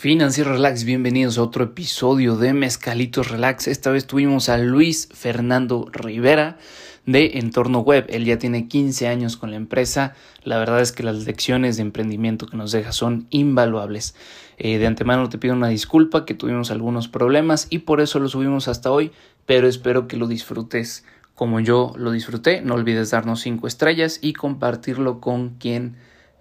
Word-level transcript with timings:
Financiero 0.00 0.52
Relax, 0.52 0.84
bienvenidos 0.84 1.38
a 1.38 1.42
otro 1.42 1.64
episodio 1.64 2.36
de 2.36 2.52
Mezcalitos 2.52 3.32
Relax. 3.32 3.66
Esta 3.66 3.90
vez 3.90 4.06
tuvimos 4.06 4.48
a 4.48 4.56
Luis 4.56 5.08
Fernando 5.12 5.88
Rivera 5.90 6.56
de 7.04 7.38
Entorno 7.40 7.80
Web. 7.80 8.06
Él 8.08 8.24
ya 8.24 8.38
tiene 8.38 8.68
15 8.68 9.08
años 9.08 9.36
con 9.36 9.50
la 9.50 9.56
empresa. 9.56 10.14
La 10.44 10.56
verdad 10.56 10.82
es 10.82 10.92
que 10.92 11.02
las 11.02 11.26
lecciones 11.26 11.78
de 11.78 11.82
emprendimiento 11.82 12.46
que 12.46 12.56
nos 12.56 12.70
deja 12.70 12.92
son 12.92 13.26
invaluables. 13.30 14.14
Eh, 14.56 14.78
de 14.78 14.86
antemano 14.86 15.28
te 15.30 15.38
pido 15.38 15.54
una 15.54 15.66
disculpa 15.66 16.24
que 16.24 16.34
tuvimos 16.34 16.70
algunos 16.70 17.08
problemas 17.08 17.66
y 17.68 17.78
por 17.80 18.00
eso 18.00 18.20
lo 18.20 18.28
subimos 18.28 18.68
hasta 18.68 18.92
hoy, 18.92 19.10
pero 19.46 19.66
espero 19.66 20.06
que 20.06 20.16
lo 20.16 20.28
disfrutes 20.28 21.04
como 21.34 21.58
yo 21.58 21.92
lo 21.96 22.12
disfruté. 22.12 22.60
No 22.60 22.74
olvides 22.74 23.10
darnos 23.10 23.40
5 23.40 23.66
estrellas 23.66 24.20
y 24.22 24.32
compartirlo 24.32 25.20
con 25.20 25.56
quien 25.58 25.96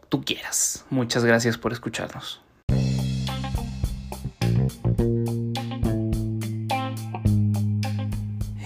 tú 0.09 0.23
quieras. 0.23 0.85
Muchas 0.91 1.25
gracias 1.25 1.57
por 1.57 1.73
escucharnos. 1.73 2.46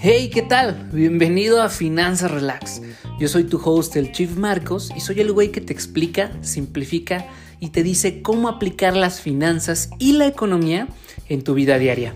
Hey, 0.04 0.30
¿qué 0.34 0.42
tal? 0.42 0.88
Bienvenido 0.92 1.62
a 1.62 1.68
Finanzas 1.68 2.32
Relax. 2.32 2.82
Yo 3.20 3.28
soy 3.28 3.44
tu 3.44 3.60
host, 3.64 3.94
el 3.94 4.10
Chief 4.10 4.36
Marcos, 4.36 4.90
y 4.96 4.98
soy 4.98 5.20
el 5.20 5.30
güey 5.30 5.52
que 5.52 5.60
te 5.60 5.72
explica, 5.72 6.32
simplifica 6.40 7.26
y 7.60 7.68
te 7.68 7.84
dice 7.84 8.20
cómo 8.20 8.48
aplicar 8.48 8.96
las 8.96 9.20
finanzas 9.20 9.90
y 10.00 10.14
la 10.14 10.26
economía 10.26 10.88
en 11.28 11.44
tu 11.44 11.54
vida 11.54 11.78
diaria. 11.78 12.14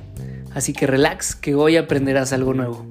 Así 0.52 0.72
que 0.72 0.88
relax, 0.88 1.36
que 1.36 1.54
hoy 1.54 1.76
aprenderás 1.76 2.32
algo 2.32 2.54
nuevo. 2.54 2.84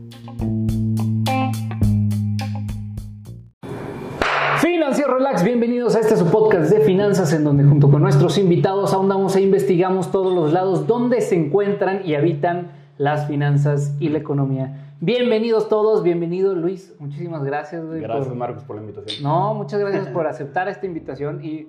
Financiero 4.61 5.17
Relax, 5.17 5.43
bienvenidos 5.43 5.97
a 5.97 5.99
este 5.99 6.15
su 6.15 6.27
podcast 6.27 6.71
de 6.71 6.79
finanzas 6.79 7.33
en 7.33 7.43
donde 7.43 7.65
junto 7.65 7.91
con 7.91 8.01
nuestros 8.01 8.37
invitados 8.37 8.93
ahondamos 8.93 9.35
e 9.35 9.41
investigamos 9.41 10.09
todos 10.09 10.33
los 10.33 10.53
lados 10.53 10.87
donde 10.87 11.19
se 11.19 11.35
encuentran 11.35 12.07
y 12.07 12.15
habitan 12.15 12.71
las 12.97 13.27
finanzas 13.27 13.93
y 13.99 14.07
la 14.07 14.19
economía. 14.19 14.84
Bienvenidos 15.01 15.67
todos, 15.67 16.03
bienvenido 16.03 16.55
Luis, 16.55 16.95
muchísimas 16.99 17.43
gracias. 17.43 17.85
gracias 17.85 18.33
Marcos 18.33 18.63
por 18.63 18.77
la 18.77 18.81
invitación. 18.81 19.23
No, 19.23 19.53
muchas 19.53 19.81
gracias 19.81 20.07
por 20.07 20.25
aceptar 20.25 20.69
esta 20.69 20.85
invitación 20.85 21.43
y 21.43 21.67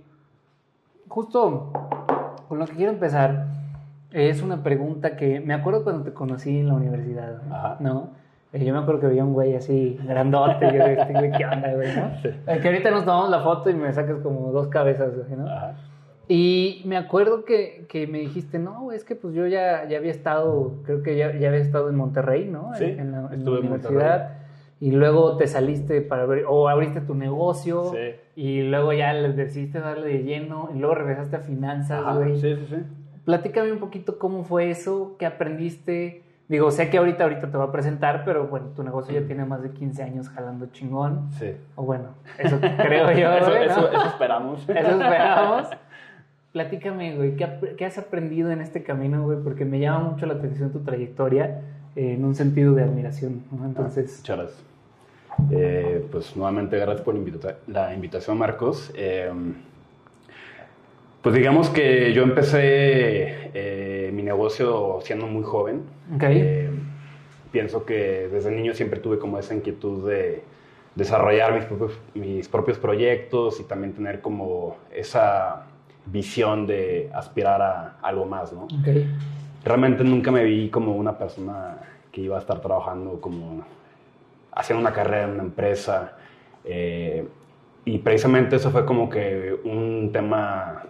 justo 1.08 1.72
con 2.48 2.58
lo 2.60 2.66
que 2.66 2.74
quiero 2.74 2.92
empezar 2.92 3.46
es 4.12 4.42
una 4.42 4.62
pregunta 4.62 5.16
que 5.16 5.40
me 5.40 5.54
acuerdo 5.54 5.82
cuando 5.82 6.04
te 6.04 6.12
conocí 6.12 6.60
en 6.60 6.68
la 6.68 6.74
universidad, 6.74 7.42
¿no? 7.80 8.10
Eh, 8.52 8.64
yo 8.64 8.72
me 8.72 8.78
acuerdo 8.78 9.00
que 9.00 9.06
veía 9.08 9.24
un 9.24 9.32
güey 9.32 9.56
así 9.56 9.98
grandote, 10.04 10.72
yo 10.72 10.84
este 10.84 11.12
güey, 11.12 11.32
¿qué 11.32 11.46
onda, 11.46 11.74
güey, 11.74 11.96
no? 11.96 12.10
Eh, 12.46 12.60
que 12.60 12.68
ahorita 12.68 12.92
nos 12.92 13.04
tomamos 13.04 13.28
la 13.30 13.40
foto 13.40 13.70
y 13.70 13.74
me 13.74 13.92
sacas 13.92 14.20
como 14.20 14.52
dos 14.52 14.68
cabezas, 14.68 15.12
¿no? 15.36 15.48
Ajá. 15.48 15.74
Y 16.28 16.82
me 16.84 16.96
acuerdo 16.96 17.44
que, 17.44 17.86
que, 17.88 18.06
me 18.06 18.18
dijiste, 18.18 18.58
no, 18.58 18.90
es 18.90 19.04
que 19.04 19.14
pues 19.14 19.34
yo 19.34 19.46
ya, 19.46 19.86
ya 19.88 19.98
había 19.98 20.10
estado, 20.10 20.74
creo 20.84 21.02
que 21.02 21.16
ya, 21.16 21.36
ya 21.36 21.48
había 21.48 21.60
estado 21.60 21.88
en 21.88 21.94
Monterrey, 21.94 22.48
¿no? 22.48 22.72
Sí, 22.74 22.84
en, 22.84 23.12
la, 23.12 23.28
en 23.32 23.44
la 23.44 23.50
universidad. 23.52 24.38
y 24.80 24.90
luego 24.90 25.36
te 25.36 25.46
saliste 25.46 26.00
para 26.00 26.24
abrir, 26.24 26.44
o 26.48 26.68
abriste 26.68 27.00
tu 27.00 27.14
negocio, 27.14 27.92
sí. 27.92 28.16
y 28.34 28.62
luego 28.62 28.92
ya 28.92 29.12
les 29.12 29.36
decidiste 29.36 29.78
darle 29.78 30.08
de 30.08 30.24
lleno, 30.24 30.70
y 30.74 30.78
luego 30.78 30.96
regresaste 30.96 31.36
a 31.36 31.40
finanzas, 31.40 32.16
güey. 32.16 32.40
Sí, 32.40 32.56
sí, 32.56 32.66
sí. 32.70 32.76
Platícame 33.24 33.70
un 33.72 33.78
poquito 33.78 34.18
cómo 34.18 34.42
fue 34.42 34.70
eso, 34.70 35.14
qué 35.18 35.26
aprendiste. 35.26 36.22
Digo, 36.48 36.70
sé 36.70 36.90
que 36.90 36.98
ahorita, 36.98 37.24
ahorita 37.24 37.50
te 37.50 37.56
voy 37.56 37.66
a 37.68 37.72
presentar, 37.72 38.24
pero 38.24 38.46
bueno, 38.46 38.68
tu 38.68 38.82
negocio 38.84 39.18
ya 39.20 39.26
tiene 39.26 39.44
más 39.44 39.62
de 39.62 39.70
15 39.70 40.02
años 40.02 40.28
jalando 40.28 40.66
chingón. 40.66 41.30
Sí. 41.32 41.56
O 41.74 41.84
bueno, 41.84 42.10
eso 42.38 42.58
creo 42.60 43.10
yo, 43.12 43.32
eso, 43.32 43.50
güey, 43.50 43.66
¿no? 43.66 43.72
eso, 43.72 43.92
eso 43.92 44.06
esperamos. 44.06 44.68
Eso 44.68 44.90
esperamos. 44.90 45.68
Platícame, 46.52 47.16
güey, 47.16 47.36
¿qué, 47.36 47.48
¿qué, 47.76 47.84
has 47.84 47.98
aprendido 47.98 48.50
en 48.50 48.60
este 48.60 48.82
camino, 48.82 49.24
güey? 49.24 49.38
Porque 49.42 49.64
me 49.64 49.78
llama 49.78 50.10
mucho 50.10 50.26
la 50.26 50.34
atención 50.34 50.72
tu 50.72 50.80
trayectoria 50.80 51.60
eh, 51.96 52.14
en 52.14 52.24
un 52.24 52.34
sentido 52.34 52.74
de 52.74 52.84
admiración, 52.84 53.42
¿no? 53.50 53.66
Entonces... 53.66 54.14
Ah, 54.14 54.18
muchas 54.20 54.38
gracias. 54.38 54.66
Eh, 55.50 56.06
pues 56.10 56.34
nuevamente 56.34 56.78
gracias 56.78 57.02
por 57.02 57.14
invita 57.14 57.58
la 57.66 57.92
invitación, 57.92 58.38
Marcos. 58.38 58.90
Eh, 58.96 59.30
pues 61.20 61.34
digamos 61.34 61.68
que 61.68 62.12
yo 62.14 62.22
empecé 62.22 64.10
mi 64.14 64.22
negocio 64.22 65.00
siendo 65.02 65.26
muy 65.26 65.42
joven. 65.42 65.82
Okay. 66.14 66.70
pienso 67.50 67.84
que 67.84 68.28
desde 68.32 68.50
niño 68.50 68.74
siempre 68.74 69.00
tuve 69.00 69.18
como 69.18 69.38
esa 69.38 69.54
inquietud 69.54 70.08
de 70.08 70.42
desarrollar 70.94 71.54
mis 71.54 71.64
propios, 71.64 71.98
mis 72.14 72.48
propios 72.48 72.78
proyectos 72.78 73.60
y 73.60 73.64
también 73.64 73.92
tener 73.92 74.20
como 74.20 74.76
esa 74.94 75.66
visión 76.06 76.66
de 76.66 77.10
aspirar 77.14 77.60
a 77.60 77.96
algo 78.02 78.26
más, 78.26 78.52
¿no? 78.52 78.66
Okay. 78.80 79.12
Realmente 79.64 80.04
nunca 80.04 80.30
me 80.30 80.44
vi 80.44 80.70
como 80.70 80.94
una 80.94 81.18
persona 81.18 81.78
que 82.12 82.20
iba 82.22 82.36
a 82.36 82.40
estar 82.40 82.60
trabajando 82.60 83.20
como 83.20 83.64
haciendo 84.52 84.80
una 84.80 84.92
carrera 84.92 85.24
en 85.24 85.30
una 85.30 85.42
empresa. 85.42 86.16
Eh, 86.64 87.26
y 87.84 87.98
precisamente 87.98 88.56
eso 88.56 88.70
fue 88.70 88.84
como 88.84 89.08
que 89.08 89.58
un 89.64 90.10
tema 90.12 90.84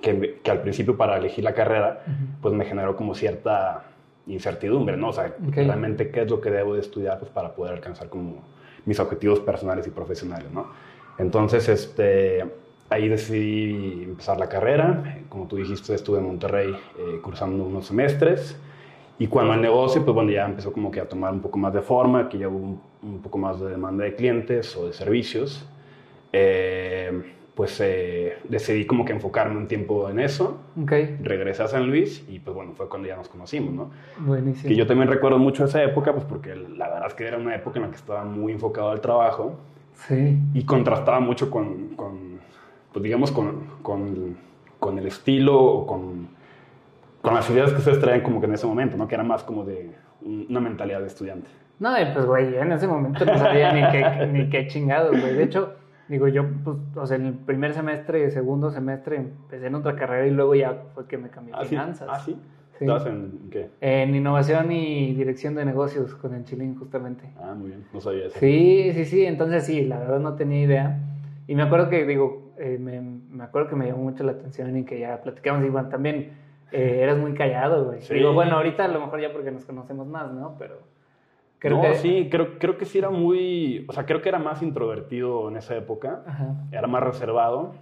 que, 0.00 0.40
que, 0.42 0.50
al 0.50 0.62
principio 0.62 0.96
para 0.96 1.16
elegir 1.16 1.44
la 1.44 1.54
carrera, 1.54 2.02
uh 2.06 2.10
-huh. 2.10 2.40
pues 2.40 2.54
me 2.54 2.64
generó 2.64 2.96
como 2.96 3.14
cierta 3.14 3.84
incertidumbre, 4.26 4.96
¿no? 4.96 5.08
O 5.08 5.12
sea, 5.12 5.34
okay. 5.48 5.66
realmente 5.66 6.10
qué 6.10 6.22
es 6.22 6.30
lo 6.30 6.40
que 6.40 6.50
debo 6.50 6.74
de 6.74 6.80
estudiar 6.80 7.18
pues, 7.18 7.30
para 7.30 7.54
poder 7.54 7.74
alcanzar 7.74 8.08
como 8.08 8.42
mis 8.84 8.98
objetivos 8.98 9.40
personales 9.40 9.86
y 9.86 9.90
profesionales, 9.90 10.50
¿no? 10.52 10.66
Entonces, 11.18 11.68
este, 11.68 12.44
ahí 12.92 13.08
decidí 13.08 14.04
empezar 14.04 14.38
la 14.38 14.48
carrera. 14.48 15.22
Como 15.28 15.46
tú 15.46 15.56
dijiste, 15.56 15.94
estuve 15.94 16.18
en 16.18 16.26
Monterrey 16.26 16.70
eh, 16.70 17.20
cursando 17.22 17.64
unos 17.64 17.86
semestres. 17.86 18.58
Y 19.18 19.26
cuando 19.26 19.54
el 19.54 19.60
negocio, 19.60 20.04
pues 20.04 20.14
bueno, 20.14 20.30
ya 20.30 20.46
empezó 20.46 20.72
como 20.72 20.90
que 20.90 21.00
a 21.00 21.08
tomar 21.08 21.32
un 21.32 21.40
poco 21.40 21.58
más 21.58 21.72
de 21.72 21.82
forma, 21.82 22.28
que 22.28 22.38
ya 22.38 22.48
hubo 22.48 22.58
un, 22.58 22.80
un 23.02 23.20
poco 23.20 23.38
más 23.38 23.60
de 23.60 23.70
demanda 23.70 24.04
de 24.04 24.14
clientes 24.14 24.76
o 24.76 24.86
de 24.86 24.92
servicios, 24.92 25.66
eh, 26.32 27.22
pues 27.54 27.78
eh, 27.80 28.38
decidí 28.48 28.86
como 28.86 29.04
que 29.04 29.12
enfocarme 29.12 29.58
un 29.58 29.68
tiempo 29.68 30.08
en 30.08 30.18
eso. 30.20 30.58
Okay. 30.82 31.18
Regresé 31.22 31.62
a 31.62 31.68
San 31.68 31.86
Luis 31.86 32.24
y 32.28 32.38
pues 32.38 32.54
bueno, 32.54 32.72
fue 32.74 32.88
cuando 32.88 33.08
ya 33.08 33.16
nos 33.16 33.28
conocimos, 33.28 33.74
¿no? 33.74 33.90
Buenísimo. 34.18 34.68
Que 34.68 34.74
yo 34.74 34.86
también 34.86 35.08
recuerdo 35.08 35.38
mucho 35.38 35.64
esa 35.66 35.82
época, 35.82 36.12
pues 36.12 36.24
porque 36.24 36.54
la 36.54 36.88
verdad 36.88 37.08
es 37.08 37.14
que 37.14 37.26
era 37.26 37.36
una 37.36 37.54
época 37.54 37.78
en 37.78 37.84
la 37.84 37.90
que 37.90 37.96
estaba 37.96 38.24
muy 38.24 38.52
enfocado 38.52 38.90
al 38.90 39.00
trabajo. 39.00 39.58
Sí. 40.08 40.38
Y 40.54 40.64
contrastaba 40.64 41.20
mucho 41.20 41.50
con, 41.50 41.88
con 41.90 42.40
pues 42.92 43.02
digamos, 43.02 43.32
con, 43.32 43.64
con, 43.82 44.36
con, 44.78 44.98
el 44.98 45.06
estilo 45.06 45.60
o 45.60 45.86
con, 45.86 46.28
con 47.20 47.34
las 47.34 47.48
ideas 47.50 47.72
que 47.72 47.78
ustedes 47.78 48.00
traían 48.00 48.22
como 48.22 48.40
que 48.40 48.46
en 48.46 48.54
ese 48.54 48.66
momento, 48.66 48.96
¿no? 48.96 49.08
Que 49.08 49.14
era 49.14 49.24
más 49.24 49.42
como 49.42 49.64
de 49.64 49.92
una 50.20 50.60
mentalidad 50.60 51.00
de 51.00 51.06
estudiante. 51.06 51.48
No, 51.78 51.90
pues, 52.14 52.26
güey, 52.26 52.54
en 52.56 52.70
ese 52.70 52.86
momento 52.86 53.24
no 53.24 53.36
sabía 53.38 53.72
ni 53.72 53.80
qué, 53.90 54.26
ni 54.32 54.48
qué 54.48 54.68
chingados, 54.68 55.20
güey. 55.20 55.34
De 55.34 55.42
hecho, 55.42 55.74
digo, 56.08 56.28
yo, 56.28 56.44
pues, 56.62 56.76
o 56.94 57.06
sea, 57.06 57.16
el 57.16 57.32
primer 57.34 57.74
semestre, 57.74 58.30
segundo 58.30 58.70
semestre, 58.70 59.16
empecé 59.16 59.66
en 59.66 59.74
otra 59.74 59.96
carrera 59.96 60.26
y 60.26 60.30
luego 60.30 60.54
ya 60.54 60.84
fue 60.94 61.06
que 61.06 61.18
me 61.18 61.28
cambié 61.28 61.54
a 61.54 61.58
¿Ah, 61.58 61.64
finanzas. 61.64 62.08
¿Ah, 62.10 62.20
sí? 62.20 62.36
Sí. 62.78 62.84
¿Estabas 62.84 63.06
en 63.06 63.48
qué? 63.50 63.70
En 63.80 64.14
innovación 64.14 64.70
y 64.72 65.12
dirección 65.14 65.54
de 65.54 65.64
negocios 65.64 66.14
con 66.14 66.34
el 66.34 66.44
Chilín, 66.44 66.76
justamente. 66.76 67.24
Ah, 67.40 67.54
muy 67.54 67.68
bien, 67.68 67.84
no 67.92 68.00
sabía 68.00 68.26
eso. 68.26 68.38
Sí, 68.38 68.92
sí, 68.94 69.04
sí, 69.04 69.26
entonces 69.26 69.64
sí, 69.64 69.84
la 69.84 69.98
verdad 69.98 70.20
no 70.20 70.34
tenía 70.34 70.62
idea. 70.62 71.00
Y 71.48 71.54
me 71.54 71.62
acuerdo 71.62 71.88
que, 71.88 72.06
digo, 72.06 72.51
eh, 72.62 72.78
me, 72.78 73.00
me, 73.00 73.42
acuerdo 73.42 73.70
que 73.70 73.76
me 73.76 73.86
llamó 73.86 74.04
mucho 74.04 74.22
la 74.22 74.32
atención 74.32 74.76
y 74.76 74.84
que 74.84 75.00
ya 75.00 75.20
platicamos, 75.20 75.64
y 75.64 75.68
bueno, 75.68 75.88
también 75.88 76.32
eh, 76.70 77.00
eras 77.02 77.18
muy 77.18 77.34
callado, 77.34 77.86
güey. 77.86 78.02
Sí. 78.02 78.14
Digo, 78.14 78.32
bueno, 78.32 78.56
ahorita 78.56 78.84
a 78.84 78.88
lo 78.88 79.00
mejor 79.00 79.20
ya 79.20 79.32
porque 79.32 79.50
nos 79.50 79.64
conocemos 79.64 80.06
más, 80.06 80.32
¿no? 80.32 80.54
Pero 80.60 80.78
creo 81.58 81.78
no, 81.78 81.82
que... 81.82 81.96
sí, 81.96 82.28
creo, 82.30 82.58
creo 82.60 82.78
que 82.78 82.84
sí 82.84 82.98
era 82.98 83.10
muy, 83.10 83.84
o 83.88 83.92
sea, 83.92 84.06
creo 84.06 84.22
que 84.22 84.28
era 84.28 84.38
más 84.38 84.62
introvertido 84.62 85.48
en 85.48 85.56
esa 85.56 85.76
época, 85.76 86.22
Ajá. 86.24 86.54
era 86.70 86.86
más 86.86 87.02
reservado, 87.02 87.72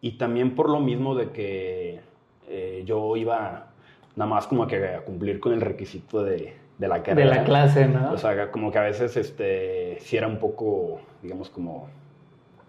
y 0.00 0.18
también 0.18 0.54
por 0.54 0.70
lo 0.70 0.78
mismo 0.78 1.16
de 1.16 1.30
que 1.30 2.00
eh, 2.48 2.82
yo 2.86 3.16
iba 3.16 3.70
nada 4.14 4.30
más 4.30 4.46
como 4.46 4.68
que 4.68 4.86
a 4.86 5.00
cumplir 5.00 5.40
con 5.40 5.52
el 5.52 5.60
requisito 5.60 6.22
de, 6.22 6.54
de 6.78 6.88
la 6.88 7.02
carrera. 7.02 7.30
De 7.30 7.36
la 7.38 7.44
clase, 7.44 7.88
¿no? 7.88 8.12
O 8.12 8.18
sea, 8.18 8.52
como 8.52 8.70
que 8.70 8.78
a 8.78 8.82
veces, 8.82 9.16
este, 9.16 9.98
sí 9.98 10.16
era 10.16 10.28
un 10.28 10.38
poco, 10.38 11.00
digamos, 11.22 11.50
como 11.50 11.88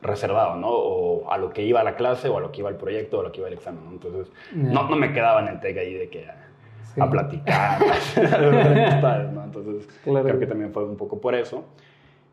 reservado, 0.01 0.55
¿no? 0.55 0.69
O 0.69 1.31
a 1.31 1.38
lo 1.38 1.49
que 1.51 1.63
iba 1.65 1.79
a 1.81 1.83
la 1.83 1.95
clase, 1.95 2.29
o 2.29 2.38
a 2.38 2.41
lo 2.41 2.51
que 2.51 2.59
iba 2.61 2.69
al 2.69 2.75
proyecto, 2.77 3.17
o 3.17 3.21
a 3.21 3.23
lo 3.23 3.31
que 3.31 3.39
iba 3.39 3.47
al 3.47 3.53
examen, 3.53 3.83
¿no? 3.85 3.91
Entonces, 3.91 4.31
Yeah. 4.55 4.71
no, 4.71 4.89
no 4.89 4.95
me 4.95 5.11
quedaba 5.13 5.41
en 5.41 5.47
el 5.49 5.59
TEC 5.59 5.77
ahí 5.77 5.94
de 5.94 6.09
que 6.09 6.25
a, 6.27 6.35
Sí. 6.94 7.01
a 7.01 7.09
platicar, 7.09 7.79
¿sabes, 9.01 9.31
no? 9.31 9.44
Entonces, 9.44 9.88
Claro. 10.03 10.25
creo 10.25 10.39
que 10.39 10.47
también 10.47 10.71
fue 10.71 10.85
un 10.85 10.95
poco 10.97 11.19
por 11.19 11.35
eso. 11.35 11.63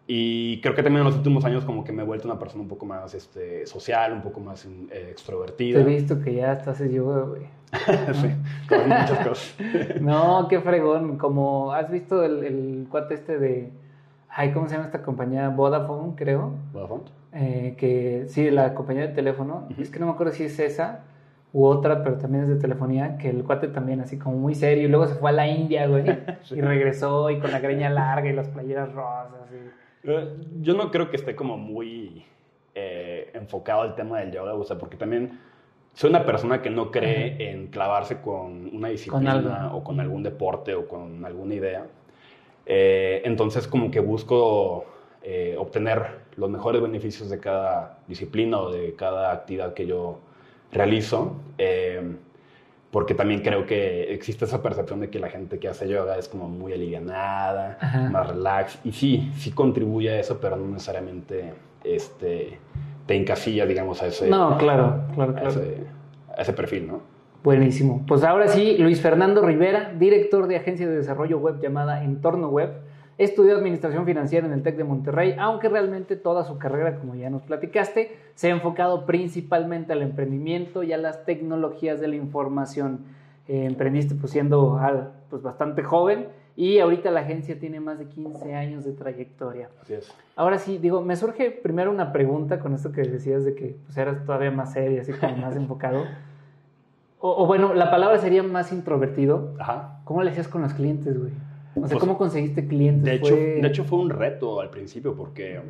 Y 0.07 0.61
creo 0.61 0.75
que 0.75 0.83
también 0.83 1.01
en 1.01 1.07
los 1.07 1.17
últimos 1.17 1.45
años 1.47 1.65
como 1.65 1.83
que 1.83 1.91
me 1.91 2.03
he 2.03 2.05
vuelto 2.05 2.29
una 2.29 2.39
persona 2.39 2.63
un 2.63 2.69
poco 2.69 2.85
más 2.85 3.15
este, 3.15 3.67
social, 3.67 4.13
un 4.13 4.21
poco 4.21 4.39
más 4.39 4.67
eh, 4.91 5.09
extrovertida. 5.11 5.79
Te 5.83 5.91
he 5.91 5.95
visto 5.97 6.21
que 6.21 6.35
ya 6.35 6.53
estás 6.53 6.79
en 6.83 6.93
yoga, 6.93 7.23
güey. 7.23 7.43
sí, 8.13 8.29
con 8.69 8.81
muchas 8.87 9.27
cosas. 9.27 9.55
No, 10.01 10.47
qué 10.49 10.61
fregón. 10.61 11.17
Como 11.17 11.73
has 11.73 11.91
visto 11.91 12.23
el, 12.23 12.45
el 12.45 12.87
cuate 12.91 13.15
este 13.15 13.39
de. 13.39 13.71
Ay, 14.29 14.53
¿cómo 14.53 14.69
se 14.69 14.75
llama 14.75 14.87
esta 14.87 15.03
compañía? 15.03 15.49
Vodafone, 15.49 16.13
creo. 16.17 16.53
¿Vodafone? 16.75 17.05
Eh, 17.35 17.75
que 17.77 18.27
sí, 18.29 18.51
la 18.51 18.75
compañía 18.75 19.09
de 19.09 19.15
teléfono. 19.15 19.69
Es 19.79 19.91
que 19.91 19.99
no 19.99 20.07
me 20.07 20.13
acuerdo 20.13 20.33
si 20.33 20.45
es 20.45 20.59
esa. 20.59 21.05
u 21.53 21.65
otra, 21.65 22.03
pero 22.03 22.17
también 22.17 22.45
es 22.45 22.49
de 22.49 22.57
telefonía, 22.57 23.17
que 23.19 23.31
el 23.31 23.45
cuate 23.45 23.69
también 23.69 24.01
así 24.01 24.19
como 24.19 24.37
muy 24.37 24.55
serio, 24.55 24.85
y 24.85 24.89
luego 24.89 25.07
se 25.07 25.15
fue 25.15 25.31
a 25.31 25.33
la 25.33 25.47
India, 25.47 25.87
güey, 25.87 26.05
y 26.51 26.61
regresó 26.61 27.31
y 27.31 27.39
con 27.39 27.53
la 27.53 27.61
greña 27.61 27.91
larga 27.91 28.29
y 28.29 28.33
las 28.33 28.49
playeras 28.49 28.93
rosas. 28.93 29.49
Eh, 30.05 30.37
yo 30.61 30.75
no 30.75 30.91
creo 30.91 31.11
que 31.11 31.17
esté 31.17 31.35
como 31.37 31.57
muy 31.57 32.25
eh, 32.75 33.31
enfocado 33.35 33.83
al 33.83 33.95
tema 33.95 34.21
del 34.21 34.33
yoga, 34.33 34.55
o 34.55 34.65
sea, 34.65 34.79
porque 34.79 34.97
también 34.97 35.39
soy 35.93 36.11
una 36.11 36.25
persona 36.25 36.61
que 36.61 36.71
no 36.71 36.91
cree 36.91 37.51
en 37.51 37.69
clavarse 37.69 38.21
con 38.21 38.75
una 38.75 38.89
disciplina 38.89 39.71
o 39.73 39.85
con 39.85 40.01
algún 40.01 40.25
deporte 40.25 40.75
o 40.75 40.89
con 40.89 41.25
alguna 41.25 41.55
idea. 41.55 41.87
Eh, 42.67 43.23
entonces 43.25 43.69
como 43.69 43.91
que 43.91 44.01
busco 44.01 44.87
obtener 45.59 46.25
los 46.37 46.51
mejores 46.51 46.83
beneficios 46.83 47.31
de 47.31 47.39
cada 47.39 47.99
disciplina 48.09 48.59
o 48.59 48.71
de 48.71 48.95
cada 48.95 49.33
actividad 49.33 49.75
que 49.75 49.87
yo 49.87 50.19
realizo, 50.73 51.37
eh, 51.59 52.17
porque 52.91 53.15
también 53.15 53.41
creo 53.41 53.67
que 53.67 54.13
existe 54.13 54.45
esa 54.45 54.63
percepción 54.63 55.01
de 55.01 55.11
que 55.11 55.19
la 55.19 55.29
gente 55.29 55.59
que 55.59 55.69
hace 55.69 55.89
yoga 55.89 56.17
es 56.19 56.29
como 56.29 56.49
muy 56.49 56.73
alivianada, 56.73 57.79
más 58.11 58.29
relax, 58.29 58.79
y 58.85 58.93
sí, 58.93 59.33
sí 59.37 59.51
contribuye 59.51 60.11
a 60.11 60.21
eso, 60.21 60.39
pero 60.41 60.57
no 60.57 60.67
necesariamente 60.69 61.55
este, 61.83 62.59
te 63.07 63.17
encasilla, 63.17 63.67
digamos, 63.67 64.03
a 64.03 64.07
ese, 64.07 64.29
no, 64.29 64.57
claro, 64.59 65.03
claro, 65.15 65.35
claro. 65.35 65.61
A, 66.37 66.41
ese, 66.41 66.53
perfil, 66.53 66.87
¿no? 66.87 67.01
Buenísimo. 67.43 68.05
Pues 68.07 68.25
ahora 68.25 68.49
sí, 68.49 68.77
Luis 68.79 69.01
Fernando 69.01 69.43
Rivera, 69.43 69.93
director 69.99 70.47
de 70.47 70.57
agencia 70.57 70.89
de 70.89 70.97
desarrollo 70.97 71.39
web 71.39 71.61
llamada 71.61 72.03
Entorno 72.03 72.49
Web. 72.49 72.71
Estudió 73.17 73.57
administración 73.57 74.05
financiera 74.05 74.47
en 74.47 74.53
el 74.53 74.63
TEC 74.63 74.77
de 74.77 74.85
Monterrey, 74.85 75.37
aunque 75.39 75.69
realmente 75.69 76.17
toda 76.17 76.45
su 76.45 76.59
carrera, 76.59 76.99
como 76.99 77.15
ya 77.15 77.31
nos 77.31 77.43
platicaste, 77.43 78.17
se 78.35 78.49
ha 78.49 78.51
enfocado 78.51 79.07
principalmente 79.07 79.93
al 79.93 80.03
emprendimiento 80.03 80.83
y 80.83 80.93
a 80.93 80.99
las 80.99 81.25
tecnologías 81.25 82.01
de 82.01 82.09
la 82.09 82.17
información. 82.17 83.01
Eh, 83.47 83.67
emprendiste 83.67 84.15
pues 84.15 84.33
siendo 84.33 84.81
pues, 85.29 85.43
bastante 85.43 85.83
joven 85.83 86.29
y 86.57 86.79
ahorita 86.79 87.11
la 87.11 87.21
agencia 87.21 87.59
tiene 87.59 87.79
más 87.79 87.99
de 87.99 88.07
15 88.07 88.55
años 88.55 88.85
de 88.85 88.93
trayectoria. 88.93 89.69
Así 89.83 89.95
es. 89.95 90.11
Ahora 90.35 90.59
sí, 90.59 90.79
digo, 90.79 91.03
me 91.03 91.15
surge 91.15 91.51
primero 91.51 91.91
una 91.91 92.11
pregunta 92.11 92.59
con 92.59 92.75
esto 92.75 92.91
que 92.91 93.03
decías 93.03 93.45
de 93.45 93.55
que 93.55 93.77
pues, 93.85 93.99
eras 93.99 94.25
todavía 94.25 94.51
más 94.51 94.73
serio, 94.73 95.03
así 95.03 95.13
como 95.13 95.37
más 95.37 95.57
enfocado. 95.57 96.05
O, 97.21 97.43
o, 97.43 97.47
bueno, 97.47 97.75
la 97.75 97.91
palabra 97.91 98.19
sería 98.19 98.43
más 98.43 98.73
introvertido. 98.73 99.55
Ajá. 99.59 100.01
¿Cómo 100.05 100.23
le 100.23 100.31
hacías 100.31 100.49
con 100.49 100.63
los 100.63 100.75
clientes, 100.75 101.19
güey? 101.19 101.33
O 101.77 101.81
sea, 101.81 101.89
pues, 101.89 101.99
¿cómo 101.99 102.17
conseguiste 102.17 102.67
clientes? 102.67 103.05
De 103.05 103.15
hecho, 103.15 103.35
de 103.35 103.67
hecho, 103.67 103.85
fue 103.85 103.99
un 103.99 104.11
reto 104.11 104.61
al 104.61 104.71
principio 104.71 105.15
porque, 105.15 105.61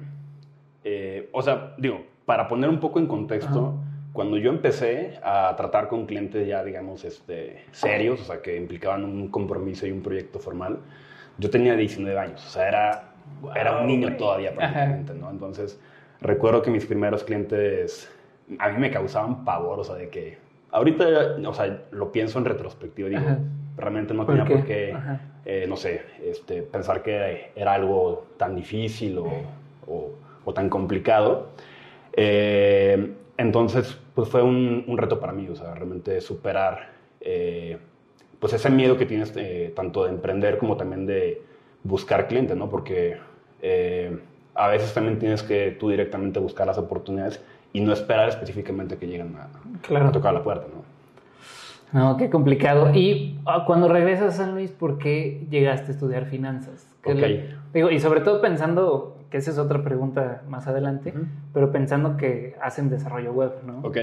eh, 0.85 1.29
o 1.33 1.43
sea, 1.43 1.75
digo, 1.79 2.03
para 2.27 2.49
poner 2.49 2.69
un 2.69 2.81
poco 2.81 2.99
en 2.99 3.07
contexto, 3.07 3.75
cuando 4.13 4.37
yo 4.39 4.51
empecé 4.51 5.19
a 5.23 5.55
tratar 5.57 5.89
con 5.89 6.07
clientes 6.07 6.47
ya, 6.47 6.63
digamos, 6.63 7.05
este, 7.05 7.65
serios, 7.73 8.21
o 8.21 8.25
sea, 8.25 8.43
que 8.43 8.57
implicaban 8.57 9.05
un 9.05 9.29
compromiso 9.29 9.87
y 9.87 9.91
un 9.91 10.03
proyecto 10.03 10.39
formal, 10.39 10.79
yo 11.39 11.51
tenía 11.51 11.75
19 11.75 12.19
años, 12.19 12.47
o 12.47 12.51
sea, 12.51 12.69
era, 12.69 13.15
era 13.57 13.81
un 13.81 13.87
niño 13.87 14.17
todavía 14.17 14.55
prácticamente, 14.55 15.15
¿no? 15.15 15.31
Entonces, 15.31 15.81
recuerdo 16.21 16.63
que 16.63 16.71
mis 16.71 16.87
primeros 16.87 17.25
clientes 17.25 18.09
a 18.59 18.69
mí 18.69 18.79
me 18.79 18.91
causaban 18.91 19.45
pavor, 19.45 19.81
o 19.81 19.85
sea, 19.85 19.97
de 19.97 20.09
que 20.09 20.39
ahorita, 20.71 21.37
o 21.45 21.55
sea, 21.55 21.83
lo 21.91 22.13
pienso 22.13 22.39
en 22.39 22.45
retrospectiva, 22.45 23.09
digo, 23.09 23.23
realmente 23.77 24.15
no 24.15 24.27
tenía 24.27 24.45
por 24.45 24.65
qué, 24.65 24.95
eh, 25.45 25.67
no 25.69 25.77
sé, 25.77 26.03
este, 26.23 26.63
pensar 26.63 27.03
que 27.03 27.51
era 27.55 27.75
algo 27.75 28.27
tan 28.37 28.55
difícil 28.55 29.19
o, 29.19 29.29
o, 30.45 30.53
tan 30.53 30.69
complicado. 30.69 31.49
Eh, 32.13 33.13
entonces, 33.37 33.99
pues 34.15 34.29
fue 34.29 34.43
un, 34.43 34.85
un, 34.87 34.99
reto 34.99 35.19
para 35.19 35.33
mí, 35.33 35.49
o 35.49 35.57
sea, 35.57 35.75
realmente 35.75 36.21
superar 36.21 36.91
eh, 37.21 37.79
pues 38.39 38.53
ese 38.53 38.71
miedo 38.71 38.97
que 38.97 39.07
tienes 39.07 39.35
tanto 39.75 40.05
de 40.05 40.11
emprender 40.11 40.59
como 40.59 40.77
también 40.77 41.07
de 41.07 41.43
buscar 41.83 42.29
clientes, 42.29 42.57
¿no? 42.57 42.69
Porque 42.69 43.17
a 44.55 44.69
veces 44.69 44.93
también 44.93 45.19
tienes 45.19 45.43
que 45.43 45.73
tú 45.73 45.89
directamente 45.89 46.39
buscar 46.39 46.67
las 46.67 46.79
oportunidades 46.79 47.43
y 47.73 47.81
no 47.81 47.93
esperar 47.93 48.29
específicamente 48.29 48.97
que 48.99 49.07
lleguen 49.07 49.35
a, 49.37 49.49
a 50.07 50.13
tocar 50.13 50.33
la 50.33 50.45
puerta, 50.45 50.67
¿no? 50.73 50.84
No, 51.95 52.17
qué 52.17 52.29
complicado. 52.29 52.93
Y 52.93 53.39
ah, 53.47 53.63
cuando 53.67 53.89
regresas 53.89 54.35
a 54.35 54.45
San 54.45 54.55
Luis, 54.55 54.73
¿por 54.73 54.99
qué 54.99 55.47
llegaste 55.49 55.93
a 55.93 55.95
estudiar 55.95 56.27
finanzas? 56.27 56.91
digo, 57.73 57.91
y 57.91 58.01
sobre 58.01 58.21
todo 58.21 58.41
pensando, 58.41 59.17
que 59.31 59.39
esa 59.39 59.53
es 59.53 59.59
otra 59.59 59.83
pregunta 59.85 60.43
más 60.49 60.67
adelante, 60.67 61.15
pero 61.53 61.71
pensando 61.71 62.17
que 62.17 62.57
hacen 62.61 62.91
desarrollo 62.91 63.33
web, 63.33 63.53
¿no? 63.65 63.79
Ok. 63.85 63.99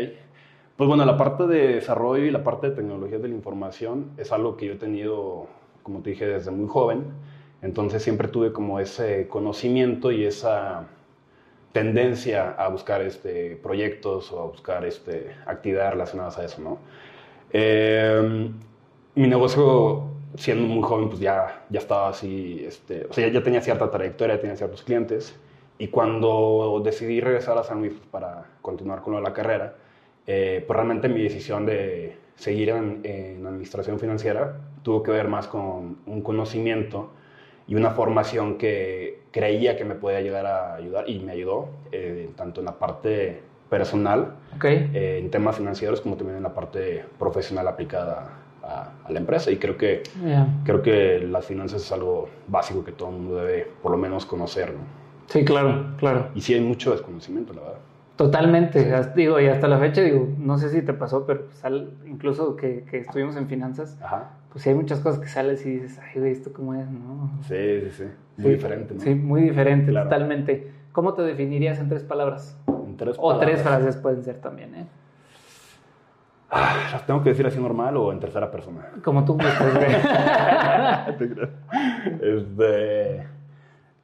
Pues 0.78 0.88
bueno, 0.88 1.04
la 1.06 1.18
parte 1.18 1.46
de 1.48 1.76
desarrollo 1.76 2.24
y 2.24 2.32
la 2.32 2.46
parte 2.46 2.70
de 2.70 2.76
tecnología 2.78 3.20
de 3.20 3.28
la 3.28 3.36
información 3.36 4.12
es 4.18 4.32
algo 4.32 4.56
que 4.56 4.68
yo 4.68 4.74
he 4.74 4.78
tenido, 4.78 5.48
como 5.84 6.00
te 6.00 6.12
dije, 6.12 6.26
desde 6.26 6.50
muy 6.50 6.70
joven. 6.70 7.04
Entonces 7.62 8.02
siempre 8.02 8.30
tuve 8.30 8.54
como 8.54 8.80
ese 8.80 9.28
conocimiento 9.28 10.14
y 10.14 10.24
esa 10.24 10.88
tendencia 11.74 12.52
a 12.52 12.70
buscar 12.70 13.02
este, 13.02 13.58
proyectos 13.58 14.32
o 14.32 14.42
a 14.42 14.46
buscar 14.48 14.86
este, 14.86 15.36
actividades 15.46 15.92
relacionadas 15.92 16.38
a 16.38 16.46
eso, 16.46 16.62
¿no? 16.62 16.80
Eh, 17.54 18.50
mi 19.16 19.28
negocio, 19.28 20.04
siendo 20.36 20.66
muy 20.68 20.84
joven, 20.84 21.10
pues 21.10 21.20
ya, 21.20 21.66
ya 21.70 21.80
estaba 21.80 22.10
así, 22.10 22.64
este, 22.66 23.06
o 23.06 23.14
sea, 23.14 23.28
ya, 23.28 23.44
tenía 23.44 23.62
cierta 23.62 23.90
trayectoria, 23.92 24.40
tenía 24.40 24.56
ciertos 24.56 24.84
clientes. 24.84 25.36
Y 25.78 25.88
cuando 25.88 26.82
decidí 26.84 27.20
regresar 27.22 27.58
a 27.58 27.64
San 27.64 27.80
Luis 27.80 27.94
pues, 27.94 28.08
para 28.08 28.46
continuar 28.62 29.02
con 29.02 29.22
la 29.22 29.34
carrera, 29.34 29.76
eh, 30.28 30.64
pues 30.66 30.76
realmente 30.76 31.10
mi 31.10 31.24
decisión 31.24 31.66
de 31.66 32.18
seguir 32.36 32.70
en, 32.70 33.02
en, 33.04 33.46
administración 33.46 34.00
financiera 34.00 34.58
tuvo 34.84 35.04
que 35.04 35.12
ver 35.12 35.28
más 35.28 35.48
con 35.48 35.98
un 36.06 36.22
conocimiento 36.22 37.12
y 37.68 37.76
una 37.76 37.92
formación 37.92 38.58
que 38.58 39.22
creía 39.32 39.78
que 39.78 39.86
me 39.86 39.96
podía 39.96 40.22
llegar 40.22 40.46
a 40.46 40.76
ayudar 40.76 41.10
y 41.10 41.20
me 41.20 41.32
ayudó, 41.32 41.70
eh, 41.92 42.30
tanto 42.36 42.62
en 42.62 42.66
la 42.66 42.78
parte 42.78 43.42
personal 43.72 44.34
eh, 44.62 45.20
en 45.24 45.32
temas 45.32 45.56
financieros 45.56 46.02
como 46.02 46.18
también 46.18 46.36
en 46.36 46.44
la 46.44 46.54
parte 46.54 47.06
profesional 47.18 47.70
aplicada 47.70 48.30
a, 48.62 48.92
la 49.10 49.20
empresa. 49.20 49.50
Y 49.50 49.58
creo 49.58 49.78
que, 49.78 50.04
creo 50.66 50.82
que 50.82 51.20
las 51.20 51.46
finanzas 51.46 51.82
es 51.82 51.92
algo 51.94 52.28
básico 52.48 52.84
que 52.84 52.92
todo 52.92 53.10
el 53.10 53.16
mundo 53.16 53.38
debe 53.38 53.68
por 53.82 53.94
lo 53.94 53.98
menos 53.98 54.26
conocer. 54.26 54.74
Sí, 55.28 55.46
claro, 55.46 55.96
claro. 55.98 56.28
Y 56.36 56.42
sí 56.42 56.54
hay 56.54 56.60
mucho 56.60 56.92
desconocimiento, 56.92 57.54
la 57.54 57.62
verdad. 57.62 57.78
Totalmente, 58.18 58.86
digo, 59.16 59.40
y 59.40 59.48
hasta 59.48 59.68
la 59.70 59.80
fecha, 59.80 60.02
digo, 60.02 60.28
no 60.38 60.58
sé 60.58 60.70
si 60.70 60.82
te 60.82 60.94
pasó, 60.94 61.26
pero 61.26 61.46
sal, 61.54 61.92
incluso 62.06 62.58
que, 62.58 62.84
que, 62.84 63.00
estuvimos 63.00 63.36
en 63.38 63.48
finanzas, 63.48 63.98
pues 64.52 64.64
sí 64.64 64.70
hay 64.70 64.76
muchas 64.76 65.00
cosas 65.00 65.20
que 65.22 65.28
sales 65.28 65.66
y 65.66 65.72
dices, 65.72 65.98
ay, 65.98 66.20
güey, 66.20 66.32
¿esto 66.34 66.52
cómo 66.54 66.76
es? 66.76 66.88
¿no? 66.88 67.32
Sí, 67.48 67.82
sí, 67.90 67.90
sí, 67.92 68.04
muy 68.38 68.52
diferente, 68.52 68.94
¿no? 68.94 69.00
Sí, 69.00 69.16
muy 69.16 69.42
diferente, 69.42 69.92
totalmente. 69.94 70.72
¿Cómo 70.92 71.14
te 71.14 71.22
definirías 71.22 71.80
en 71.80 71.88
tres 71.88 72.04
palabras? 72.04 72.58
O 73.18 73.38
tres 73.38 73.62
frases 73.62 73.98
pueden 73.98 74.24
ser 74.24 74.40
también, 74.40 74.76
¿eh? 74.76 74.86
Ah, 76.54 76.90
¿Las 76.92 77.06
tengo 77.06 77.24
que 77.24 77.30
decir 77.30 77.48
así 77.48 77.58
normal 77.60 77.96
o 77.96 78.12
en 78.12 78.20
tercera 78.20 78.52
persona? 78.52 78.92
Como 79.04 79.24
tú 79.24 79.36
gustes, 79.36 79.54
este, 82.22 83.26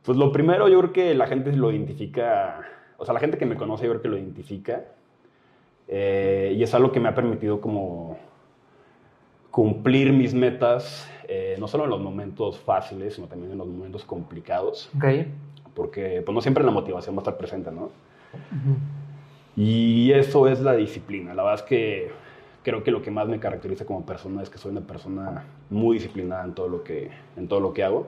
pues 0.02 0.18
lo 0.18 0.32
primero, 0.32 0.70
yo 0.70 0.80
creo 0.80 0.94
que 0.94 1.14
la 1.14 1.28
gente 1.28 1.52
lo 1.52 1.72
identifica, 1.72 2.62
o 2.98 3.04
sea, 3.04 3.14
la 3.14 3.20
gente 3.20 3.38
que 3.38 3.46
me 3.46 3.58
conoce, 3.58 3.84
yo 3.84 3.92
creo 3.92 4.02
que 4.02 4.08
lo 4.08 4.18
identifica. 4.18 4.86
Eh, 5.90 6.54
y 6.56 6.64
es 6.64 6.74
algo 6.74 6.92
que 6.92 7.02
me 7.02 7.10
ha 7.10 7.16
permitido 7.16 7.60
como 7.60 8.18
cumplir 9.52 10.14
mis 10.14 10.34
metas, 10.34 11.10
eh, 11.28 11.58
no 11.60 11.68
solo 11.68 11.84
en 11.86 11.90
los 11.90 12.00
momentos 12.00 12.60
fáciles, 12.60 13.16
sino 13.16 13.28
también 13.28 13.52
en 13.52 13.58
los 13.58 13.68
momentos 13.68 14.06
complicados. 14.06 14.90
Okay. 14.96 15.34
Porque 15.74 16.22
pues 16.26 16.34
no 16.34 16.42
siempre 16.42 16.64
la 16.64 16.72
motivación 16.72 17.16
va 17.16 17.20
a 17.20 17.24
estar 17.24 17.38
presente, 17.38 17.72
¿no? 17.72 17.90
Y 19.56 20.12
eso 20.12 20.48
es 20.48 20.62
la 20.62 20.74
disciplina. 20.74 21.34
La 21.34 21.44
verdad 21.44 21.62
es 21.62 21.68
que 21.68 22.12
creo 22.64 22.84
que 22.84 22.92
lo 22.92 23.02
que 23.02 23.12
más 23.12 23.28
me 23.28 23.40
caracteriza 23.40 23.86
como 23.86 24.06
persona 24.06 24.44
es 24.44 24.50
que 24.50 24.58
soy 24.58 24.72
una 24.72 24.82
persona 24.82 25.46
muy 25.70 25.96
disciplinada 25.96 26.44
en 26.44 26.54
todo 26.54 26.68
lo 26.68 26.84
que, 26.84 27.10
en 27.36 27.48
todo 27.48 27.60
lo 27.60 27.74
que 27.74 27.84
hago. 27.84 28.08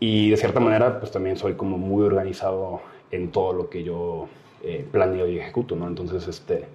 Y 0.00 0.30
de 0.30 0.36
cierta 0.36 0.60
manera, 0.60 1.00
pues 1.00 1.10
también 1.10 1.36
soy 1.36 1.54
como 1.54 1.78
muy 1.78 2.04
organizado 2.04 2.80
en 3.10 3.30
todo 3.30 3.52
lo 3.52 3.70
que 3.70 3.82
yo 3.82 4.28
eh, 4.62 4.86
planeo 4.90 5.28
y 5.28 5.38
ejecuto, 5.38 5.76
¿no? 5.76 5.86
Entonces, 5.88 6.28
este, 6.28 6.66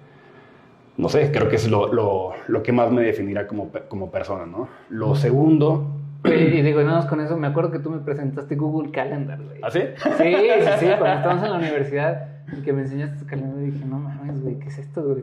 no 0.96 1.08
sé, 1.08 1.30
creo 1.30 1.48
que 1.48 1.56
es 1.56 1.68
lo, 1.70 1.92
lo, 1.92 2.32
lo 2.48 2.62
que 2.62 2.72
más 2.72 2.90
me 2.90 3.02
definirá 3.02 3.46
como, 3.46 3.70
como 3.88 4.10
persona, 4.10 4.46
¿no? 4.46 4.68
Lo 4.88 5.14
segundo 5.14 5.86
y 6.24 6.62
digo, 6.62 6.82
nada 6.82 6.98
más 6.98 7.06
con 7.06 7.20
eso, 7.20 7.36
me 7.36 7.46
acuerdo 7.46 7.70
que 7.70 7.78
tú 7.78 7.90
me 7.90 7.98
presentaste 7.98 8.56
Google 8.56 8.90
Calendar, 8.90 9.42
güey. 9.42 9.60
¿Ah, 9.62 9.70
sí? 9.70 9.80
Sí, 9.96 10.10
sí, 10.10 10.70
sí, 10.78 10.86
cuando 10.98 11.16
estábamos 11.16 11.44
en 11.44 11.50
la 11.50 11.58
universidad 11.58 12.28
y 12.56 12.62
que 12.62 12.72
me 12.72 12.82
enseñaste 12.82 13.18
tu 13.18 13.26
calendario, 13.26 13.72
dije, 13.72 13.84
no 13.84 13.98
mames, 13.98 14.42
güey, 14.42 14.58
¿qué 14.58 14.68
es 14.68 14.78
esto, 14.78 15.02
güey? 15.02 15.22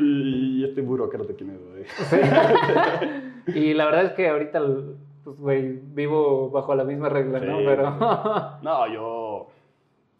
y 0.00 0.64
este 0.64 0.80
burócrata 0.80 1.32
quién 1.36 1.50
es, 1.50 1.60
güey. 1.60 1.84
Sí. 1.84 3.58
y 3.58 3.74
la 3.74 3.86
verdad 3.86 4.04
es 4.06 4.12
que 4.12 4.28
ahorita, 4.28 4.60
pues, 5.24 5.38
güey, 5.38 5.80
vivo 5.94 6.50
bajo 6.50 6.74
la 6.74 6.84
misma 6.84 7.08
regla, 7.08 7.40
¿no? 7.40 7.58
Pero... 7.58 7.90
no, 8.62 8.92
yo... 8.92 9.50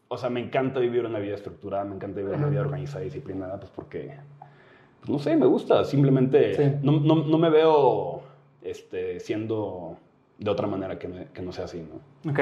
O 0.08 0.16
sea, 0.16 0.30
me 0.30 0.40
encanta 0.40 0.78
vivir 0.78 1.04
una 1.04 1.18
vida 1.18 1.34
estructurada, 1.34 1.84
me 1.84 1.96
encanta 1.96 2.20
vivir 2.20 2.36
una 2.36 2.46
vida 2.46 2.60
organizada 2.60 3.02
y 3.02 3.06
disciplinada, 3.06 3.58
pues 3.58 3.72
porque 3.74 4.12
pues, 5.04 5.10
no 5.10 5.18
sé, 5.18 5.36
me 5.36 5.46
gusta. 5.46 5.84
Simplemente 5.84 6.78
no, 6.82 6.92
no, 6.92 7.16
no, 7.16 7.38
me 7.38 7.50
veo 7.50 8.22
este, 8.64 9.20
siendo 9.20 9.96
de 10.38 10.50
otra 10.50 10.66
manera 10.66 10.98
que, 10.98 11.28
que 11.32 11.42
no 11.42 11.52
sea 11.52 11.66
así, 11.66 11.80
¿no? 11.82 12.30
Ok. 12.30 12.40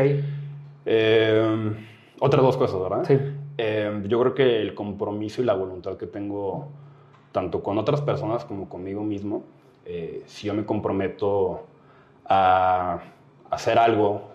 Eh, 0.86 1.72
otras 2.20 2.42
dos 2.42 2.56
cosas, 2.56 2.80
¿verdad? 2.80 3.04
Sí. 3.04 3.18
Eh, 3.58 4.02
yo 4.06 4.20
creo 4.20 4.34
que 4.34 4.60
el 4.60 4.74
compromiso 4.74 5.42
y 5.42 5.44
la 5.44 5.54
voluntad 5.54 5.96
que 5.96 6.06
tengo 6.06 6.68
tanto 7.32 7.62
con 7.62 7.78
otras 7.78 8.00
personas 8.00 8.44
como 8.44 8.68
conmigo 8.68 9.02
mismo, 9.02 9.44
eh, 9.84 10.22
si 10.26 10.46
yo 10.46 10.54
me 10.54 10.64
comprometo 10.64 11.66
a 12.24 13.00
hacer 13.50 13.78
algo, 13.78 14.30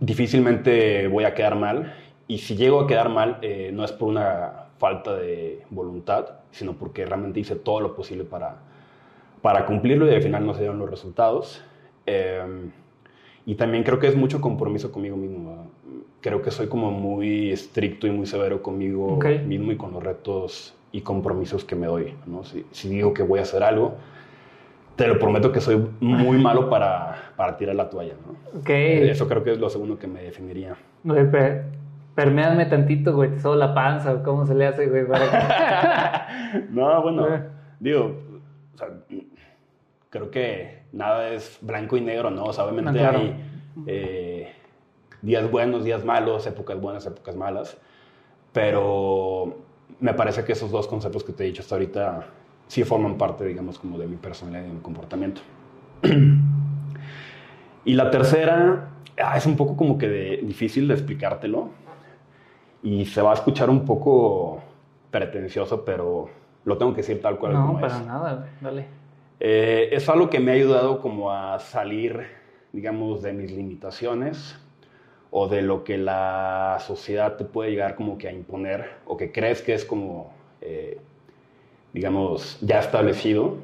difícilmente 0.00 1.06
voy 1.06 1.24
a 1.24 1.34
quedar 1.34 1.54
mal. 1.54 1.94
Y 2.26 2.38
si 2.38 2.56
llego 2.56 2.80
a 2.80 2.86
quedar 2.88 3.08
mal, 3.08 3.40
no 3.72 3.84
es 3.84 3.92
por 3.92 4.08
una 4.08 4.64
falta 4.78 5.14
de 5.14 5.64
voluntad, 5.70 6.40
sino 6.50 6.72
porque 6.72 7.06
realmente 7.06 7.38
hice 7.38 7.54
todo 7.54 7.80
lo 7.80 7.94
posible 7.94 8.24
para, 8.24 8.56
para 9.42 9.66
cumplirlo 9.66 10.10
y 10.10 10.14
al 10.14 10.22
final 10.22 10.46
no 10.46 10.54
se 10.54 10.60
dieron 10.60 10.78
los 10.78 10.90
resultados. 10.90 11.62
Eh, 12.06 12.70
y 13.46 13.54
también 13.54 13.82
creo 13.82 13.98
que 13.98 14.08
es 14.08 14.16
mucho 14.16 14.40
compromiso 14.40 14.92
conmigo 14.92 15.16
mismo. 15.16 15.70
Creo 16.20 16.42
que 16.42 16.50
soy 16.50 16.66
como 16.66 16.90
muy 16.90 17.50
estricto 17.50 18.06
y 18.06 18.10
muy 18.10 18.26
severo 18.26 18.62
conmigo 18.62 19.18
mismo 19.46 19.72
y 19.72 19.76
con 19.76 19.92
los 19.92 20.02
retos 20.02 20.74
y 20.92 21.00
compromisos 21.00 21.64
que 21.64 21.76
me 21.76 21.86
doy. 21.86 22.14
¿no? 22.26 22.44
Si, 22.44 22.66
si, 22.70 22.88
digo 22.88 23.14
que 23.14 23.22
voy 23.22 23.38
a 23.38 23.42
hacer 23.42 23.62
algo, 23.62 23.96
te 24.96 25.06
lo 25.06 25.18
prometo 25.18 25.52
que 25.52 25.60
soy 25.60 25.82
muy 26.00 26.38
malo 26.42 26.68
para, 26.68 27.32
para 27.36 27.56
tirar 27.56 27.76
la 27.76 27.88
toalla. 27.88 28.14
¿no? 28.26 28.60
Okay. 28.60 29.08
Eso 29.08 29.28
creo 29.28 29.42
que 29.44 29.52
es 29.52 29.58
lo 29.58 29.70
segundo 29.70 29.98
que 29.98 30.08
me 30.08 30.22
definiría. 30.22 30.76
Okay, 31.08 31.24
permeadme 32.18 32.66
tantito, 32.66 33.14
güey, 33.14 33.30
te 33.30 33.54
la 33.54 33.72
panza 33.74 34.24
cómo 34.24 34.44
se 34.44 34.52
le 34.52 34.66
hace, 34.66 34.88
güey, 34.88 35.04
no, 36.70 37.00
bueno, 37.00 37.28
digo, 37.80 38.12
o 38.78 38.86
sea, 38.86 38.90
creo 40.10 40.30
que 40.30 40.82
nada 40.92 41.30
es 41.30 41.58
blanco 41.60 41.96
y 41.96 42.00
negro, 42.00 42.30
¿no? 42.30 42.44
O 42.44 42.52
sea, 42.52 42.64
obviamente 42.64 43.00
ah, 43.04 43.10
hay 43.10 43.34
eh, 43.86 44.52
días 45.20 45.50
buenos, 45.50 45.84
días 45.84 46.04
malos, 46.04 46.46
épocas 46.46 46.80
buenas, 46.80 47.04
épocas 47.06 47.34
malas, 47.34 47.76
pero 48.52 49.56
me 50.00 50.14
parece 50.14 50.44
que 50.44 50.52
esos 50.52 50.70
dos 50.70 50.86
conceptos 50.86 51.24
que 51.24 51.32
te 51.32 51.44
he 51.44 51.46
dicho 51.46 51.62
hasta 51.62 51.74
ahorita 51.74 52.26
sí 52.68 52.84
forman 52.84 53.18
parte, 53.18 53.44
digamos, 53.44 53.78
como 53.78 53.98
de 53.98 54.06
mi 54.06 54.16
personalidad 54.16 54.64
y 54.64 54.68
de 54.68 54.74
mi 54.74 54.80
comportamiento. 54.80 55.40
y 57.84 57.94
la 57.94 58.10
tercera 58.10 58.90
ah, 59.20 59.36
es 59.36 59.46
un 59.46 59.56
poco 59.56 59.76
como 59.76 59.98
que 59.98 60.08
difícil 60.42 60.86
de 60.86 60.94
explicártelo 60.94 61.70
y 62.82 63.06
se 63.06 63.20
va 63.22 63.32
a 63.32 63.34
escuchar 63.34 63.70
un 63.70 63.84
poco 63.84 64.62
pretencioso, 65.10 65.84
pero 65.84 66.37
lo 66.68 66.76
tengo 66.76 66.92
que 66.92 66.98
decir 66.98 67.20
tal 67.20 67.38
cual 67.38 67.52
como 67.52 67.66
es. 67.66 67.74
No, 67.74 67.80
para 67.80 68.00
nada, 68.02 68.48
dale. 68.60 68.86
Eh, 69.40 69.88
es 69.92 70.08
algo 70.08 70.28
que 70.28 70.38
me 70.38 70.50
ha 70.50 70.54
ayudado 70.54 71.00
como 71.00 71.32
a 71.32 71.58
salir, 71.58 72.26
digamos, 72.72 73.22
de 73.22 73.32
mis 73.32 73.50
limitaciones 73.50 74.56
o 75.30 75.48
de 75.48 75.62
lo 75.62 75.84
que 75.84 75.96
la 75.96 76.78
sociedad 76.80 77.36
te 77.36 77.44
puede 77.44 77.70
llegar 77.70 77.94
como 77.94 78.18
que 78.18 78.28
a 78.28 78.32
imponer 78.32 78.90
o 79.06 79.16
que 79.16 79.32
crees 79.32 79.62
que 79.62 79.74
es 79.74 79.84
como, 79.84 80.32
eh, 80.60 80.98
digamos, 81.92 82.58
ya 82.60 82.80
establecido. 82.80 83.56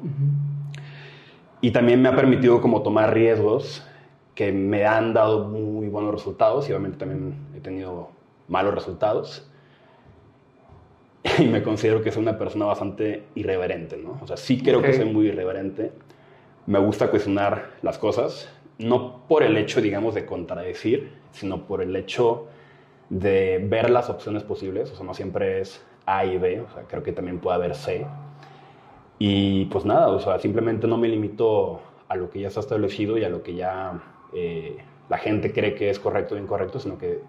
Y 1.61 1.71
también 1.71 2.01
me 2.01 2.09
ha 2.09 2.15
permitido 2.15 2.61
como 2.61 2.81
tomar 2.81 3.13
riesgos 3.13 3.85
que 4.33 4.51
me 4.51 4.85
han 4.85 5.13
dado 5.13 5.45
muy 5.47 5.87
buenos 5.87 6.13
resultados 6.13 6.67
y 6.69 6.71
obviamente 6.71 6.97
también 6.97 7.35
he 7.55 7.59
tenido 7.59 8.09
malos 8.47 8.73
resultados. 8.73 9.49
y 11.39 11.45
me 11.45 11.63
considero 11.63 12.01
que 12.01 12.11
soy 12.11 12.21
una 12.21 12.37
persona 12.37 12.65
bastante 12.65 13.23
irreverente, 13.35 13.97
¿no? 13.97 14.19
O 14.21 14.27
sea, 14.27 14.37
sí 14.37 14.61
creo 14.61 14.81
que 14.81 14.93
soy 14.93 15.05
muy 15.05 15.27
irreverente. 15.27 15.91
Me 16.67 16.79
gusta 16.79 17.09
cuestionar 17.09 17.71
las 17.81 17.97
cosas, 17.97 18.49
no 18.77 19.25
por 19.27 19.43
el 19.43 19.57
hecho, 19.57 19.81
digamos, 19.81 20.13
de 20.13 20.25
contradecir, 20.25 21.11
sino 21.31 21.65
por 21.65 21.81
el 21.81 21.95
hecho 21.95 22.47
de 23.09 23.63
ver 23.67 23.89
las 23.89 24.09
opciones 24.09 24.43
posibles. 24.43 24.91
O 24.91 24.95
sea, 24.95 25.05
no 25.05 25.13
siempre 25.13 25.61
es 25.61 25.83
A 26.05 26.25
y 26.25 26.37
B, 26.37 26.61
o 26.61 26.69
sea, 26.71 26.83
creo 26.83 27.03
que 27.03 27.11
también 27.11 27.39
puede 27.39 27.55
haber 27.55 27.75
C. 27.75 28.05
Y 29.17 29.65
pues 29.65 29.85
nada, 29.85 30.09
o 30.09 30.19
sea, 30.19 30.39
simplemente 30.39 30.87
no 30.87 30.97
me 30.97 31.07
limito 31.07 31.81
a 32.07 32.15
lo 32.15 32.29
que 32.29 32.41
ya 32.41 32.49
está 32.49 32.59
establecido 32.59 33.17
y 33.17 33.23
a 33.23 33.29
lo 33.29 33.41
que 33.41 33.55
ya 33.55 34.03
eh, 34.33 34.77
la 35.09 35.17
gente 35.17 35.51
cree 35.51 35.73
que 35.73 35.89
es 35.89 35.99
correcto 35.99 36.35
o 36.35 36.37
incorrecto, 36.37 36.79
sino 36.79 36.97
que 36.97 37.21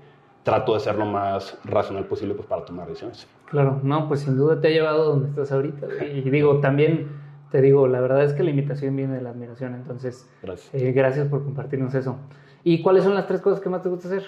trato 0.47 0.73
de 0.75 0.81
ser 0.81 0.95
lo 0.95 1.07
más 1.07 1.59
racional 1.65 2.05
posible 2.05 2.35
pues, 2.35 2.47
para 2.47 2.65
tomar 2.65 2.87
decisiones. 2.87 3.27
Claro, 3.47 3.81
no, 3.83 4.07
pues 4.07 4.21
sin 4.21 4.37
duda 4.37 4.61
te 4.61 4.69
ha 4.69 4.71
llevado 4.71 5.07
donde 5.07 5.29
estás 5.29 5.51
ahorita. 5.51 5.89
Y 6.05 6.31
digo, 6.31 6.61
también 6.61 7.09
te 7.51 7.61
digo, 7.61 7.89
la 7.89 8.01
verdad 8.01 8.23
es 8.23 8.33
que 8.33 8.45
la 8.45 8.51
invitación 8.51 8.95
viene 8.95 9.17
de 9.17 9.23
la 9.23 9.31
admiración, 9.31 9.75
entonces 9.75 10.31
gracias, 10.45 10.73
eh, 10.73 10.93
gracias 10.93 11.27
por 11.27 11.43
compartirnos 11.43 11.93
eso. 11.95 12.17
¿Y 12.63 12.81
cuáles 12.81 13.03
son 13.03 13.15
las 13.15 13.27
tres 13.27 13.41
cosas 13.41 13.59
que 13.59 13.69
más 13.69 13.83
te 13.83 13.89
gusta 13.89 14.07
hacer? 14.07 14.23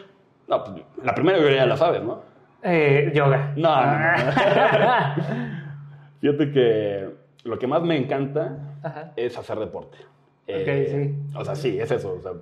No, 0.48 0.64
pues, 0.64 0.82
la 1.04 1.14
primera 1.14 1.38
ya 1.38 1.66
la 1.66 1.76
sabes, 1.76 2.02
¿no? 2.02 2.20
Eh, 2.64 3.12
yoga. 3.14 3.52
No, 3.56 3.70
Fíjate 6.20 6.50
que 6.50 7.10
lo 7.44 7.60
que 7.60 7.68
más 7.68 7.82
me 7.82 7.96
encanta 7.96 9.12
es 9.14 9.38
hacer 9.38 9.60
deporte. 9.60 9.98
Eh, 10.48 10.88
sí. 10.90 11.14
O 11.38 11.44
sea, 11.44 11.54
sí, 11.54 11.78
es 11.78 11.92
eso. 11.92 12.14
O 12.14 12.20
sea, 12.20 12.32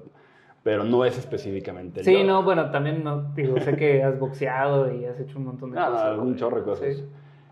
pero 0.67 0.83
no 0.83 1.05
es 1.05 1.17
específicamente. 1.17 2.03
Sí, 2.03 2.25
no, 2.25 2.43
bueno, 2.43 2.73
también 2.73 3.05
no, 3.05 3.33
digo, 3.37 3.61
sé 3.61 3.77
que 3.77 4.03
has 4.03 4.19
boxeado 4.19 4.93
y 4.93 5.05
has 5.05 5.21
hecho 5.21 5.39
un 5.39 5.45
montón 5.45 5.71
de 5.71 5.77
cosas. 5.77 5.93
Ah, 5.95 6.21
un 6.21 6.35
chorro 6.35 6.57
de 6.57 6.63
cosas. 6.65 7.05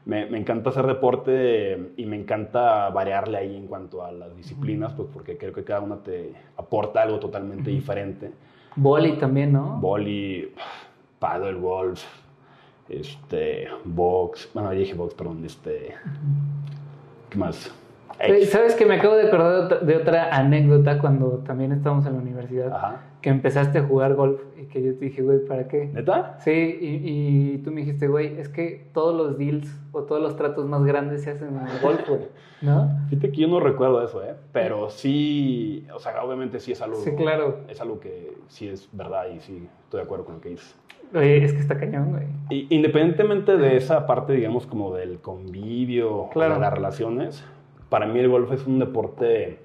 Me, 0.04 0.26
me, 0.26 0.36
encanta 0.36 0.70
hacer 0.70 0.84
deporte 0.84 1.92
y 1.96 2.06
me 2.06 2.16
encanta 2.16 2.90
variarle 2.90 3.38
ahí 3.38 3.56
en 3.56 3.68
cuanto 3.68 4.04
a 4.04 4.10
las 4.10 4.36
disciplinas, 4.36 4.94
pues 4.94 5.06
porque 5.14 5.38
creo 5.38 5.52
que 5.52 5.62
cada 5.62 5.82
una 5.82 5.98
te 6.02 6.32
aporta 6.56 7.02
algo 7.02 7.20
totalmente 7.20 7.70
diferente. 7.70 8.32
Boli 8.74 9.12
también, 9.12 9.52
¿no? 9.52 9.78
Boli, 9.80 10.52
paddle, 11.20 11.54
golf, 11.54 12.04
este, 12.88 13.68
box, 13.84 14.50
bueno, 14.52 14.72
dije 14.72 14.94
box, 14.94 15.14
perdón, 15.14 15.44
este, 15.44 15.94
¿qué 17.30 17.38
más? 17.38 17.72
¿Sabes 18.48 18.74
que 18.74 18.86
me 18.86 18.94
acabo 18.94 19.16
de 19.16 19.26
acordar 19.26 19.84
de 19.84 19.96
otra 19.96 20.34
anécdota 20.34 20.98
cuando 20.98 21.42
también 21.46 21.72
estábamos 21.72 22.06
en 22.06 22.14
la 22.14 22.18
universidad? 22.20 22.96
Que 23.20 23.30
empezaste 23.30 23.78
a 23.78 23.84
jugar 23.84 24.14
golf 24.14 24.40
y 24.60 24.66
que 24.66 24.82
yo 24.82 24.94
te 24.96 25.06
dije, 25.06 25.22
güey, 25.22 25.44
¿para 25.46 25.66
qué? 25.66 25.86
¿Neta? 25.86 26.36
Sí, 26.40 26.78
y, 26.80 27.58
tú 27.58 27.70
me 27.70 27.80
dijiste, 27.80 28.06
güey, 28.06 28.38
es 28.38 28.48
que 28.48 28.90
todos 28.92 29.14
los 29.14 29.38
deals 29.38 29.68
o 29.92 30.02
todos 30.02 30.20
los 30.20 30.36
tratos 30.36 30.66
más 30.66 30.84
grandes 30.84 31.22
se 31.22 31.30
hacen 31.30 31.48
en 31.48 31.66
el 31.66 31.80
golf, 31.80 32.08
güey, 32.08 32.20
¿no? 32.60 32.90
Fíjate 33.08 33.30
que 33.30 33.40
yo 33.40 33.48
no 33.48 33.60
recuerdo 33.60 34.02
eso, 34.04 34.22
¿eh? 34.22 34.34
Pero 34.52 34.90
sí, 34.90 35.86
o 35.94 35.98
sea, 35.98 36.22
obviamente 36.22 36.60
sí 36.60 36.72
es 36.72 36.82
algo. 36.82 36.96
Sí, 36.96 37.12
claro. 37.12 37.60
Es 37.68 37.80
algo 37.80 37.98
que 37.98 38.36
sí 38.48 38.68
es 38.68 38.88
verdad 38.92 39.26
y 39.34 39.40
sí 39.40 39.68
estoy 39.84 40.00
de 40.00 40.04
acuerdo 40.04 40.24
con 40.24 40.34
lo 40.36 40.40
que 40.40 40.50
dices. 40.50 40.76
Oye, 41.14 41.44
es 41.44 41.52
que 41.52 41.60
está 41.60 41.78
cañón, 41.78 42.10
güey. 42.10 42.24
Y, 42.50 42.74
independientemente 42.74 43.56
de 43.56 43.76
esa 43.76 44.06
parte, 44.06 44.32
digamos, 44.32 44.66
como 44.66 44.94
del 44.94 45.20
convivio, 45.20 46.28
de 46.34 46.48
las 46.48 46.72
relaciones 46.72 47.44
para 47.88 48.06
mí 48.06 48.20
el 48.20 48.28
golf 48.28 48.52
es 48.52 48.66
un 48.66 48.78
deporte 48.78 49.58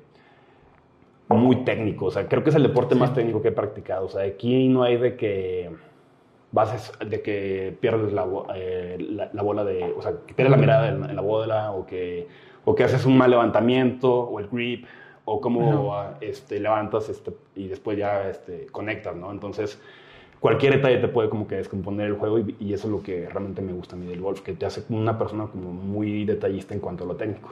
muy 1.30 1.58
técnico. 1.64 2.06
O 2.06 2.12
sea, 2.12 2.28
creo 2.28 2.44
que 2.44 2.50
es 2.50 2.56
el 2.56 2.64
deporte 2.64 2.96
más 2.96 3.14
técnico 3.14 3.42
que 3.42 3.50
he 3.50 3.54
practicado. 3.54 4.06
O 4.06 4.10
sea, 4.10 4.24
aquí 4.24 4.68
no 4.68 4.84
hay 4.84 4.98
de 4.98 5.16
que 5.16 5.70
bases 6.52 6.92
de 7.06 7.22
que 7.22 7.78
pierdes 7.80 8.12
la, 8.12 8.26
eh, 8.56 8.98
la, 9.32 9.44
bola 9.44 9.64
de, 9.64 9.94
o 9.96 10.02
sea, 10.02 10.14
que 10.26 10.34
pierdes 10.34 10.52
la 10.52 10.58
mirada 10.58 10.90
en, 10.90 11.16
la 11.16 11.22
bola 11.22 11.72
o 11.72 11.86
que, 11.86 12.28
o 12.66 12.74
que 12.74 12.84
haces 12.84 13.06
un 13.06 13.18
mal 13.18 13.30
levantamiento 13.30 14.12
o 14.12 14.40
el 14.40 14.48
grip 14.48 14.86
o 15.26 15.40
cómo 15.40 15.96
este, 16.22 16.60
levantas 16.60 17.08
este, 17.10 17.32
y 17.56 17.68
después 17.68 17.98
ya 17.98 18.30
este, 18.30 18.66
conectas, 18.72 19.16
¿no? 19.16 19.32
Entonces, 19.32 19.80
cualquier 20.40 20.76
detalle 20.76 20.98
te 20.98 21.08
puede 21.08 21.30
como 21.30 21.48
que 21.48 21.56
descomponer 21.56 22.08
el 22.08 22.14
juego 22.14 22.40
y, 22.40 22.74
eso 22.74 22.88
es 22.88 22.92
lo 22.92 23.04
que 23.04 23.28
realmente 23.30 23.62
me 23.62 23.74
gusta 23.74 23.96
a 23.96 24.00
mí 24.00 24.06
del 24.06 24.22
golf, 24.22 24.42
que 24.42 24.54
te 24.54 24.66
hace 24.66 24.84
una 24.90 25.18
persona 25.18 25.48
como 25.48 25.72
muy 25.72 26.26
detallista 26.26 26.74
en 26.74 26.80
cuanto 26.80 27.04
a 27.04 27.08
lo 27.08 27.16
técnico. 27.16 27.50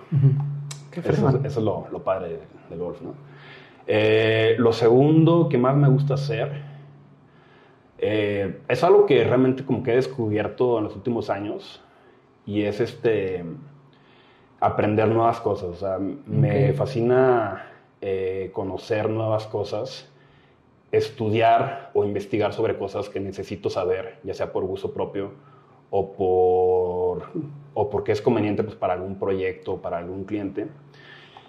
eso, 0.91 1.41
es 1.43 1.57
lo, 1.57 2.03
padre 2.03 2.39
del 2.69 2.79
golf, 2.79 3.01
¿no? 3.01 3.13
Eh, 3.85 4.55
lo 4.57 4.73
segundo 4.73 5.47
que 5.47 5.57
más 5.57 5.75
me 5.75 5.87
gusta 5.87 6.15
hacer 6.15 6.61
eh, 7.99 8.59
es 8.67 8.83
algo 8.83 9.05
que 9.05 9.23
realmente 9.23 9.63
como 9.63 9.81
que 9.81 9.93
he 9.93 9.95
descubierto 9.95 10.77
en 10.77 10.83
los 10.83 10.95
últimos 10.95 11.29
años 11.29 11.81
y 12.45 12.63
es 12.63 12.79
este 12.81 13.45
aprender 14.59 15.07
nuevas 15.07 15.39
cosas. 15.39 15.69
O 15.69 15.75
sea, 15.75 15.99
me 15.99 16.73
fascina 16.73 17.65
eh, 18.01 18.51
conocer 18.53 19.09
nuevas 19.09 19.47
cosas 19.47 20.11
estudiar 20.91 21.91
o 21.93 22.05
investigar 22.05 22.53
sobre 22.53 22.77
cosas 22.77 23.09
que 23.09 23.19
necesito 23.19 23.69
saber, 23.69 24.19
ya 24.23 24.33
sea 24.33 24.51
por 24.51 24.63
uso 24.63 24.93
propio 24.93 25.31
o, 25.89 26.13
por, 26.13 27.23
o 27.73 27.89
porque 27.89 28.11
es 28.11 28.21
conveniente 28.21 28.63
pues, 28.63 28.75
para 28.75 28.93
algún 28.93 29.17
proyecto, 29.19 29.77
para 29.77 29.97
algún 29.97 30.23
cliente. 30.23 30.67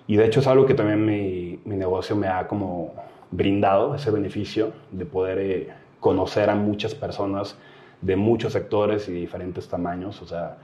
Y 0.06 0.16
de 0.16 0.26
hecho 0.26 0.40
es 0.40 0.46
algo 0.46 0.66
que 0.66 0.74
también 0.74 1.04
mi, 1.04 1.60
mi 1.64 1.76
negocio 1.76 2.16
me 2.16 2.28
ha 2.28 2.48
como 2.48 2.94
brindado, 3.30 3.94
ese 3.94 4.10
beneficio 4.10 4.72
de 4.90 5.04
poder 5.04 5.38
eh, 5.38 5.68
conocer 6.00 6.50
a 6.50 6.54
muchas 6.54 6.94
personas 6.94 7.56
de 8.00 8.16
muchos 8.16 8.52
sectores 8.52 9.08
y 9.08 9.12
diferentes 9.12 9.68
tamaños. 9.68 10.22
O 10.22 10.26
sea, 10.26 10.56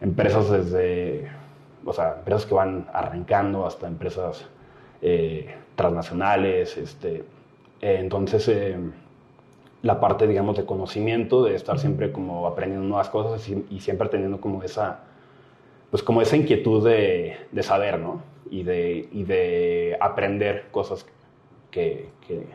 empresas 0.00 0.50
desde, 0.50 1.28
o 1.84 1.92
sea, 1.92 2.16
empresas 2.18 2.46
que 2.46 2.54
van 2.54 2.88
arrancando 2.92 3.66
hasta 3.66 3.86
empresas 3.86 4.48
eh, 5.02 5.54
transnacionales, 5.76 6.76
este, 6.76 7.24
eh, 7.80 7.96
entonces 8.00 8.48
la 9.82 10.00
parte, 10.00 10.26
digamos, 10.26 10.56
de 10.56 10.64
conocimiento, 10.64 11.44
de 11.44 11.54
estar 11.54 11.78
siempre 11.78 12.10
como 12.10 12.46
aprendiendo 12.46 12.86
nuevas 12.86 13.08
cosas 13.08 13.48
y, 13.48 13.80
siempre 13.80 14.08
teniendo 14.08 14.40
como 14.40 14.62
esa, 14.62 15.00
pues 15.90 16.02
como 16.02 16.20
esa 16.20 16.36
inquietud 16.36 16.84
de, 16.84 17.36
de 17.52 17.62
saber, 17.62 18.00
¿no? 18.00 18.22
Y 18.50 18.64
de, 18.64 19.08
y 19.12 19.24
de 19.24 19.96
aprender 20.00 20.66
cosas 20.70 21.06
que, 21.70 22.08
que, 22.26 22.46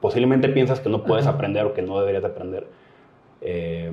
posiblemente 0.00 0.48
piensas 0.48 0.78
que 0.78 0.88
no 0.88 1.02
puedes 1.02 1.26
aprender 1.26 1.64
o 1.64 1.74
que 1.74 1.82
no 1.82 1.98
deberías 1.98 2.24
aprender. 2.24 2.68
Eh, 3.40 3.92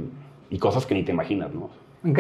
y 0.51 0.60
cosas 0.60 0.86
que 0.86 0.94
ni 0.94 1.03
te 1.03 1.12
imaginas, 1.12 1.51
¿no? 1.53 1.70
Ok, 2.08 2.20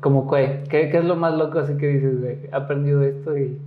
¿como 0.00 0.28
qué? 0.28 0.64
¿Qué, 0.68 0.90
es 0.90 1.04
lo 1.04 1.14
más 1.14 1.34
loco 1.34 1.60
así 1.60 1.76
que 1.76 1.86
dices, 1.86 2.20
de, 2.20 2.48
he 2.50 2.54
aprendido 2.54 3.02
esto 3.02 3.36
y... 3.36 3.58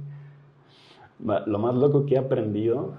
Lo 1.45 1.59
más 1.59 1.75
loco 1.75 2.05
que 2.05 2.15
he 2.15 2.17
aprendido... 2.17 2.95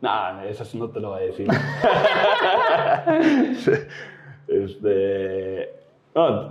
No, 0.00 0.42
eso 0.42 0.64
sí 0.64 0.78
no 0.78 0.88
te 0.88 1.00
lo 1.00 1.10
voy 1.10 1.22
a 1.22 1.26
decir. 1.26 1.48
este... 4.48 5.74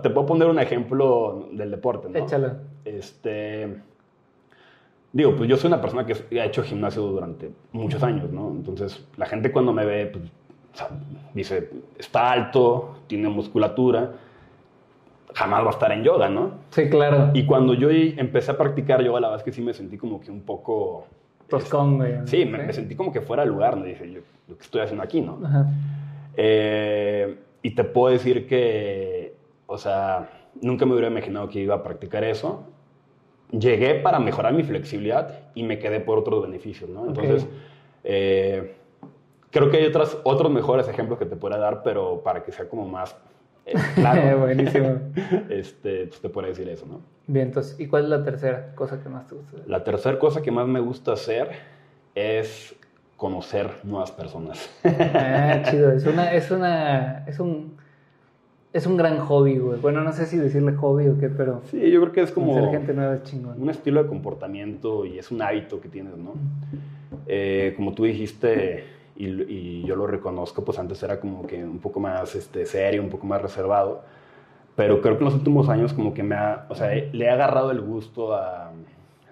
te 0.04 0.10
puedo 0.10 0.26
poner 0.26 0.48
un 0.48 0.60
ejemplo 0.60 1.50
del 1.52 1.72
deporte, 1.72 2.10
¿no? 2.10 2.20
Échalo. 2.20 2.52
Este... 2.86 3.82
Digo, 5.12 5.36
pues 5.36 5.50
yo 5.50 5.58
soy 5.58 5.70
una 5.70 5.82
persona 5.82 6.06
que 6.06 6.40
ha 6.40 6.46
hecho 6.46 6.62
gimnasio 6.62 7.02
durante 7.02 7.50
muchos 7.72 8.04
años, 8.04 8.32
¿no? 8.32 8.52
Entonces, 8.52 9.04
la 9.18 9.26
gente 9.26 9.52
cuando 9.52 9.74
me 9.74 9.84
ve, 9.84 10.06
pues, 10.06 10.26
dice, 11.34 11.72
está 11.98 12.32
alto, 12.32 13.00
tiene 13.08 13.28
musculatura, 13.28 14.12
jamás 15.34 15.64
va 15.64 15.68
a 15.68 15.72
estar 15.72 15.92
en 15.92 16.04
yoga, 16.04 16.30
¿no? 16.30 16.52
Sí, 16.70 16.90
claro. 16.90 17.32
Y 17.34 17.46
cuando 17.46 17.74
yo 17.74 17.90
empecé 17.90 18.52
a 18.52 18.58
practicar 18.58 19.04
yoga, 19.04 19.20
la 19.20 19.28
verdad 19.30 19.42
es 19.42 19.46
que 19.46 19.52
sí 19.52 19.62
me 19.62 19.74
sentí 19.74 19.98
como 19.98 20.20
que 20.20 20.32
un 20.32 20.42
poco... 20.42 21.08
Toscón, 21.50 21.98
güey. 21.98 22.14
Sí, 22.26 22.46
me, 22.46 22.72
sentí 22.74 22.96
como 22.96 23.12
que 23.12 23.22
fuera 23.22 23.44
el 23.44 23.50
lugar, 23.50 23.78
¿no? 23.78 23.86
Dije, 23.86 24.12
yo, 24.12 24.22
que 24.56 24.64
estoy 24.64 24.82
haciendo 24.82 25.04
aquí, 25.04 25.22
¿no? 25.22 25.40
Ajá. 25.44 25.68
Eh, 26.36 27.38
y 27.62 27.72
te 27.72 27.84
puedo 27.84 28.14
decir 28.14 28.48
que, 28.48 29.36
o 29.68 29.78
sea, 29.78 30.30
nunca 30.62 30.86
me 30.86 30.94
hubiera 30.94 31.08
imaginado 31.08 31.50
que 31.50 31.60
iba 31.60 31.76
a 31.76 31.84
practicar 31.84 32.24
eso. 32.24 32.64
Llegué 33.52 33.96
para 33.96 34.20
mejorar 34.20 34.54
mi 34.54 34.64
flexibilidad 34.64 35.40
y 35.56 35.64
me 35.64 35.80
quedé 35.80 36.00
por 36.00 36.20
otros 36.20 36.44
beneficios, 36.44 36.90
¿no? 36.90 37.08
Entonces, 37.08 37.48
eh, 38.04 38.76
creo 39.50 39.70
que 39.70 39.78
hay 39.78 39.86
otras, 39.86 40.18
otros 40.24 40.52
mejores 40.52 40.88
ejemplos 40.88 41.20
que 41.20 41.26
te 41.26 41.36
pueda 41.36 41.58
dar, 41.58 41.82
pero 41.84 42.22
para 42.24 42.44
que 42.44 42.52
sea 42.52 42.70
como 42.70 42.88
más 42.88 43.16
claro. 43.96 44.40
Buenísimo. 44.46 45.00
Este, 45.50 46.08
pues 46.08 46.22
te 46.22 46.30
puede 46.30 46.50
decir 46.50 46.68
eso, 46.70 46.86
¿no? 46.86 47.02
Bien, 47.28 47.48
entonces, 47.48 47.80
¿y 47.80 47.88
cuál 47.88 48.06
es 48.06 48.10
la 48.10 48.24
tercera 48.24 48.74
cosa 48.76 49.02
que 49.02 49.10
más 49.10 49.28
te 49.28 49.36
gusta 49.36 49.58
hacer? 49.58 49.70
La 49.70 49.84
tercera 49.84 50.18
cosa 50.18 50.42
que 50.42 50.52
más 50.52 50.68
me 50.68 50.80
gusta 50.80 51.14
hacer 51.14 51.50
es 52.16 52.76
conocer 53.18 53.70
nuevas 53.84 54.12
personas. 54.12 54.70
Ah, 54.84 55.62
chido. 55.70 55.92
Es 55.92 56.06
una, 56.06 56.34
es 56.34 56.50
una, 56.50 57.26
es 57.28 57.40
un, 57.40 57.78
es 58.74 58.88
un 58.88 58.98
gran 58.98 59.20
hobby, 59.20 59.58
güey. 59.58 59.80
Bueno, 59.80 60.02
no 60.04 60.12
sé 60.14 60.26
si 60.26 60.38
decirle 60.38 60.74
hobby 60.74 61.08
o 61.08 61.20
qué, 61.20 61.30
pero... 61.30 61.62
Sí, 61.70 61.92
yo 61.92 62.02
creo 62.02 62.14
que 62.14 62.22
es 62.22 62.32
como... 62.32 62.54
Ser 62.54 62.70
gente 62.70 62.94
nueva 62.94 63.16
es 63.16 63.24
chingón. 63.24 63.62
Un 63.62 63.70
estilo 63.70 64.02
de 64.02 64.10
comportamiento 64.10 65.06
y 65.06 65.20
es 65.20 65.32
un 65.32 65.42
hábito 65.42 65.82
que 65.82 65.90
tienes, 65.90 66.18
¿no? 66.18 66.34
Eh, 67.28 67.74
como 67.76 67.94
tú 67.94 68.06
dijiste 68.06 68.86
y, 69.20 69.84
yo 69.84 69.96
lo 69.96 70.08
reconozco, 70.08 70.64
pues 70.64 70.80
antes 70.80 71.02
era 71.04 71.20
como 71.20 71.46
que 71.46 71.64
un 71.64 71.80
poco 71.80 72.00
más 72.00 72.36
este, 72.36 72.66
serio, 72.66 73.02
un 73.04 73.10
poco 73.10 73.28
más 73.28 73.42
reservado, 73.42 74.02
pero 74.76 75.02
creo 75.02 75.18
que 75.18 75.24
en 75.24 75.26
los 75.26 75.34
últimos 75.34 75.68
años 75.68 75.94
como 75.94 76.14
que 76.14 76.24
me 76.24 76.36
ha, 76.36 76.66
o 76.70 76.76
sea, 76.76 76.90
le 76.90 77.26
he 77.26 77.30
agarrado 77.30 77.72
el 77.72 77.82
gusto 77.82 78.34
a, 78.34 78.72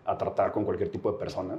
a 0.05 0.17
tratar 0.17 0.51
con 0.51 0.65
cualquier 0.65 0.89
tipo 0.89 1.11
de 1.11 1.17
persona, 1.17 1.55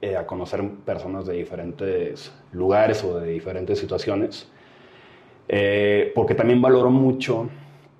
eh, 0.00 0.16
a 0.16 0.26
conocer 0.26 0.62
personas 0.84 1.24
de 1.26 1.34
diferentes 1.34 2.32
lugares 2.52 3.02
o 3.04 3.20
de 3.20 3.30
diferentes 3.30 3.78
situaciones, 3.78 4.50
eh, 5.48 6.12
porque 6.14 6.34
también 6.34 6.60
valoro 6.60 6.90
mucho 6.90 7.48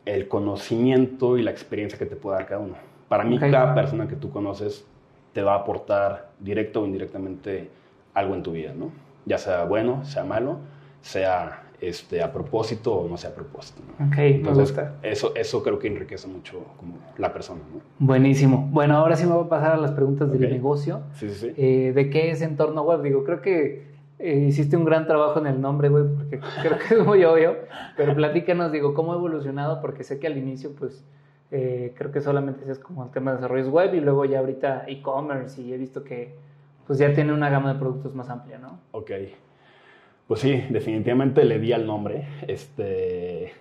el 0.04 0.28
conocimiento 0.28 1.38
y 1.38 1.42
la 1.42 1.50
experiencia 1.50 1.98
que 1.98 2.06
te 2.06 2.16
puede 2.16 2.36
dar 2.36 2.46
cada 2.46 2.60
uno. 2.60 2.74
Para 3.08 3.24
mí, 3.24 3.38
cada 3.38 3.74
persona 3.74 4.06
que 4.06 4.16
tú 4.16 4.30
conoces 4.30 4.86
te 5.32 5.42
va 5.42 5.54
a 5.54 5.58
aportar 5.58 6.30
directo 6.38 6.82
o 6.82 6.86
indirectamente 6.86 7.70
algo 8.12 8.34
en 8.34 8.42
tu 8.42 8.52
vida, 8.52 8.72
¿no? 8.74 8.90
Ya 9.26 9.38
sea 9.38 9.64
bueno, 9.64 10.04
sea 10.04 10.24
malo, 10.24 10.58
sea 11.00 11.64
este, 11.80 12.22
a 12.22 12.32
propósito 12.32 12.94
o 12.94 13.08
no 13.08 13.16
sea 13.16 13.30
a 13.30 13.34
propósito. 13.34 13.82
Ok, 13.94 14.16
me 14.42 14.52
gusta. 14.52 14.94
Eso, 15.02 15.34
eso 15.34 15.62
creo 15.62 15.78
que 15.78 15.88
enriquece 15.88 16.28
mucho 16.28 16.64
como 16.78 16.98
la 17.18 17.32
persona. 17.32 17.60
¿no? 17.72 17.80
Buenísimo. 17.98 18.68
Bueno, 18.70 18.96
ahora 18.96 19.16
sí 19.16 19.26
me 19.26 19.32
voy 19.32 19.46
a 19.46 19.48
pasar 19.48 19.72
a 19.72 19.76
las 19.76 19.92
preguntas 19.92 20.30
del 20.32 20.50
negocio. 20.50 21.02
Sí, 21.14 21.28
sí, 21.28 21.34
sí. 21.34 21.54
Eh, 21.56 21.92
¿De 21.94 22.10
qué 22.10 22.30
es 22.30 22.42
entorno 22.42 22.82
web? 22.82 23.02
Digo, 23.02 23.24
creo 23.24 23.42
que 23.42 23.94
eh, 24.18 24.46
hiciste 24.48 24.76
un 24.76 24.84
gran 24.84 25.06
trabajo 25.06 25.40
en 25.40 25.46
el 25.46 25.60
nombre, 25.60 25.88
güey, 25.88 26.04
porque 26.04 26.40
creo 26.62 26.78
que 26.78 26.94
es 26.94 27.04
muy 27.04 27.24
obvio. 27.24 27.56
Pero 27.96 28.14
platícanos, 28.14 28.72
digo, 28.72 28.94
¿cómo 28.94 29.12
ha 29.12 29.16
evolucionado? 29.16 29.80
Porque 29.80 30.04
sé 30.04 30.18
que 30.18 30.26
al 30.26 30.38
inicio, 30.38 30.72
pues, 30.78 31.04
eh, 31.50 31.92
creo 31.96 32.10
que 32.10 32.20
solamente 32.20 32.70
es 32.70 32.78
como 32.78 33.04
el 33.04 33.10
tema 33.10 33.32
de 33.32 33.36
desarrollos 33.38 33.68
web 33.68 33.94
y 33.94 34.00
luego 34.00 34.24
ya 34.24 34.40
ahorita 34.40 34.84
e-commerce 34.88 35.60
y 35.60 35.72
he 35.72 35.76
visto 35.76 36.02
que 36.02 36.34
pues 36.86 36.98
ya 36.98 37.12
tiene 37.12 37.32
una 37.32 37.50
gama 37.50 37.72
de 37.72 37.78
productos 37.78 38.14
más 38.14 38.28
amplia, 38.28 38.58
¿no? 38.58 38.78
Ok. 38.92 39.10
Pues 40.28 40.40
sí, 40.40 40.64
definitivamente 40.70 41.44
le 41.44 41.58
di 41.58 41.72
al 41.72 41.86
nombre. 41.86 42.26
Este, 42.46 43.52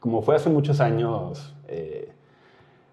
como 0.00 0.22
fue 0.22 0.36
hace 0.36 0.48
muchos 0.48 0.80
años, 0.80 1.54
eh, 1.68 2.10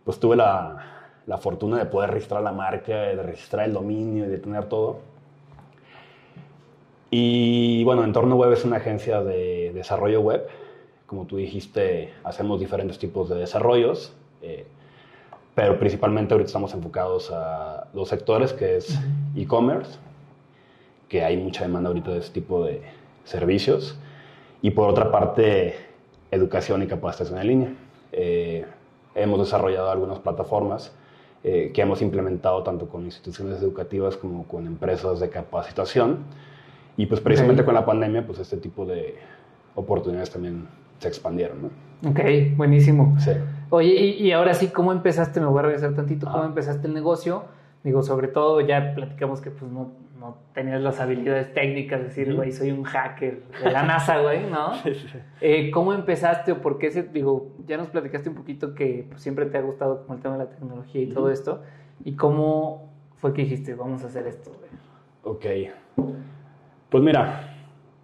pues 0.03 0.19
tuve 0.19 0.35
la, 0.35 1.11
la, 1.25 1.37
fortuna 1.37 1.77
de 1.77 1.85
poder 1.85 2.11
registrar 2.11 2.41
la 2.41 2.51
marca, 2.51 2.93
de 2.93 3.23
registrar 3.23 3.65
el 3.65 3.73
dominio 3.73 4.25
y 4.25 4.27
de 4.27 4.37
tener 4.37 4.65
todo. 4.65 4.99
Y 7.11 7.83
bueno, 7.83 8.03
Entorno 8.03 8.35
Web 8.35 8.53
es 8.53 8.65
una 8.65 8.77
agencia 8.77 9.21
de 9.21 9.71
desarrollo 9.73 10.21
web. 10.21 10.47
Como 11.05 11.25
tú 11.25 11.37
dijiste, 11.37 12.11
hacemos 12.23 12.59
diferentes 12.59 12.97
tipos 12.97 13.29
de 13.29 13.35
desarrollos. 13.35 14.15
Eh, 14.41 14.65
pero 15.55 15.77
principalmente 15.77 16.33
ahorita 16.33 16.47
estamos 16.47 16.73
enfocados 16.73 17.31
a 17.31 17.87
dos 17.93 18.09
sectores, 18.09 18.53
que 18.53 18.77
es 18.77 18.99
e-commerce, 19.35 19.97
que 21.07 21.23
hay 21.23 21.37
mucha 21.37 21.63
demanda 21.63 21.89
ahorita 21.89 22.11
de 22.11 22.19
este 22.19 22.33
tipo 22.33 22.65
de 22.65 22.81
servicios, 23.23 23.97
y 24.61 24.71
por 24.71 24.89
otra 24.89 25.11
parte, 25.11 25.75
educación 26.31 26.81
y 26.81 26.87
capacitación 26.87 27.39
en 27.39 27.47
línea. 27.47 27.73
Eh, 28.11 28.65
hemos 29.13 29.39
desarrollado 29.39 29.91
algunas 29.91 30.19
plataformas 30.19 30.91
eh, 31.43 31.71
que 31.73 31.81
hemos 31.81 32.01
implementado 32.01 32.63
tanto 32.63 32.87
con 32.87 33.03
instituciones 33.03 33.61
educativas 33.61 34.17
como 34.17 34.45
con 34.47 34.65
empresas 34.65 35.19
de 35.19 35.29
capacitación, 35.29 36.19
y 36.97 37.05
pues 37.05 37.21
precisamente 37.21 37.65
con 37.65 37.73
la 37.73 37.85
pandemia, 37.85 38.25
pues 38.25 38.39
este 38.39 38.57
tipo 38.57 38.85
de 38.85 39.15
oportunidades 39.75 40.29
también 40.29 40.67
se 40.99 41.07
expandieron, 41.07 41.63
¿no? 41.63 42.09
Ok, 42.09 42.19
buenísimo. 42.55 43.15
Sí. 43.19 43.31
Oye, 43.69 43.93
y, 43.93 44.31
ahora 44.31 44.53
sí, 44.53 44.67
¿cómo 44.67 44.91
empezaste? 44.91 45.39
Me 45.39 45.47
voy 45.47 45.59
a 45.59 45.63
regresar 45.63 45.93
tantito. 45.93 46.29
¿Cómo 46.31 46.43
empezaste 46.43 46.87
el 46.87 46.93
negocio? 46.93 47.45
Digo, 47.83 48.01
sobre 48.03 48.27
todo 48.27 48.61
ya 48.61 48.93
platicamos 48.95 49.41
que 49.41 49.51
pues 49.51 49.69
no, 49.71 49.91
no 50.19 50.37
tenías 50.53 50.81
las 50.81 51.01
habilidades 51.01 51.53
técnicas, 51.53 51.99
de 51.99 52.05
decir, 52.05 52.33
güey, 52.33 52.51
soy 52.51 52.71
un 52.71 52.83
hacker 52.83 53.43
de 53.61 53.71
la 53.71 53.83
NASA, 53.83 54.19
güey, 54.19 54.49
¿no? 54.49 54.73
Sí, 54.83 54.93
sí. 54.95 55.19
Eh, 55.41 55.71
¿Cómo 55.71 55.93
empezaste 55.93 56.53
o 56.53 56.61
por 56.61 56.77
qué 56.77 56.91
se, 56.91 57.03
digo, 57.03 57.51
ya 57.67 57.77
nos 57.77 57.87
platicaste 57.87 58.29
un 58.29 58.35
poquito 58.35 58.73
que 58.73 59.05
pues, 59.09 59.21
siempre 59.21 59.45
te 59.47 59.57
ha 59.57 59.61
gustado 59.61 60.03
como 60.03 60.15
el 60.15 60.21
tema 60.21 60.37
de 60.37 60.45
la 60.45 60.49
tecnología 60.49 61.01
y 61.01 61.07
todo 61.07 61.29
esto, 61.29 61.61
y 62.05 62.15
cómo 62.15 62.93
fue 63.17 63.33
que 63.33 63.41
dijiste, 63.43 63.75
vamos 63.75 64.03
a 64.03 64.07
hacer 64.07 64.27
esto, 64.27 64.51
güey? 64.51 64.71
Ok. 65.23 66.15
Pues 66.89 67.03
mira, 67.03 67.52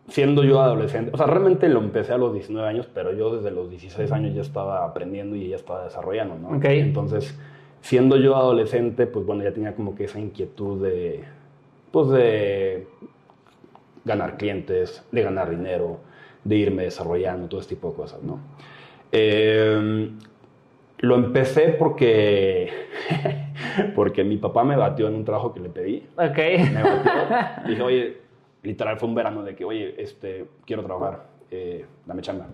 siendo 0.10 0.44
yo 0.44 0.60
adolescente, 0.62 1.12
o 1.14 1.18
sea, 1.18 1.28
realmente 1.28 1.70
lo 1.70 1.80
empecé 1.80 2.14
a 2.14 2.18
los 2.18 2.34
19 2.34 2.68
años, 2.68 2.88
pero 2.94 3.14
yo 3.14 3.36
desde 3.36 3.52
los 3.52 3.70
16 3.70 4.12
años 4.12 4.34
ya 4.36 4.42
estaba 4.42 4.86
aprendiendo 4.86 5.36
y 5.36 5.50
ya 5.50 5.56
estaba 5.56 5.84
desarrollando, 5.84 6.36
¿no? 6.36 6.58
Okay. 6.58 6.80
Entonces, 6.80 7.38
siendo 7.82 8.18
yo 8.18 8.36
adolescente, 8.36 9.08
pues 9.08 9.26
bueno, 9.26 9.44
ya 9.44 9.54
tenía 9.54 9.76
como 9.76 9.96
que 9.96 10.06
esa 10.06 10.20
inquietud 10.20 10.84
de, 10.84 11.24
pues 11.92 12.10
de 12.10 12.88
ganar 14.06 14.38
clientes, 14.38 15.04
de 15.12 15.22
ganar 15.22 15.50
dinero, 15.50 16.00
de 16.44 16.56
irme 16.56 16.84
desarrollando, 16.84 17.48
todo 17.48 17.60
ese 17.60 17.70
tipo 17.70 17.90
de 17.90 17.96
cosas, 17.96 18.24
¿no? 18.24 18.40
Em, 19.12 20.18
lo 21.00 21.16
empecé 21.16 21.70
porque, 21.70 22.70
porque 23.96 24.24
mi 24.24 24.38
papá 24.38 24.64
me 24.64 24.76
batió 24.76 25.08
en 25.08 25.16
un 25.16 25.26
trabajo 25.26 25.54
que 25.54 25.60
le 25.60 25.70
pedí. 25.70 26.08
Ok. 26.18 26.38
Me 26.74 26.84
batió. 26.84 27.12
Dije, 27.68 27.82
oye, 27.82 28.18
literal 28.64 28.98
fue 28.98 29.10
un 29.10 29.16
verano 29.16 29.44
de 29.44 29.56
que, 29.56 29.66
oye, 29.66 29.96
este, 30.02 30.46
quiero 30.66 30.84
trabajar, 30.84 31.26
eh, 31.52 31.86
dame 32.06 32.22
chamba. 32.22 32.48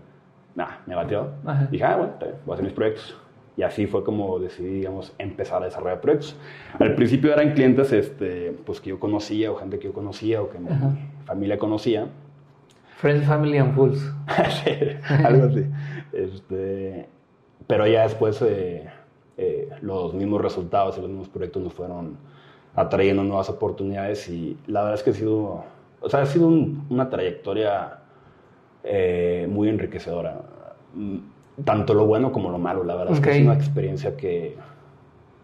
Nah, 0.55 0.77
me 0.85 0.95
batió. 0.95 1.31
Dije, 1.69 1.83
ah, 1.83 1.97
bueno, 1.97 2.13
voy 2.19 2.51
a 2.51 2.53
hacer 2.53 2.63
mis 2.63 2.73
proyectos. 2.73 3.17
Y 3.57 3.63
así 3.63 3.87
fue 3.87 4.03
como 4.03 4.39
decidí, 4.39 4.79
digamos, 4.79 5.13
empezar 5.17 5.61
a 5.61 5.65
desarrollar 5.65 6.01
proyectos. 6.01 6.35
Al 6.79 6.95
principio 6.95 7.31
eran 7.33 7.53
clientes 7.53 7.91
este, 7.93 8.53
pues, 8.65 8.81
que 8.81 8.89
yo 8.89 8.99
conocía 8.99 9.51
o 9.51 9.55
gente 9.55 9.79
que 9.79 9.85
yo 9.85 9.93
conocía 9.93 10.41
o 10.41 10.49
que 10.49 10.59
mi 10.59 10.69
familia 11.25 11.57
conocía. 11.57 12.07
Friends, 12.97 13.25
Family 13.25 13.57
and 13.57 13.75
Fools. 13.75 14.13
algo 15.25 15.45
así. 15.45 15.65
Este, 16.13 17.07
pero 17.67 17.87
ya 17.87 18.03
después 18.03 18.41
eh, 18.41 18.87
eh, 19.37 19.69
los 19.81 20.13
mismos 20.13 20.41
resultados 20.41 20.97
y 20.97 21.01
los 21.01 21.09
mismos 21.09 21.29
proyectos 21.29 21.61
nos 21.61 21.73
fueron 21.73 22.17
atrayendo 22.75 23.23
nuevas 23.23 23.49
oportunidades 23.49 24.29
y 24.29 24.57
la 24.67 24.81
verdad 24.81 24.95
es 24.95 25.03
que 25.03 25.09
ha 25.11 25.13
sido, 25.13 25.63
o 26.05 26.09
sea, 26.09 26.21
ha 26.21 26.25
sido 26.27 26.47
una 26.47 27.09
trayectoria 27.09 27.97
eh, 28.83 29.47
muy 29.49 29.69
enriquecedora. 29.69 30.39
Mm, 30.93 31.17
tanto 31.63 31.95
lo 31.95 32.05
bueno 32.05 32.31
como 32.31 32.51
lo 32.51 32.59
malo, 32.59 32.83
la 32.83 32.95
verdad 32.95 33.15
es 33.15 33.19
que 33.19 33.31
es 33.31 33.41
una 33.41 33.55
experiencia 33.55 34.15
que... 34.15 34.55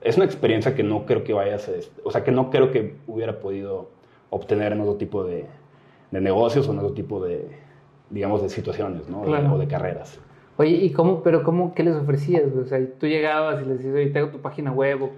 Es 0.01 0.17
una 0.17 0.25
experiencia 0.25 0.75
que 0.75 0.83
no 0.83 1.05
creo 1.07 1.23
que 1.23 1.33
vaya 1.33 1.55
a 1.55 1.59
o 2.03 2.11
sea, 2.11 2.23
que 2.23 2.31
no 2.31 2.51
creo 2.51 2.71
que 2.71 2.95
hubiera 3.07 3.39
podido 3.39 3.89
obtener 4.29 4.73
en 4.73 4.81
otro 4.81 4.95
tipo 4.95 5.23
de, 5.23 5.47
de 6.11 6.21
negocios 6.21 6.67
o 6.67 6.73
en 6.73 6.79
otro 6.79 6.93
tipo 6.93 7.23
de, 7.23 7.47
digamos, 8.11 8.43
de 8.43 8.49
situaciones, 8.49 9.09
¿no? 9.09 9.21
o 9.21 9.57
de 9.57 9.67
carreras. 9.67 10.19
Oye, 10.57 10.75
¿y 10.75 10.91
cómo, 10.91 11.23
pero 11.23 11.43
cómo, 11.43 11.73
qué 11.73 11.83
les 11.83 11.95
ofrecías? 11.95 12.43
O 12.55 12.65
sea, 12.65 12.79
tú 12.99 13.07
llegabas 13.07 13.63
y 13.63 13.65
les 13.65 13.77
decías, 13.77 13.95
oye, 13.95 14.07
tengo 14.07 14.29
tu 14.29 14.41
página 14.41 14.71
web. 14.71 15.09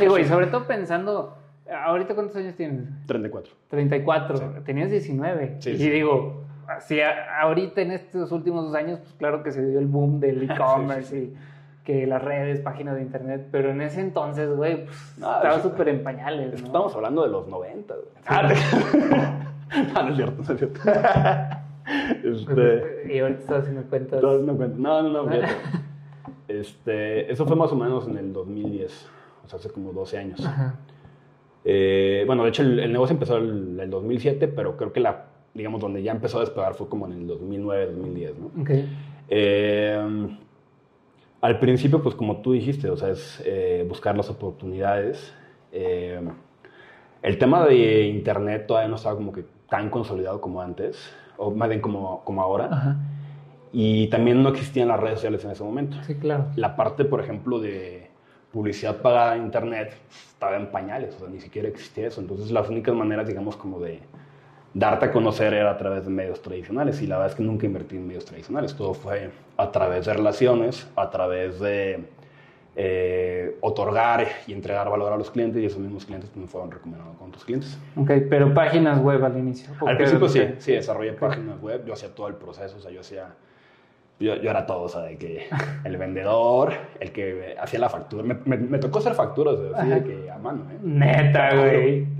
Digo, 0.00 0.18
y 0.18 0.24
sobre 0.24 0.48
todo 0.48 0.66
pensando, 0.66 1.34
¿ahorita 1.70 2.14
cuántos 2.14 2.36
años 2.36 2.54
tienes? 2.54 2.84
34. 3.06 3.52
34, 3.68 4.62
tenías 4.64 4.90
19. 4.90 5.56
Sí, 5.60 5.70
y 5.70 5.90
digo, 5.90 6.44
si 6.80 7.00
ahorita 7.00 7.80
en 7.80 7.92
estos 7.92 8.32
últimos 8.32 8.66
dos 8.66 8.74
años, 8.74 8.98
pues 9.00 9.12
claro 9.14 9.42
que 9.42 9.52
se 9.52 9.64
dio 9.64 9.78
el 9.78 9.86
boom 9.86 10.20
del 10.20 10.42
e-commerce 10.50 11.16
y 11.18 11.34
que 11.84 12.06
las 12.06 12.20
redes, 12.20 12.60
páginas 12.60 12.96
de 12.96 13.02
internet, 13.02 13.46
pero 13.52 13.70
en 13.70 13.80
ese 13.80 14.00
entonces, 14.00 14.50
güey, 14.50 14.86
pues, 14.86 15.12
estaba 15.12 15.60
súper 15.60 15.88
en 15.88 16.02
pañales, 16.02 16.60
¿no? 16.60 16.66
Estamos 16.66 16.94
hablando 16.96 17.22
de 17.22 17.28
los 17.28 17.46
90, 17.48 17.94
güey. 17.94 18.06
Ah, 19.68 19.82
no, 19.94 20.02
no 20.04 20.10
es 20.10 20.16
cierto, 20.16 20.42
no 20.42 20.52
es 20.52 20.58
cierto. 20.58 20.80
Este, 22.22 23.12
y 23.12 23.18
ahorita 23.18 23.40
estás 23.40 23.58
haciendo 23.62 23.82
cuentas. 23.88 24.22
No, 24.22 24.38
no, 24.38 25.02
no, 25.02 25.24
no, 25.24 25.30
Este, 26.46 27.30
eso 27.30 27.46
fue 27.46 27.56
más 27.56 27.72
o 27.72 27.76
menos 27.76 28.06
en 28.06 28.16
el 28.16 28.32
2010, 28.32 29.08
o 29.44 29.48
sea, 29.48 29.58
hace 29.58 29.70
como 29.70 29.92
12 29.92 30.18
años. 30.18 30.48
Eh, 31.68 32.22
bueno, 32.26 32.44
de 32.44 32.50
hecho, 32.50 32.62
el, 32.62 32.92
negocio 32.92 33.14
empezó 33.14 33.38
en 33.38 33.80
el, 33.80 33.90
2007, 33.90 34.46
pero 34.46 34.76
creo 34.76 34.92
que 34.92 35.00
la, 35.00 35.24
digamos, 35.52 35.80
donde 35.80 36.00
ya 36.00 36.12
empezó 36.12 36.38
a 36.38 36.42
despegar 36.42 36.74
fue 36.74 36.88
como 36.88 37.06
en 37.06 37.12
el 37.12 37.26
2009, 37.26 37.86
2010, 37.86 38.38
¿no? 38.38 38.62
Okay. 38.62 38.88
Eh, 39.28 40.28
al 41.40 41.58
principio, 41.58 42.00
pues 42.00 42.14
como 42.14 42.36
tú 42.36 42.52
dijiste, 42.52 42.88
o 42.88 42.96
sea, 42.96 43.10
es 43.10 43.42
eh, 43.44 43.84
buscar 43.88 44.16
las 44.16 44.30
oportunidades. 44.30 45.34
el 45.72 47.38
tema 47.38 47.66
de 47.66 48.06
Internet 48.06 48.66
todavía 48.68 48.88
no 48.88 48.94
estaba 48.94 49.16
como 49.16 49.32
que 49.32 49.44
tan 49.68 49.90
consolidado 49.90 50.40
como 50.40 50.62
antes 50.62 51.12
o 51.36 51.50
más 51.50 51.68
bien 51.68 51.80
como, 51.80 52.22
como 52.22 52.42
ahora. 52.42 52.96
Y 53.72 54.06
también 54.06 54.40
no 54.40 54.50
existían 54.50 54.86
las 54.86 55.00
redes 55.00 55.16
sociales 55.16 55.44
en 55.44 55.50
ese 55.50 55.64
momento. 55.64 55.96
Sí, 56.04 56.14
claro. 56.14 56.46
La 56.54 56.76
parte, 56.76 57.04
por 57.04 57.20
ejemplo, 57.20 57.58
de 57.58 58.05
publicidad 58.56 58.96
pagada 59.02 59.36
en 59.36 59.42
Internet 59.42 59.92
estaba 60.08 60.56
en 60.56 60.68
pañales, 60.68 61.14
o 61.16 61.18
sea, 61.18 61.28
ni 61.28 61.40
siquiera 61.40 61.68
existía 61.68 62.06
eso. 62.06 62.22
Entonces, 62.22 62.50
las 62.50 62.66
únicas 62.70 62.94
maneras, 62.94 63.28
digamos, 63.28 63.54
como 63.54 63.78
de 63.78 64.00
darte 64.72 65.04
a 65.06 65.12
conocer 65.12 65.52
era 65.52 65.70
a 65.70 65.76
través 65.76 66.06
de 66.06 66.10
medios 66.10 66.40
tradicionales. 66.40 67.02
Y 67.02 67.06
la 67.06 67.16
verdad 67.16 67.32
es 67.32 67.36
que 67.36 67.42
nunca 67.42 67.66
invertí 67.66 67.96
en 67.96 68.06
medios 68.06 68.24
tradicionales. 68.24 68.74
Todo 68.74 68.94
fue 68.94 69.30
a 69.58 69.70
través 69.70 70.06
de 70.06 70.14
relaciones, 70.14 70.88
a 70.96 71.10
través 71.10 71.60
de 71.60 72.06
eh, 72.76 73.58
otorgar 73.60 74.26
y 74.46 74.54
entregar 74.54 74.88
valor 74.88 75.12
a 75.12 75.18
los 75.18 75.30
clientes 75.30 75.62
y 75.62 75.66
esos 75.66 75.78
mismos 75.78 76.06
clientes 76.06 76.34
me 76.34 76.46
fueron 76.46 76.70
recomendando 76.70 77.12
con 77.18 77.30
tus 77.30 77.44
clientes. 77.44 77.78
Ok, 77.94 78.10
pero 78.30 78.54
páginas 78.54 78.98
web 79.00 79.22
al 79.22 79.36
inicio. 79.36 79.70
Al 79.86 79.98
principio 79.98 80.30
sí, 80.30 80.40
sí, 80.58 80.72
desarrollé 80.72 81.12
páginas 81.12 81.60
web, 81.60 81.84
yo 81.84 81.92
hacía 81.92 82.14
todo 82.14 82.28
el 82.28 82.36
proceso, 82.36 82.78
o 82.78 82.80
sea, 82.80 82.90
yo 82.90 83.00
hacía, 83.00 83.34
yo, 84.18 84.32
era 84.34 84.64
todo, 84.64 84.82
o 84.82 84.88
sea, 84.88 85.02
de 85.02 85.16
que 85.18 85.46
el 85.84 85.96
vendedor, 85.98 86.72
el 87.00 87.12
que 87.12 87.54
hacía 87.60 87.78
la 87.80 87.90
factura, 87.90 88.22
me, 88.22 88.34
me, 88.56 88.78
tocó 88.78 88.98
hacer 89.00 89.14
facturas, 89.14 89.56
así 89.74 89.88
de 89.88 90.02
que 90.04 90.30
a 90.30 90.38
mano, 90.38 90.64
¿eh? 90.70 90.78
Neta, 90.82 91.54
güey. 91.54 92.06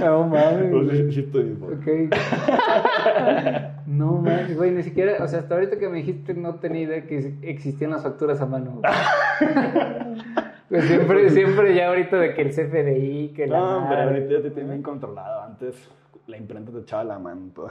No 0.00 0.26
mames. 0.26 1.12
Sí, 1.14 1.20
estoy 1.20 1.56
Ok. 1.60 2.14
No 3.86 4.12
mames, 4.14 4.56
güey, 4.56 4.70
ni 4.70 4.82
siquiera, 4.82 5.22
o 5.22 5.28
sea, 5.28 5.40
hasta 5.40 5.54
ahorita 5.54 5.78
que 5.78 5.88
me 5.88 5.98
dijiste 5.98 6.34
no 6.34 6.54
tenía 6.56 6.82
idea 6.82 7.06
que 7.06 7.34
existían 7.42 7.90
las 7.90 8.02
facturas 8.02 8.40
a 8.40 8.46
mano. 8.46 8.80
Pues 10.68 10.84
siempre, 10.84 11.28
siempre 11.28 11.74
ya 11.74 11.88
ahorita 11.88 12.16
de 12.16 12.32
que 12.32 12.42
el 12.42 12.50
CFDI, 12.50 13.32
que 13.36 13.46
la. 13.46 13.58
No, 13.58 13.86
pero 13.90 14.02
ahorita 14.02 14.30
ya 14.30 14.42
te 14.42 14.50
tienen 14.50 14.82
controlado. 14.82 15.42
Antes 15.42 15.90
la 16.26 16.36
imprenta 16.36 16.72
te 16.72 16.78
echaba 16.78 17.04
la 17.04 17.18
mano. 17.18 17.50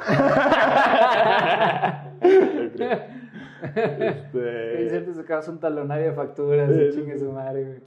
este... 3.82 4.90
Siempre 4.90 5.14
sacabas 5.14 5.48
un 5.48 5.60
talonario 5.60 6.08
de 6.08 6.14
facturas 6.14 6.70
y 6.72 6.92
chingue 6.92 7.18
su 7.18 7.32
madre, 7.32 7.64
güey. 7.64 7.80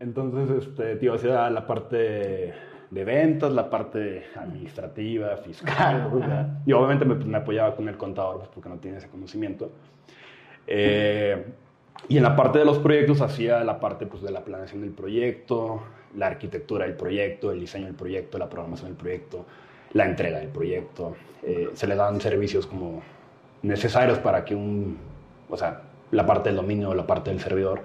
Entonces, 0.00 0.50
este, 0.64 0.96
tío, 0.96 1.14
hacía 1.14 1.48
la 1.50 1.66
parte 1.66 2.54
de 2.90 3.04
ventas, 3.04 3.52
la 3.52 3.70
parte 3.70 4.24
administrativa, 4.36 5.36
fiscal. 5.38 6.10
y 6.66 6.72
obviamente 6.72 7.04
me, 7.04 7.36
apoyaba 7.36 7.74
con 7.74 7.88
el 7.88 7.96
contador 7.96 8.38
pues, 8.38 8.50
porque 8.52 8.68
no 8.68 8.76
tiene 8.76 8.98
ese 8.98 9.08
conocimiento. 9.08 9.70
Eh, 10.66 11.44
y 12.08 12.16
en 12.16 12.22
la 12.22 12.36
parte 12.36 12.58
de 12.58 12.64
los 12.64 12.78
proyectos 12.78 13.20
hacía 13.20 13.64
la 13.64 13.80
parte 13.80 14.06
pues, 14.06 14.22
de 14.22 14.30
la 14.30 14.44
planeación 14.44 14.82
del 14.82 14.90
proyecto, 14.90 15.82
la 16.16 16.26
arquitectura 16.26 16.84
del 16.86 16.94
proyecto, 16.94 17.52
el 17.52 17.60
diseño 17.60 17.86
del 17.86 17.94
proyecto, 17.94 18.38
la 18.38 18.48
programación 18.48 18.88
del 18.88 18.96
proyecto, 18.96 19.44
la 19.92 20.06
entrega 20.06 20.38
del 20.38 20.48
proyecto. 20.48 21.14
Eh, 21.42 21.70
se 21.74 21.86
le 21.86 21.94
dan 21.94 22.20
servicios 22.20 22.66
como 22.66 23.02
necesarios 23.62 24.18
para 24.18 24.44
que 24.44 24.54
un, 24.54 24.96
o 25.48 25.56
sea, 25.56 25.82
la 26.10 26.24
parte 26.26 26.48
del 26.48 26.56
dominio 26.56 26.90
o 26.90 26.94
la 26.94 27.06
parte 27.06 27.30
del 27.30 27.40
servidor 27.40 27.80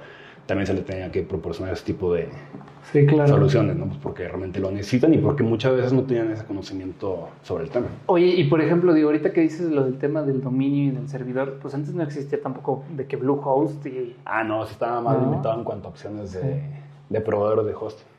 también 0.45 0.67
se 0.67 0.73
le 0.73 0.81
tenía 0.81 1.11
que 1.11 1.21
proporcionar 1.21 1.73
ese 1.73 1.85
tipo 1.85 2.13
de 2.13 2.27
soluciones, 3.27 3.75
¿no? 3.75 3.85
Pues 3.85 3.99
porque 4.01 4.27
realmente 4.27 4.59
lo 4.59 4.71
necesitan 4.71 5.13
y 5.13 5.17
porque 5.17 5.43
muchas 5.43 5.75
veces 5.75 5.93
no 5.93 6.03
tenían 6.03 6.31
ese 6.31 6.43
conocimiento 6.45 7.29
sobre 7.43 7.65
el 7.65 7.69
tema. 7.69 7.87
Oye, 8.07 8.27
y 8.27 8.43
por 8.45 8.59
ejemplo, 8.59 8.93
digo, 8.93 9.09
ahorita 9.09 9.31
que 9.31 9.41
dices 9.41 9.69
lo 9.69 9.83
del 9.83 9.97
tema 9.97 10.23
del 10.23 10.41
dominio 10.41 10.91
y 10.91 10.95
del 10.95 11.07
servidor, 11.07 11.59
pues 11.61 11.73
antes 11.73 11.93
no 11.93 12.03
existía 12.03 12.41
tampoco 12.41 12.83
de 12.89 13.05
que 13.05 13.15
Bluehost 13.15 13.85
y... 13.85 14.15
Ah, 14.25 14.43
no, 14.43 14.65
se 14.65 14.73
estaba 14.73 14.99
más 14.99 15.21
limitado 15.21 15.57
en 15.57 15.63
cuanto 15.63 15.87
a 15.87 15.91
opciones 15.91 16.33
de, 16.33 16.61
de 17.07 17.21
proveedores 17.21 17.65
de 17.65 17.73
hosting. 17.73 18.10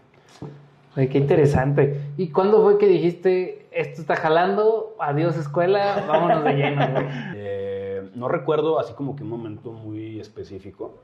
Oye, 0.96 1.08
qué 1.08 1.18
interesante. 1.18 2.00
¿Y 2.16 2.28
cuándo 2.28 2.62
fue 2.62 2.78
que 2.78 2.86
dijiste, 2.86 3.66
esto 3.72 4.02
está 4.02 4.16
jalando, 4.16 4.94
adiós 4.98 5.36
escuela, 5.36 6.04
vámonos 6.06 6.44
de 6.44 6.52
lleno, 6.52 6.84
eh, 7.34 8.10
no 8.14 8.28
recuerdo 8.28 8.78
así 8.78 8.92
como 8.92 9.16
que 9.16 9.22
un 9.22 9.30
momento 9.30 9.72
muy 9.72 10.20
específico. 10.20 10.94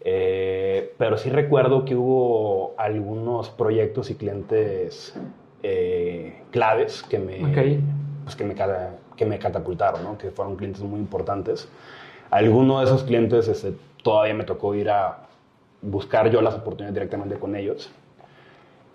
Eh, 0.00 0.94
pero 0.98 1.16
sí 1.16 1.30
recuerdo 1.30 1.84
que 1.84 1.94
hubo 1.94 2.74
algunos 2.76 3.50
proyectos 3.50 4.10
y 4.10 4.14
clientes 4.16 5.16
eh, 5.62 6.42
claves 6.50 7.02
que 7.04 7.18
me, 7.18 7.38
pues 8.24 8.36
que 8.36 8.44
me, 8.44 8.54
que 9.16 9.26
me 9.26 9.38
catapultaron, 9.38 10.02
¿no? 10.02 10.18
que 10.18 10.30
fueron 10.30 10.56
clientes 10.56 10.82
muy 10.82 11.00
importantes. 11.00 11.68
Algunos 12.30 12.80
de 12.80 12.84
esos 12.86 13.04
clientes 13.04 13.46
este, 13.48 13.74
todavía 14.02 14.34
me 14.34 14.44
tocó 14.44 14.74
ir 14.74 14.90
a 14.90 15.28
buscar 15.82 16.30
yo 16.30 16.40
las 16.40 16.54
oportunidades 16.54 16.94
directamente 16.94 17.36
con 17.36 17.56
ellos. 17.56 17.90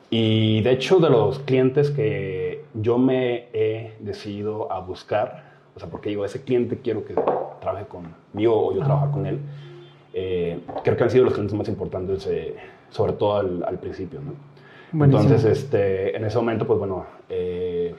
Y 0.10 0.62
de 0.62 0.72
hecho, 0.72 1.00
de 1.00 1.10
los 1.10 1.40
clientes 1.40 1.92
que 1.92 2.64
yo 2.74 2.98
me 2.98 3.50
he 3.54 3.96
decidido 4.00 4.72
a 4.72 4.80
buscar, 4.80 5.44
o 5.76 5.80
sea, 5.80 5.90
porque 5.90 6.10
digo, 6.10 6.24
ese 6.24 6.42
cliente 6.44 6.80
quiero 6.80 7.04
que 7.04 7.14
trabaje 7.60 7.86
conmigo 7.86 8.68
o 8.68 8.74
yo 8.74 8.80
trabajar 8.84 9.12
con 9.12 9.26
él, 9.26 9.40
eh, 10.14 10.62
creo 10.84 10.96
que 10.96 11.04
han 11.04 11.10
sido 11.10 11.26
los 11.26 11.34
clientes 11.34 11.58
más 11.58 11.68
importantes, 11.68 12.26
eh, 12.28 12.56
sobre 12.90 13.14
todo 13.14 13.38
al, 13.38 13.80
principio. 13.80 14.22
¿no? 14.22 15.04
Entonces, 15.04 15.44
este, 15.44 16.16
en 16.16 16.24
ese 16.24 16.38
momento, 16.38 16.66
pues 16.66 16.80
bueno, 16.80 17.06
eh, 17.28 17.94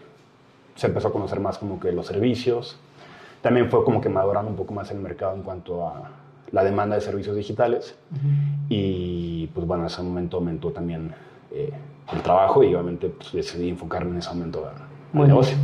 se 0.75 0.87
empezó 0.87 1.09
a 1.09 1.13
conocer 1.13 1.41
más 1.41 1.59
como 1.59 1.79
que 1.79 1.93
los 1.93 2.07
servicios. 2.07 2.79
También 3.43 3.71
fue 3.71 3.85
como 3.85 4.01
que 4.01 4.09
madurando 4.09 4.51
un 4.51 4.57
poco 4.57 4.73
más 4.73 4.91
el 4.91 4.99
mercado 4.99 5.35
en 5.35 5.43
cuanto 5.43 5.87
a 5.87 6.11
la 6.53 6.65
demanda 6.65 6.97
de 6.97 7.01
servicios 7.01 7.37
digitales. 7.37 7.97
Y 8.69 9.49
pues 9.49 9.67
bueno, 9.67 9.85
en 9.85 9.87
ese 9.89 10.03
momento 10.03 10.39
aumentó 10.39 10.71
también 10.71 11.13
el 11.51 12.23
trabajo 12.23 12.63
y 12.63 12.75
obviamente 12.75 13.09
pues, 13.09 13.33
decidí 13.33 13.69
enfocarme 13.69 14.13
en 14.13 14.19
ese 14.19 14.31
momento 14.31 14.67
al 15.13 15.27
negocio. 15.27 15.57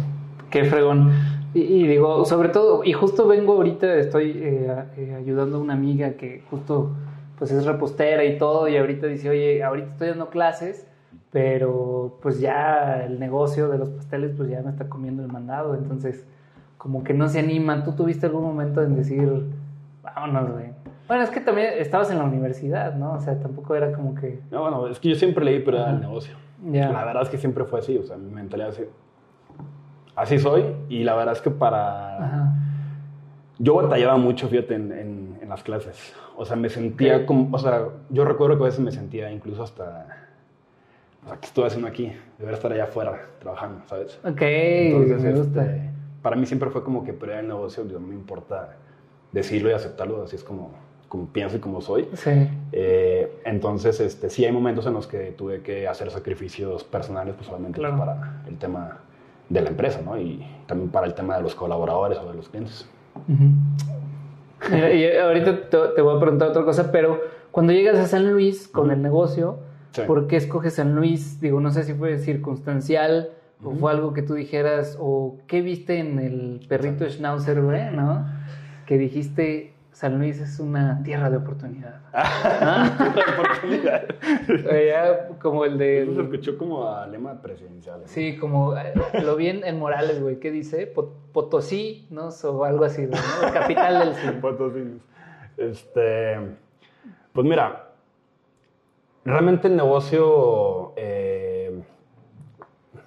Qué 0.51 0.65
fregón. 0.65 1.11
Y, 1.55 1.87
digo, 1.87 2.25
sobre 2.25 2.49
todo, 2.49 2.83
y 2.83 2.93
justo 2.93 3.29
vengo 3.29 3.53
ahorita, 3.53 3.95
estoy 3.95 4.33
eh, 4.35 4.85
eh, 4.97 5.15
ayudando 5.17 5.59
a 5.59 5.61
una 5.61 5.75
amiga 5.75 6.15
que 6.15 6.43
justo 6.51 6.91
pues 7.39 7.53
es 7.53 7.65
repostera 7.65 8.25
y 8.25 8.39
todo, 8.39 8.67
y 8.69 8.77
ahorita 8.77 9.07
dice, 9.07 9.31
oye, 9.31 9.63
ahorita 9.63 9.93
estoy 9.93 10.09
dando 10.09 10.31
clases, 10.31 10.87
pero 11.31 12.19
pues 12.23 12.41
ya 12.41 13.05
el 13.05 13.21
negocio 13.21 13.69
de 13.69 13.79
los 13.79 13.89
pasteles 13.91 14.33
pues 14.37 14.49
ya 14.49 14.63
me 14.63 14.71
está 14.71 14.89
comiendo 14.89 15.23
el 15.23 15.31
mandado, 15.31 15.77
entonces 15.77 16.27
como 16.77 17.05
que 17.05 17.15
no 17.15 17.29
se 17.29 17.39
animan. 17.39 17.85
¿Tú 17.85 17.93
tuviste 17.93 18.27
algún 18.27 18.43
momento 18.43 18.83
en 18.83 18.97
decir, 18.97 19.45
vámonos, 20.05 20.53
güey? 20.53 20.67
Bueno, 21.09 21.25
es 21.25 21.31
que 21.31 21.41
también 21.41 21.75
estabas 21.79 22.11
en 22.11 22.19
la 22.19 22.25
universidad, 22.25 22.95
¿no? 22.95 23.15
O 23.15 23.21
sea, 23.21 23.39
tampoco 23.39 23.75
era 23.75 23.93
como 23.93 24.15
que... 24.15 24.41
No, 24.51 24.63
bueno, 24.63 24.87
es 24.89 24.99
que 24.99 25.11
yo 25.11 25.15
siempre 25.17 25.45
leí, 25.45 25.61
pero 25.61 25.79
era 25.79 25.91
el 25.91 26.01
negocio. 26.01 26.35
La 26.65 27.05
verdad 27.05 27.23
es 27.23 27.29
que 27.29 27.37
siempre 27.37 27.65
fue 27.65 27.81
así, 27.81 27.99
o 27.99 28.03
sea, 28.05 28.17
mi 28.17 28.31
mentalidad 28.31 28.71
así, 28.71 28.85
así 30.17 30.39
soy 30.39 30.65
y 30.89 31.05
la 31.05 31.15
verdad 31.15 31.35
es 31.35 31.43
que 31.43 31.51
para... 31.51 32.55
yo 33.59 33.75
batallaba 33.75 34.17
mucho, 34.17 34.49
fíjate, 34.49 34.75
en, 34.75 34.93
en, 34.93 35.49
las 35.49 35.63
clases. 35.63 36.15
O 36.37 36.45
sea, 36.45 36.57
me 36.57 36.69
sentía 36.69 37.27
como, 37.27 37.55
o 37.55 37.59
sea, 37.59 37.89
yo 38.09 38.25
recuerdo 38.25 38.57
que 38.57 38.63
a 38.63 38.67
veces 38.67 38.81
me 38.81 38.91
sentía 38.91 39.31
incluso 39.31 39.63
hasta, 39.63 40.07
o 41.25 41.29
sea, 41.29 41.37
¿qué 41.39 41.47
estoy 41.47 41.65
haciendo 41.65 41.87
aquí? 41.87 42.13
Debería 42.39 42.57
estar 42.57 42.73
allá 42.73 42.85
afuera 42.85 43.21
trabajando, 43.39 43.83
¿sabes? 43.87 44.19
Ok, 44.25 44.41
Entonces, 44.41 45.23
me 45.23 45.33
gusta. 45.33 45.65
Este, 45.65 45.91
para 46.23 46.37
mí 46.37 46.47
siempre 46.47 46.71
fue 46.71 46.83
como 46.83 47.05
que 47.05 47.13
pelear 47.13 47.41
el 47.41 47.49
negocio, 47.49 47.85
no 47.85 48.01
me 48.01 48.15
importa 48.15 48.77
decirlo 49.35 49.71
y 49.71 49.73
aceptarlo, 49.73 50.23
así 50.23 50.37
es 50.37 50.45
como, 50.45 50.71
como 51.09 51.27
pienso 51.27 51.57
y 51.57 51.61
como 51.61 51.81
soy. 51.81 52.09
Sí. 52.15 52.49
Eh, 52.73 53.41
entonces, 53.45 54.01
este, 54.01 54.31
sí 54.31 54.45
hay 54.45 54.53
momentos 54.53 54.87
en 54.87 54.95
los 54.95 55.07
que 55.07 55.33
tuve 55.33 55.61
que 55.61 55.89
hacer 55.89 56.11
sacrificios 56.11 56.85
personales, 56.85 57.35
pues 57.35 57.49
obviamente 57.49 57.81
pues, 57.81 57.93
para 57.93 58.43
el 58.47 58.57
tema 58.57 58.99
de 59.49 59.61
la 59.61 59.71
empresa, 59.71 60.01
¿no? 60.03 60.19
Y 60.19 60.47
también 60.67 60.91
para 60.91 61.07
el 61.07 61.15
tema 61.15 61.37
de 61.37 61.43
los 61.43 61.55
colaboradores 61.55 62.19
o 62.19 62.29
de 62.29 62.35
los 62.35 62.49
clientes. 62.49 62.89
y 64.69 65.17
ahorita 65.17 65.69
te, 65.69 66.01
voy 66.01 66.17
a 66.17 66.21
preguntar 66.21 66.49
otra 66.49 66.65
cosa, 66.65 66.91
pero 66.93 67.21
cuando 67.51 67.73
llegas 67.73 67.99
a 67.99 68.07
San 68.07 68.33
Luis 68.33 68.69
con 68.69 68.93
el 68.93 69.03
negocio, 69.03 69.59
¿por 70.07 70.29
qué 70.29 70.37
escoges 70.37 70.75
San 70.75 70.95
Luis? 70.95 71.41
Digo, 71.41 71.61
no 71.61 71.73
sé 71.73 71.83
si 71.83 71.93
fue 71.93 72.19
circunstancial 72.19 73.31
o 73.63 73.73
fue 73.73 73.91
algo 73.91 74.13
que 74.13 74.23
tú 74.23 74.35
dijeras, 74.35 74.97
o 75.01 75.39
qué 75.47 75.63
viste 75.63 75.99
en 75.99 76.19
el 76.19 76.67
perrito 76.69 77.09
Schnauzer, 77.09 77.63
güey, 77.63 77.91
¿no? 77.93 78.27
Que 78.87 78.99
dijiste, 78.99 79.75
San 79.95 80.19
Luis 80.19 80.41
es 80.41 80.59
una 80.59 81.03
tierra 81.05 81.31
de 81.31 81.37
oportunidad. 81.37 82.01
¿Ah? 82.13 83.13
de 83.15 83.43
oportunidad. 83.43 85.39
como 85.41 85.65
el 85.65 85.79
de. 85.79 86.03
Eso 86.03 86.15
se 86.17 86.23
escuchó 86.23 86.59
como 86.59 86.89
a 86.89 87.07
lema 87.07 87.41
presidencial. 87.41 88.03
Sí, 88.07 88.37
como 88.37 88.77
eh, 88.77 88.93
lo 89.23 89.37
vi 89.37 89.49
en, 89.49 89.79
Morales, 89.79 90.21
güey. 90.21 90.41
¿Qué 90.41 90.51
dice? 90.51 90.93
Potosí, 91.33 92.09
¿no? 92.11 92.29
O 92.29 92.65
algo 92.65 92.85
así, 92.85 93.07
¿no? 93.07 93.17
capital 93.53 94.01
del 94.01 94.15
cine. 94.17 94.33
Potosí. 94.41 95.01
Este. 95.57 96.39
Pues 97.33 97.47
mira, 97.47 97.91
realmente 99.25 99.69
el 99.69 99.77
negocio. 99.77 100.93
Eh, 100.97 101.83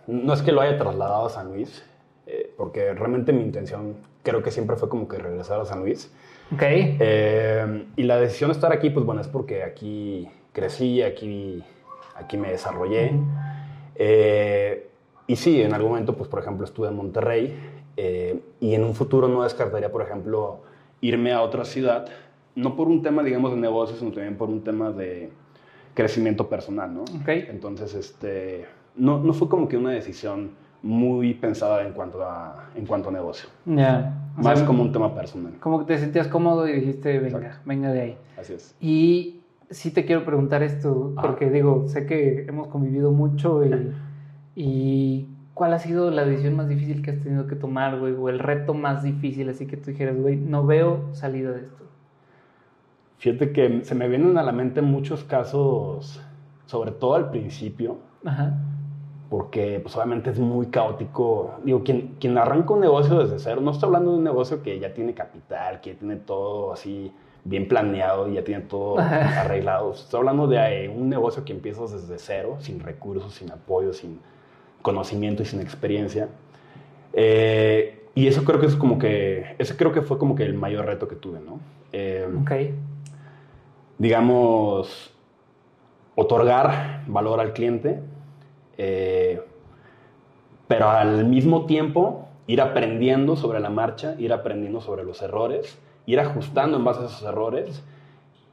no 0.07 0.33
es 0.33 0.41
que 0.41 0.53
lo 0.53 0.61
haya 0.61 0.77
trasladado 0.77 1.25
a 1.25 1.29
San 1.29 1.49
Luis, 1.49 1.85
eh, 2.27 2.53
porque 2.55 2.93
realmente 2.93 3.33
mi 3.33 3.41
intención 3.41 3.97
creo 4.27 4.43
que 4.43 4.51
siempre 4.51 4.75
fue 4.75 4.89
como 4.89 5.07
que 5.07 5.17
regresar 5.17 5.61
a 5.61 5.65
San 5.65 5.79
Luis. 5.79 6.11
Ok. 6.53 6.61
Eh, 6.61 7.85
y 7.95 8.03
la 8.03 8.19
decisión 8.19 8.49
de 8.49 8.55
estar 8.55 8.73
aquí, 8.73 8.89
pues 8.89 9.05
bueno, 9.05 9.21
es 9.21 9.27
porque 9.27 9.63
aquí 9.63 10.27
crecí, 10.51 11.01
aquí, 11.01 11.63
aquí 12.15 12.35
me 12.35 12.51
desarrollé. 12.51 13.13
Eh, 13.95 14.89
y 15.27 15.35
sí, 15.37 15.61
en 15.61 15.73
algún 15.73 15.91
momento, 15.91 16.15
pues 16.15 16.29
por 16.29 16.41
ejemplo, 16.41 16.65
estuve 16.65 16.89
en 16.89 16.95
Monterrey 16.95 17.57
eh, 17.95 18.41
y 18.59 18.73
en 18.73 18.83
un 18.83 18.95
futuro 18.95 19.29
no 19.29 19.43
descartaría, 19.43 19.91
por 19.91 20.01
ejemplo, 20.01 20.59
irme 20.99 21.31
a 21.31 21.41
otra 21.41 21.63
ciudad, 21.63 22.07
no 22.55 22.75
por 22.75 22.89
un 22.89 23.01
tema, 23.01 23.23
digamos, 23.23 23.51
de 23.51 23.57
negocios, 23.57 23.99
sino 23.99 24.11
también 24.11 24.35
por 24.35 24.49
un 24.49 24.61
tema 24.61 24.91
de 24.91 25.29
crecimiento 25.93 26.49
personal, 26.49 26.93
¿no? 26.93 27.05
Okay. 27.21 27.47
Entonces, 27.49 27.93
este, 27.93 28.65
no, 28.95 29.19
no 29.19 29.33
fue 29.33 29.47
como 29.47 29.69
que 29.69 29.77
una 29.77 29.91
decisión 29.91 30.51
muy 30.83 31.33
pensada 31.33 31.85
en 31.85 31.93
cuanto 31.93 32.23
a, 32.23 32.69
en 32.75 32.85
cuanto 32.85 33.09
a 33.09 33.11
negocio. 33.11 33.49
Ya. 33.65 34.13
Más 34.35 34.61
como 34.63 34.83
un 34.83 34.91
tema 34.91 35.15
personal. 35.15 35.53
Como 35.59 35.79
que 35.79 35.85
te 35.85 35.99
sentías 35.99 36.27
cómodo 36.27 36.67
y 36.67 36.73
dijiste, 36.73 37.19
venga, 37.19 37.59
venga 37.65 37.91
de 37.91 38.01
ahí. 38.01 38.17
Así 38.39 38.53
es. 38.53 38.75
Y 38.79 39.41
sí 39.69 39.91
te 39.91 40.05
quiero 40.05 40.23
preguntar 40.25 40.61
esto, 40.61 41.13
porque 41.19 41.49
digo, 41.49 41.87
sé 41.87 42.05
que 42.05 42.45
hemos 42.47 42.67
convivido 42.67 43.11
mucho 43.11 43.65
y, 43.65 43.93
y, 44.55 45.27
¿cuál 45.55 45.73
ha 45.73 45.79
sido 45.79 46.11
la 46.11 46.23
decisión 46.23 46.55
más 46.55 46.69
difícil 46.69 47.01
que 47.01 47.11
has 47.11 47.19
tenido 47.19 47.47
que 47.47 47.55
tomar, 47.55 47.99
güey? 47.99 48.13
O 48.13 48.29
el 48.29 48.37
reto 48.37 48.75
más 48.75 49.01
difícil, 49.01 49.49
así 49.49 49.65
que 49.65 49.75
tú 49.77 49.89
dijeras, 49.89 50.15
güey, 50.15 50.35
no 50.35 50.65
veo 50.65 51.09
salida 51.13 51.51
de 51.51 51.61
esto. 51.61 51.83
Fíjate 53.17 53.51
que 53.51 53.83
se 53.83 53.95
me 53.95 54.07
vienen 54.07 54.37
a 54.37 54.43
la 54.43 54.51
mente 54.51 54.83
muchos 54.83 55.23
casos, 55.23 56.21
sobre 56.67 56.91
todo 56.91 57.15
al 57.15 57.31
principio. 57.31 57.97
Ajá 58.23 58.55
porque 59.29 59.79
pues 59.81 59.95
obviamente 59.95 60.29
es 60.29 60.39
muy 60.39 60.67
caótico. 60.67 61.55
Digo, 61.63 61.83
quien, 61.83 62.15
quien 62.19 62.37
arranca 62.37 62.73
un 62.73 62.81
negocio 62.81 63.19
desde 63.19 63.39
cero, 63.39 63.61
no 63.61 63.71
estoy 63.71 63.87
hablando 63.87 64.11
de 64.11 64.17
un 64.17 64.23
negocio 64.23 64.63
que 64.63 64.79
ya 64.79 64.93
tiene 64.93 65.13
capital, 65.13 65.81
que 65.81 65.93
ya 65.93 65.99
tiene 65.99 66.15
todo 66.15 66.73
así 66.73 67.11
bien 67.43 67.67
planeado 67.67 68.29
y 68.29 68.33
ya 68.33 68.43
tiene 68.43 68.61
todo 68.61 68.97
arreglado. 68.99 69.93
Estoy 69.93 70.19
hablando 70.19 70.47
de 70.47 70.85
eh, 70.85 70.89
un 70.89 71.09
negocio 71.09 71.45
que 71.45 71.53
empiezas 71.53 71.91
desde 71.91 72.17
cero, 72.19 72.57
sin 72.59 72.79
recursos, 72.79 73.33
sin 73.33 73.51
apoyo, 73.51 73.93
sin 73.93 74.19
conocimiento 74.81 75.43
y 75.43 75.45
sin 75.45 75.61
experiencia. 75.61 76.29
Eh, 77.13 78.05
y 78.15 78.27
eso 78.27 78.43
creo 78.43 78.59
que 78.59 78.65
es 78.65 78.75
como 78.75 78.97
que, 78.99 79.55
ese 79.59 79.77
creo 79.77 79.91
que 79.91 80.01
fue 80.01 80.17
como 80.17 80.35
que 80.35 80.43
el 80.43 80.53
mayor 80.55 80.85
reto 80.85 81.07
que 81.07 81.15
tuve, 81.15 81.39
¿no? 81.39 81.59
Eh, 81.91 82.27
ok. 82.41 82.51
Digamos, 83.97 85.13
otorgar 86.15 87.03
valor 87.07 87.39
al 87.39 87.53
cliente, 87.53 88.01
eh, 88.77 89.41
pero 90.67 90.89
al 90.89 91.25
mismo 91.25 91.65
tiempo 91.65 92.27
ir 92.47 92.61
aprendiendo 92.61 93.35
sobre 93.35 93.59
la 93.59 93.69
marcha, 93.69 94.15
ir 94.17 94.33
aprendiendo 94.33 94.81
sobre 94.81 95.03
los 95.03 95.21
errores, 95.21 95.77
ir 96.05 96.19
ajustando 96.19 96.77
en 96.77 96.83
base 96.83 97.01
a 97.01 97.05
esos 97.05 97.23
errores 97.23 97.83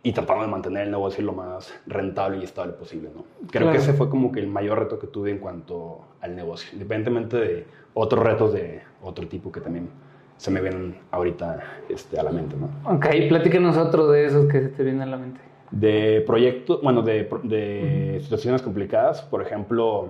y 0.02 0.12
tratando 0.12 0.44
de 0.44 0.50
mantener 0.50 0.82
el 0.84 0.90
negocio 0.90 1.24
lo 1.24 1.32
más 1.32 1.72
rentable 1.86 2.38
y 2.38 2.44
estable 2.44 2.74
posible. 2.74 3.10
¿no? 3.14 3.24
Creo 3.50 3.70
que 3.70 3.78
ese 3.78 3.94
fue 3.94 4.10
como 4.10 4.32
que 4.32 4.40
el 4.40 4.48
mayor 4.48 4.78
reto 4.78 4.98
que 4.98 5.06
tuve 5.06 5.30
en 5.30 5.38
cuanto 5.38 6.00
al 6.20 6.36
negocio, 6.36 6.68
independientemente 6.72 7.36
de 7.36 7.66
otros 7.94 8.22
retos 8.22 8.52
de 8.52 8.82
otro 9.02 9.26
tipo 9.28 9.50
que 9.50 9.60
también 9.60 9.88
se 10.36 10.50
me 10.50 10.60
vienen 10.60 10.98
ahorita 11.10 11.60
este, 11.88 12.18
a 12.18 12.22
la 12.22 12.32
mente. 12.32 12.56
¿no? 12.56 12.68
Ok, 12.92 13.06
platícanos 13.28 13.76
otro 13.76 14.08
de 14.08 14.26
esos 14.26 14.46
que 14.46 14.60
se 14.60 14.68
te 14.68 14.82
vienen 14.82 15.02
a 15.02 15.06
la 15.06 15.16
mente 15.16 15.40
de 15.74 16.22
proyectos, 16.24 16.80
bueno, 16.82 17.02
de, 17.02 17.28
de 17.42 18.20
situaciones 18.22 18.62
complicadas. 18.62 19.22
Por 19.22 19.42
ejemplo, 19.42 20.08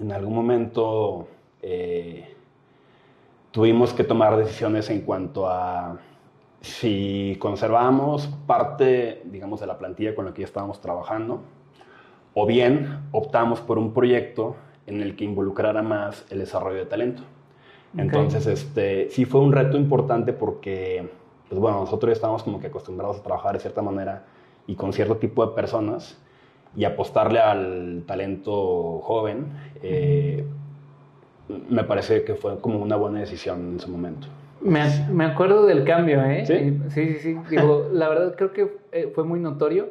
en 0.00 0.10
algún 0.10 0.34
momento 0.34 1.28
eh, 1.62 2.34
tuvimos 3.52 3.92
que 3.92 4.02
tomar 4.02 4.36
decisiones 4.36 4.90
en 4.90 5.02
cuanto 5.02 5.48
a 5.48 5.98
si 6.60 7.36
conservamos 7.38 8.26
parte, 8.46 9.22
digamos, 9.24 9.60
de 9.60 9.66
la 9.66 9.78
plantilla 9.78 10.14
con 10.14 10.24
la 10.26 10.34
que 10.34 10.42
ya 10.42 10.46
estábamos 10.46 10.80
trabajando, 10.80 11.40
o 12.34 12.44
bien 12.44 13.00
optamos 13.12 13.60
por 13.60 13.78
un 13.78 13.94
proyecto 13.94 14.56
en 14.86 15.02
el 15.02 15.14
que 15.14 15.24
involucrara 15.24 15.82
más 15.82 16.26
el 16.30 16.40
desarrollo 16.40 16.78
de 16.78 16.86
talento. 16.86 17.22
Entonces, 17.96 18.46
este, 18.46 19.08
sí 19.10 19.24
fue 19.24 19.40
un 19.40 19.52
reto 19.52 19.76
importante 19.76 20.32
porque, 20.32 21.08
pues 21.48 21.60
bueno, 21.60 21.80
nosotros 21.80 22.10
ya 22.10 22.14
estábamos 22.14 22.42
como 22.42 22.60
que 22.60 22.68
acostumbrados 22.68 23.18
a 23.18 23.22
trabajar 23.22 23.54
de 23.54 23.60
cierta 23.60 23.82
manera 23.82 24.24
y 24.66 24.74
con 24.74 24.92
cierto 24.92 25.16
tipo 25.16 25.46
de 25.46 25.54
personas 25.54 26.18
y 26.76 26.84
apostarle 26.84 27.40
al 27.40 28.04
talento 28.06 29.00
joven, 29.00 29.46
eh, 29.82 30.44
me 31.68 31.84
parece 31.84 32.24
que 32.24 32.34
fue 32.34 32.60
como 32.60 32.78
una 32.78 32.96
buena 32.96 33.20
decisión 33.20 33.72
en 33.72 33.80
su 33.80 33.90
momento. 33.90 34.28
Me, 34.60 34.82
me 35.10 35.24
acuerdo 35.24 35.66
del 35.66 35.84
cambio, 35.84 36.22
¿eh? 36.24 36.44
Sí, 36.46 36.78
sí, 36.90 37.16
sí. 37.20 37.36
Digo, 37.48 37.88
la 37.92 38.08
verdad 38.08 38.34
creo 38.36 38.52
que 38.52 38.70
eh, 38.92 39.10
fue 39.14 39.24
muy 39.24 39.40
notorio. 39.40 39.88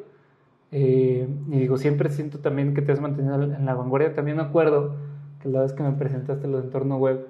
Eh, 0.72 1.28
y 1.50 1.58
digo, 1.58 1.78
siempre 1.78 2.10
siento 2.12 2.40
también 2.40 2.76
que 2.76 2.84
te 2.84 2.92
has 2.92 3.02
mantenido 3.02 3.42
en 3.42 3.66
la 3.66 3.74
vanguardia. 3.74 4.14
También 4.14 4.38
me 4.38 4.44
acuerdo 4.44 4.96
que 5.42 5.50
la 5.50 5.62
vez 5.62 5.74
que 5.74 5.82
me 5.82 5.92
presentaste 5.94 6.48
los 6.48 6.64
entornos 6.64 7.00
web, 7.00 7.28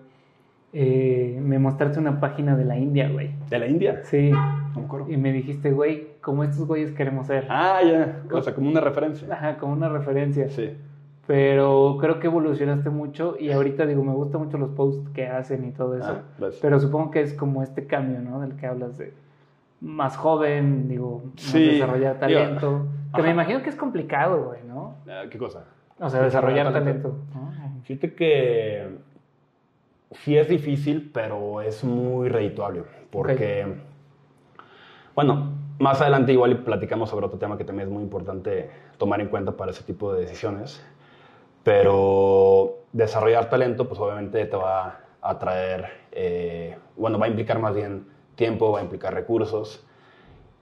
eh, 0.74 1.40
me 1.42 1.58
mostraste 1.60 2.00
una 2.00 2.20
página 2.20 2.58
de 2.58 2.66
la 2.66 2.78
India, 2.78 3.10
güey. 3.10 3.32
¿De 3.50 3.58
la 3.58 3.68
India? 3.68 4.02
Sí. 4.04 4.32
Y 5.08 5.18
me 5.18 5.32
dijiste, 5.32 5.72
güey, 5.72 6.09
como 6.22 6.44
estos 6.44 6.66
güeyes 6.68 6.92
queremos 6.92 7.28
ser. 7.28 7.46
Ah, 7.50 7.82
ya. 7.84 8.24
O 8.32 8.42
sea, 8.42 8.54
como 8.54 8.70
una 8.70 8.82
referencia. 8.82 9.28
Ajá, 9.34 9.58
como 9.58 9.74
una 9.74 9.90
referencia. 9.90 10.50
Sí. 10.50 10.76
Pero 11.28 11.98
creo 12.00 12.20
que 12.20 12.26
evolucionaste 12.26 12.90
mucho 12.90 13.36
y 13.40 13.52
ahorita 13.52 13.86
digo, 13.86 14.04
me 14.04 14.14
gustan 14.14 14.42
mucho 14.44 14.58
los 14.58 14.72
posts 14.72 15.10
que 15.12 15.28
hacen 15.28 15.64
y 15.66 15.72
todo 15.72 15.96
eso. 15.96 16.22
Ah, 16.42 16.50
pero 16.60 16.80
supongo 16.80 17.12
que 17.12 17.22
es 17.22 17.36
como 17.36 17.62
este 17.62 17.86
cambio, 17.86 18.20
¿no? 18.20 18.42
Del 18.42 18.56
que 18.56 18.66
hablas 18.66 18.98
de 18.98 19.14
más 19.80 20.18
joven, 20.18 20.88
digo, 20.88 21.24
desarrollar 21.54 22.18
talento. 22.18 22.88
Que 23.16 23.22
me 23.22 23.30
imagino 23.30 23.62
que 23.62 23.70
es 23.70 23.76
complicado, 23.76 24.46
güey, 24.46 24.64
¿no? 24.68 24.96
Ah, 25.08 25.26
¿Qué 25.30 25.38
cosa? 25.38 25.66
O 26.00 26.10
sea, 26.10 26.24
desarrollar, 26.24 26.74
talento. 26.74 27.16
Fíjate 27.84 28.16
que 28.16 28.88
sí 30.12 30.36
es 30.36 30.50
difícil, 30.50 31.12
pero 31.14 31.62
es 31.62 31.84
muy 31.84 32.30
redituable. 32.30 32.84
Porque, 33.12 33.68
bueno, 35.14 35.59
más 35.80 36.02
adelante 36.02 36.34
igual 36.34 36.64
platicamos 36.64 37.10
sobre 37.10 37.26
otro 37.26 37.40
tema 37.40 37.58
que 37.58 37.64
también 37.64 37.88
es 37.88 37.94
muy 37.94 38.04
importante 38.04 38.70
tomar 38.98 39.22
en 39.22 39.30
cuenta 39.30 39.54
para 39.54 39.72
ese 39.72 39.84
tipo 39.84 40.14
de 40.14 40.22
decisiones. 40.22 40.82
Pero 41.64 42.80
desarrollar 42.94 43.50
talento, 43.50 43.88
pues 43.88 44.00
obviamente 44.00 44.46
te 44.46 44.56
va 44.56 45.00
a 45.22 45.40
traer, 45.40 45.86
eh, 46.12 46.78
bueno, 46.96 47.18
va 47.18 47.26
a 47.26 47.30
implicar 47.30 47.60
más 47.60 47.74
bien 47.74 48.08
tiempo, 48.36 48.72
va 48.72 48.80
a 48.80 48.84
implicar 48.84 49.14
recursos. 49.14 49.86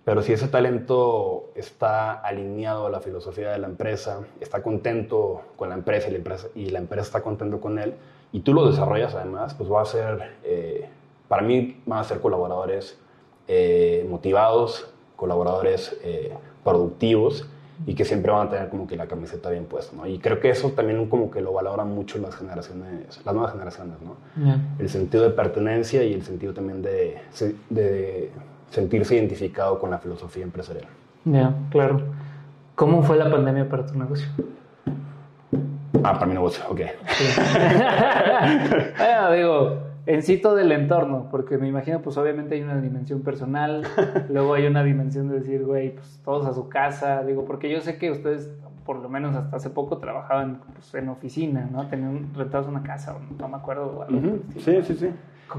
Pero 0.04 0.22
si 0.22 0.34
ese 0.34 0.48
talento 0.48 1.52
está 1.56 2.14
alineado 2.14 2.88
a 2.88 2.90
la 2.90 3.02
filosofía 3.02 3.52
de 3.52 3.60
la 3.60 3.68
empresa, 3.68 4.22
está 4.40 4.64
contento 4.64 5.42
con 5.58 5.70
la 5.70 5.76
empresa 5.76 6.08
y 6.08 6.12
la 6.12 6.18
empresa, 6.18 6.48
y 6.56 6.70
la 6.70 6.80
empresa 6.80 7.08
está 7.08 7.22
contento 7.22 7.60
con 7.60 7.78
él, 7.78 7.96
y 8.32 8.40
tú 8.40 8.54
lo 8.54 8.70
desarrollas 8.70 9.16
además, 9.16 9.54
pues 9.54 9.70
va 9.70 9.82
a 9.82 9.86
ser, 9.86 10.38
eh, 10.44 10.88
para 11.28 11.42
mí 11.42 11.82
van 11.86 12.00
a 12.00 12.04
ser 12.04 12.22
colaboradores 12.22 12.98
eh, 13.50 14.06
motivados, 14.10 14.94
colaboradores 15.18 15.98
eh, 16.04 16.32
productivos 16.64 17.46
y 17.86 17.94
que 17.94 18.06
siempre 18.06 18.32
van 18.32 18.48
a 18.48 18.50
tener 18.50 18.70
como 18.70 18.88
que 18.88 18.96
la 18.96 19.08
camiseta 19.08 19.50
bien 19.50 19.66
puesta, 19.66 19.96
¿no? 19.96 20.08
Y 20.08 20.20
creo 20.20 20.40
que 20.40 20.50
eso 20.50 20.72
también 20.72 21.08
como 21.10 21.30
que 21.30 21.42
lo 21.42 21.52
valoran 21.52 21.94
mucho 21.94 22.18
las 22.18 22.36
generaciones, 22.36 23.20
las 23.26 23.36
nuevas 23.36 23.52
generaciones, 23.52 23.98
¿no? 24.02 24.16
El 24.80 24.90
sentido 24.90 25.24
de 25.24 25.32
pertenencia 25.32 26.04
y 26.04 26.14
el 26.14 26.24
sentido 26.24 26.54
también 26.54 26.82
de, 26.82 27.18
de 27.70 28.32
sentirse 28.72 29.16
identificado 29.16 29.80
con 29.80 29.92
la 29.92 30.00
filosofía 30.00 30.44
empresarial. 30.44 30.88
Ya, 31.26 31.54
claro. 31.70 32.02
¿Cómo 32.76 33.04
fue 33.04 33.18
la 33.18 33.30
pandemia 33.30 33.70
para 33.70 33.86
tu 33.86 33.98
negocio? 33.98 34.28
Ah, 36.04 36.14
para 36.14 36.28
mi 36.28 36.34
negocio, 36.34 36.64
ok. 36.70 36.80
digo, 39.36 39.78
en 40.08 40.24
sí 40.24 40.38
todo 40.38 40.58
el 40.58 40.72
entorno, 40.72 41.28
porque 41.30 41.58
me 41.58 41.68
imagino, 41.68 42.02
pues 42.02 42.18
obviamente 42.18 42.56
hay 42.56 42.62
una 42.62 42.80
dimensión 42.80 43.22
personal, 43.22 43.84
luego 44.30 44.54
hay 44.54 44.66
una 44.66 44.82
dimensión 44.82 45.28
de 45.28 45.40
decir, 45.40 45.66
güey, 45.66 45.96
pues 45.96 46.22
todos 46.24 46.48
a 46.48 46.54
su 46.54 46.70
casa, 46.70 47.24
digo, 47.24 47.44
porque 47.44 47.70
yo 47.70 47.82
sé 47.82 47.98
que 47.98 48.10
ustedes, 48.10 48.50
por 48.86 49.00
lo 49.00 49.10
menos 49.10 49.36
hasta 49.36 49.58
hace 49.58 49.70
poco, 49.70 49.98
trabajaban 49.98 50.62
pues, 50.74 50.96
en 50.96 51.10
oficina, 51.10 51.68
¿no? 51.70 51.88
Tenían 51.88 52.34
rentados 52.34 52.68
una 52.68 52.84
casa, 52.84 53.18
no 53.38 53.50
me 53.50 53.58
acuerdo. 53.58 54.08
Sí, 54.58 54.82
sí, 54.82 54.96
sí. 54.96 55.10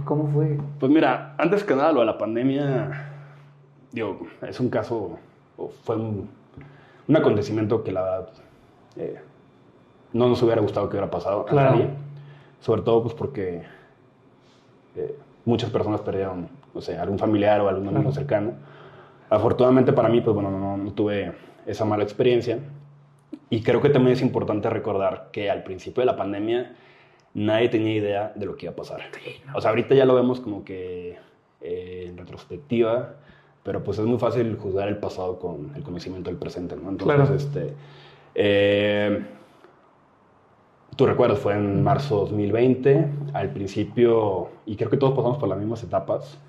¿Cómo 0.05 0.27
fue? 0.29 0.59
Pues 0.81 0.91
mira, 0.91 1.35
antes 1.37 1.63
que 1.63 1.77
nada, 1.77 1.93
lo 1.93 2.01
de 2.01 2.07
la 2.07 2.17
pandemia, 2.17 3.11
digo, 3.93 4.19
es 4.41 4.59
un 4.61 4.71
caso, 4.71 5.19
fue 5.85 5.97
un, 5.97 6.29
acontecimiento 7.15 7.85
que 7.85 7.93
la 7.93 8.03
verdad 8.03 8.29
eh, 8.97 9.21
no 10.15 10.29
nos 10.29 10.43
hubiera 10.43 10.63
gustado 10.63 10.89
que 10.89 10.97
hubiera 10.97 11.11
pasado 11.11 11.45
a 11.51 11.53
nadie. 11.53 11.91
Sobre 12.61 12.83
todo, 12.83 13.03
pues 13.03 13.15
porque 13.15 13.63
muchas 15.45 15.71
personas 15.71 16.01
perdieron, 16.01 16.49
o 16.75 16.81
sea, 16.81 17.03
algún 17.03 17.19
familiar 17.19 17.61
o 17.61 17.69
algún 17.69 17.89
amigo 17.89 18.13
cercano. 18.13 18.53
Afortunadamente 19.31 19.93
para 19.93 20.09
mí, 20.09 20.21
pues 20.21 20.35
bueno, 20.35 20.77
no, 20.77 20.93
tuve 20.93 21.33
esa 21.67 21.85
mala 21.85 22.03
experiencia. 22.03 22.59
Y 23.51 23.63
creo 23.63 23.81
que 23.81 23.89
también 23.89 24.15
es 24.15 24.23
importante 24.23 24.69
recordar 24.71 25.29
que 25.33 25.51
al 25.51 25.63
principio 25.63 26.03
de 26.03 26.07
la 26.07 26.17
pandemia 26.17 26.77
nadie 27.35 27.69
tenía 27.69 27.95
idea 27.95 28.33
de 28.35 28.47
lo 28.47 28.57
que 28.57 28.67
iba 28.67 28.73
a 28.73 28.77
pasar. 28.77 29.01
O 29.55 29.61
sea, 29.61 29.71
ahorita 29.71 29.95
ya 29.95 30.05
lo 30.05 30.15
vemos 30.15 30.41
como 30.41 30.65
que 30.65 31.17
eh, 31.61 32.07
en 32.09 32.17
retrospectiva, 32.17 33.15
pero 33.63 33.83
pues 33.83 33.99
es 33.99 34.05
muy 34.05 34.19
fácil 34.19 34.57
juzgar 34.57 34.89
el 34.89 34.99
pasado 34.99 35.39
con 35.39 35.73
el 35.75 35.83
conocimiento 35.83 36.31
del 36.31 36.39
presente, 36.39 36.77
¿no? 36.77 36.91
Entonces, 36.91 37.45
este... 37.45 37.75
Eh, 38.35 39.25
tú 40.99 41.07
recuerdas, 41.07 41.39
fue 41.39 41.55
en 41.55 41.81
marzo 41.85 42.17
2020, 42.17 43.07
al 43.33 43.51
principio, 43.51 44.49
y 44.67 44.75
creo 44.75 44.91
que 44.91 44.97
todos 44.97 45.15
pasamos 45.15 45.39
por 45.39 45.49
las 45.49 45.57
mismas 45.57 45.81
etapas. 45.85 46.41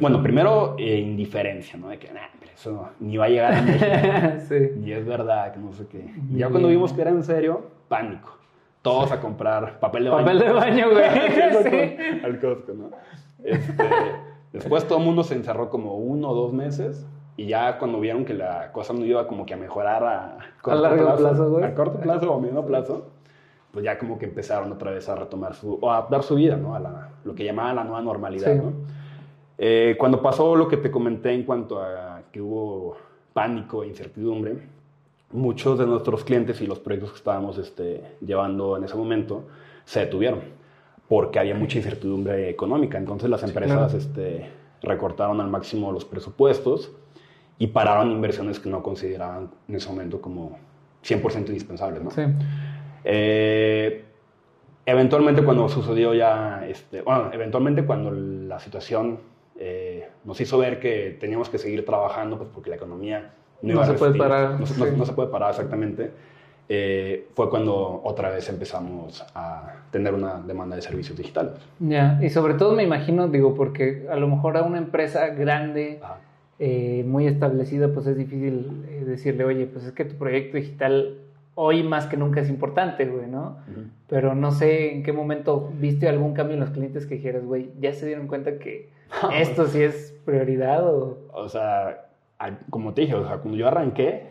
bueno, 0.00 0.22
primero 0.22 0.76
eh, 0.78 1.00
indiferencia, 1.00 1.76
¿no? 1.76 1.88
De 1.88 1.98
que, 1.98 2.12
nah, 2.12 2.28
eso 2.54 2.90
ni 3.00 3.16
va 3.16 3.24
a 3.24 3.28
llegar 3.28 3.54
a 3.54 3.62
México. 3.62 4.44
sí. 4.48 4.70
Ni 4.76 4.92
es 4.92 5.04
verdad, 5.04 5.52
que 5.52 5.58
no 5.58 5.72
sé 5.72 5.88
qué. 5.88 6.08
Y 6.30 6.38
ya 6.38 6.50
cuando 6.50 6.68
vimos 6.68 6.92
que 6.92 7.00
era 7.00 7.10
en 7.10 7.24
serio, 7.24 7.62
pánico. 7.88 8.38
Todos 8.80 9.10
a 9.10 9.20
comprar 9.20 9.80
papel 9.80 10.04
de 10.04 10.10
baño. 10.10 10.24
Papel 10.24 10.38
de 10.38 10.52
baño, 10.52 10.90
güey. 10.92 11.04
sí. 11.64 12.20
Al 12.24 12.38
Costco, 12.38 12.72
¿no? 12.74 12.90
Este, 13.42 13.84
después 14.52 14.86
todo 14.86 14.98
el 14.98 15.04
mundo 15.04 15.24
se 15.24 15.34
encerró 15.34 15.68
como 15.68 15.96
uno 15.96 16.30
o 16.30 16.34
dos 16.34 16.52
meses 16.52 17.04
y 17.40 17.46
ya 17.46 17.78
cuando 17.78 17.98
vieron 17.98 18.26
que 18.26 18.34
la 18.34 18.70
cosa 18.70 18.92
no 18.92 19.02
iba 19.02 19.26
como 19.26 19.46
que 19.46 19.54
a 19.54 19.56
mejorar 19.56 20.04
a 20.04 20.38
corto 20.60 20.82
largo 20.82 21.16
plazo, 21.16 21.50
güey. 21.50 21.64
A 21.64 21.74
corto 21.74 21.98
plazo 21.98 22.30
o 22.30 22.36
a 22.36 22.38
medio 22.38 22.66
plazo, 22.66 23.06
pues 23.72 23.82
ya 23.82 23.98
como 23.98 24.18
que 24.18 24.26
empezaron 24.26 24.70
otra 24.70 24.90
vez 24.90 25.08
a 25.08 25.14
retomar 25.14 25.54
su, 25.54 25.78
o 25.80 25.90
a 25.90 26.06
dar 26.10 26.22
su 26.22 26.34
vida, 26.34 26.58
¿no? 26.58 26.74
A 26.74 26.80
la, 26.80 27.08
lo 27.24 27.34
que 27.34 27.42
llamaban 27.42 27.76
la 27.76 27.84
nueva 27.84 28.02
normalidad, 28.02 28.54
¿no? 28.56 28.72
Eh, 29.56 29.96
cuando 29.98 30.20
pasó 30.20 30.54
lo 30.54 30.68
que 30.68 30.76
te 30.76 30.90
comenté 30.90 31.32
en 31.32 31.44
cuanto 31.44 31.82
a 31.82 32.24
que 32.30 32.42
hubo 32.42 32.98
pánico 33.32 33.84
e 33.84 33.86
incertidumbre, 33.86 34.58
muchos 35.32 35.78
de 35.78 35.86
nuestros 35.86 36.22
clientes 36.24 36.60
y 36.60 36.66
los 36.66 36.78
proyectos 36.78 37.12
que 37.12 37.16
estábamos 37.16 37.56
este, 37.56 38.18
llevando 38.20 38.76
en 38.76 38.84
ese 38.84 38.96
momento 38.96 39.44
se 39.86 40.00
detuvieron 40.00 40.40
porque 41.08 41.38
había 41.38 41.54
mucha 41.54 41.78
incertidumbre 41.78 42.50
económica. 42.50 42.98
Entonces 42.98 43.30
las 43.30 43.42
empresas 43.42 43.94
este, 43.94 44.46
recortaron 44.82 45.40
al 45.40 45.48
máximo 45.48 45.90
los 45.90 46.04
presupuestos 46.04 46.92
y 47.60 47.66
pararon 47.66 48.10
inversiones 48.10 48.58
que 48.58 48.70
no 48.70 48.82
consideraban 48.82 49.50
en 49.68 49.74
ese 49.74 49.86
momento 49.86 50.18
como 50.18 50.56
100% 51.04 51.48
indispensables, 51.48 52.02
¿no? 52.02 52.10
Sí. 52.10 52.22
Eh, 53.04 54.02
eventualmente 54.86 55.44
cuando 55.44 55.68
sucedió 55.68 56.14
ya, 56.14 56.64
este, 56.66 57.02
bueno, 57.02 57.28
eventualmente 57.34 57.84
cuando 57.84 58.10
la 58.12 58.58
situación 58.60 59.18
eh, 59.58 60.08
nos 60.24 60.40
hizo 60.40 60.56
ver 60.56 60.80
que 60.80 61.18
teníamos 61.20 61.50
que 61.50 61.58
seguir 61.58 61.84
trabajando, 61.84 62.38
pues 62.38 62.48
porque 62.50 62.70
la 62.70 62.76
economía 62.76 63.34
no, 63.60 63.74
iba 63.74 63.84
se 63.84 63.92
puede 63.92 64.16
parar. 64.16 64.58
No, 64.58 65.04
se 65.04 65.12
puede 65.12 65.28
parar 65.28 65.50
exactamente. 65.50 66.12
Eh, 66.66 67.28
fue 67.34 67.50
cuando 67.50 68.00
otra 68.04 68.30
vez 68.30 68.48
empezamos 68.48 69.22
a 69.34 69.82
tener 69.90 70.14
una 70.14 70.40
demanda 70.40 70.76
de 70.76 70.82
servicios 70.82 71.18
digitales. 71.18 71.52
Ya, 71.78 72.18
y 72.22 72.30
sobre 72.30 72.54
todo 72.54 72.74
me 72.74 72.84
imagino, 72.84 73.28
digo, 73.28 73.54
porque 73.54 74.06
a 74.10 74.16
lo 74.16 74.28
mejor 74.28 74.56
a 74.56 74.62
una 74.62 74.78
empresa 74.78 75.26
grande... 75.26 76.00
Eh, 76.62 77.04
muy 77.06 77.26
establecida, 77.26 77.88
pues 77.88 78.06
es 78.06 78.18
difícil 78.18 78.84
eh, 78.86 79.04
decirle, 79.06 79.44
oye, 79.44 79.66
pues 79.66 79.86
es 79.86 79.92
que 79.92 80.04
tu 80.04 80.16
proyecto 80.16 80.58
digital 80.58 81.16
hoy 81.54 81.82
más 81.82 82.06
que 82.06 82.18
nunca 82.18 82.40
es 82.40 82.50
importante, 82.50 83.06
güey, 83.06 83.28
¿no? 83.28 83.56
Pero 84.08 84.34
no 84.34 84.50
sé 84.50 84.92
en 84.92 85.02
qué 85.02 85.14
momento 85.14 85.72
viste 85.80 86.06
algún 86.06 86.34
cambio 86.34 86.54
en 86.54 86.60
los 86.60 86.68
clientes 86.68 87.06
que 87.06 87.14
dijeras, 87.14 87.46
güey, 87.46 87.70
ya 87.80 87.94
se 87.94 88.04
dieron 88.04 88.26
cuenta 88.26 88.58
que 88.58 88.90
esto 89.34 89.68
sí 89.68 89.80
es 89.80 90.14
prioridad 90.26 90.86
o... 90.86 91.16
O 91.32 91.48
sea, 91.48 92.08
como 92.68 92.92
te 92.92 93.02
dije, 93.02 93.14
o 93.14 93.26
sea, 93.26 93.38
cuando 93.38 93.56
yo 93.56 93.66
arranqué, 93.66 94.26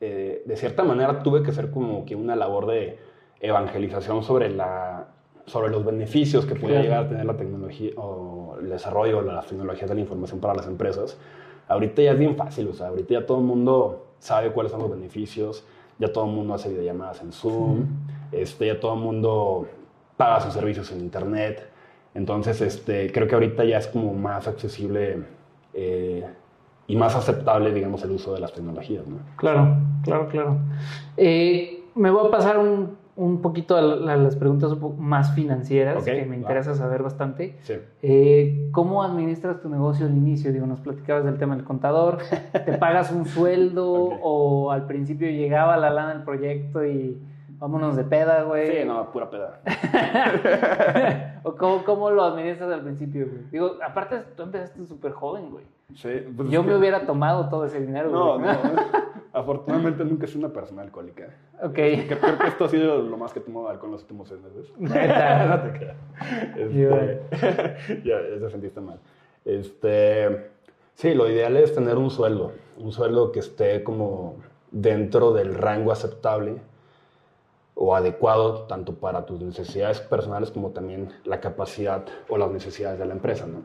eh, 0.00 0.42
de 0.46 0.56
cierta 0.56 0.84
manera 0.84 1.24
tuve 1.24 1.42
que 1.42 1.50
hacer 1.50 1.72
como 1.72 2.04
que 2.04 2.14
una 2.14 2.36
labor 2.36 2.66
de 2.66 2.98
evangelización 3.40 4.22
sobre 4.22 4.48
la 4.48 5.08
sobre 5.46 5.70
los 5.70 5.84
beneficios 5.84 6.46
que 6.46 6.54
podía 6.54 6.80
llegar 6.80 7.04
a 7.04 7.08
tener 7.08 7.26
la 7.26 7.36
tecnología 7.36 7.90
o 7.96 8.56
el 8.60 8.70
desarrollo 8.70 9.22
de 9.22 9.32
las 9.32 9.46
tecnologías 9.46 9.90
de 9.90 9.94
la 9.94 10.00
información 10.00 10.40
para 10.40 10.54
las 10.54 10.66
empresas 10.66 11.18
Ahorita 11.68 12.02
ya 12.02 12.12
es 12.12 12.18
bien 12.18 12.36
fácil, 12.36 12.68
o 12.68 12.74
sea, 12.74 12.88
ahorita 12.88 13.14
ya 13.14 13.26
todo 13.26 13.38
el 13.38 13.44
mundo 13.44 14.06
sabe 14.18 14.50
cuáles 14.50 14.72
son 14.72 14.80
los 14.80 14.90
beneficios, 14.90 15.64
ya 15.98 16.12
todo 16.12 16.24
el 16.24 16.32
mundo 16.32 16.54
hace 16.54 16.68
videollamadas 16.68 17.22
en 17.22 17.32
Zoom, 17.32 17.86
este, 18.32 18.66
ya 18.66 18.80
todo 18.80 18.94
el 18.94 19.00
mundo 19.00 19.68
paga 20.16 20.40
sus 20.40 20.52
servicios 20.52 20.90
en 20.92 21.00
Internet. 21.00 21.68
Entonces, 22.14 22.60
este, 22.60 23.10
creo 23.12 23.26
que 23.26 23.34
ahorita 23.34 23.64
ya 23.64 23.78
es 23.78 23.88
como 23.88 24.12
más 24.14 24.46
accesible 24.46 25.24
eh, 25.72 26.24
y 26.86 26.96
más 26.96 27.16
aceptable, 27.16 27.72
digamos, 27.72 28.02
el 28.04 28.12
uso 28.12 28.34
de 28.34 28.40
las 28.40 28.52
tecnologías, 28.52 29.06
¿no? 29.06 29.18
Claro, 29.36 29.76
claro, 30.02 30.28
claro. 30.28 30.58
Eh, 31.16 31.82
me 31.94 32.10
voy 32.10 32.28
a 32.28 32.30
pasar 32.30 32.58
un 32.58 33.03
un 33.16 33.40
poquito 33.42 33.76
a, 33.76 33.82
las 33.82 34.36
preguntas 34.36 34.72
más 34.98 35.34
financieras 35.34 36.04
que 36.04 36.24
me 36.24 36.36
interesa 36.36 36.74
saber 36.74 37.02
bastante. 37.02 37.56
Eh, 38.02 38.68
¿Cómo 38.72 39.02
administras 39.02 39.60
tu 39.60 39.68
negocio 39.68 40.06
al 40.06 40.16
inicio? 40.16 40.52
Digo, 40.52 40.66
nos 40.66 40.80
platicabas 40.80 41.24
del 41.24 41.38
tema 41.38 41.54
del 41.56 41.64
contador. 41.64 42.18
¿Te 42.52 42.72
pagas 42.78 43.12
un 43.12 43.26
sueldo 43.26 43.92
o 43.92 44.72
al 44.72 44.86
principio 44.86 45.28
llegaba 45.28 45.76
la 45.76 45.90
lana 45.90 46.14
del 46.14 46.22
proyecto 46.24 46.84
y 46.84 47.18
vámonos 47.64 47.96
de 47.96 48.04
peda, 48.04 48.42
güey? 48.42 48.70
Sí, 48.70 48.84
no, 48.86 49.10
pura 49.10 49.30
peda. 49.30 49.62
¿O 51.44 51.54
cómo, 51.56 51.82
cómo, 51.82 52.10
lo 52.10 52.22
administras 52.22 52.70
al 52.70 52.82
principio, 52.82 53.26
güey? 53.26 53.44
Digo, 53.50 53.78
aparte 53.82 54.18
tú 54.36 54.42
empezaste 54.42 54.84
súper 54.84 55.12
joven, 55.12 55.50
güey. 55.50 55.64
Sí. 55.94 56.10
Pues 56.36 56.50
Yo 56.50 56.62
me 56.62 56.76
hubiera 56.76 57.06
tomado 57.06 57.48
todo 57.48 57.64
ese 57.64 57.80
dinero, 57.80 58.10
no, 58.10 58.38
No, 58.38 58.52
Afortunadamente 59.32 60.04
nunca 60.04 60.26
soy 60.26 60.40
una 60.40 60.52
persona 60.52 60.82
alcohólica. 60.82 61.30
Ok. 61.62 61.72
Creo, 61.72 62.38
que 62.38 62.46
esto 62.48 62.66
ha 62.66 62.68
sido 62.68 63.00
lo 63.02 63.16
más 63.16 63.32
que 63.32 63.38
he 63.38 63.42
tomado 63.42 63.70
alcohol 63.70 63.88
en 63.88 63.92
los 63.92 64.02
últimos 64.02 64.28
seis 64.28 64.42
meses. 64.42 64.70
no 64.78 65.62
te 65.62 65.78
creas. 65.78 65.96
Este, 66.58 68.02
ya, 68.04 68.16
ya 68.42 68.50
sentiste 68.50 68.80
mal. 68.82 69.00
Este, 69.46 70.50
sí, 70.92 71.14
lo 71.14 71.30
ideal 71.30 71.56
es 71.56 71.74
tener 71.74 71.96
un 71.96 72.10
sueldo. 72.10 72.52
Un 72.76 72.92
sueldo 72.92 73.32
que 73.32 73.38
esté 73.38 73.82
como 73.82 74.36
dentro 74.70 75.32
del 75.32 75.54
rango 75.54 75.92
aceptable 75.92 76.60
o 77.74 77.94
adecuado 77.94 78.62
tanto 78.62 78.94
para 78.94 79.26
tus 79.26 79.40
necesidades 79.40 80.00
personales 80.00 80.50
como 80.50 80.70
también 80.70 81.08
la 81.24 81.40
capacidad 81.40 82.04
o 82.28 82.38
las 82.38 82.50
necesidades 82.50 82.98
de 82.98 83.06
la 83.06 83.14
empresa, 83.14 83.46
¿no? 83.46 83.62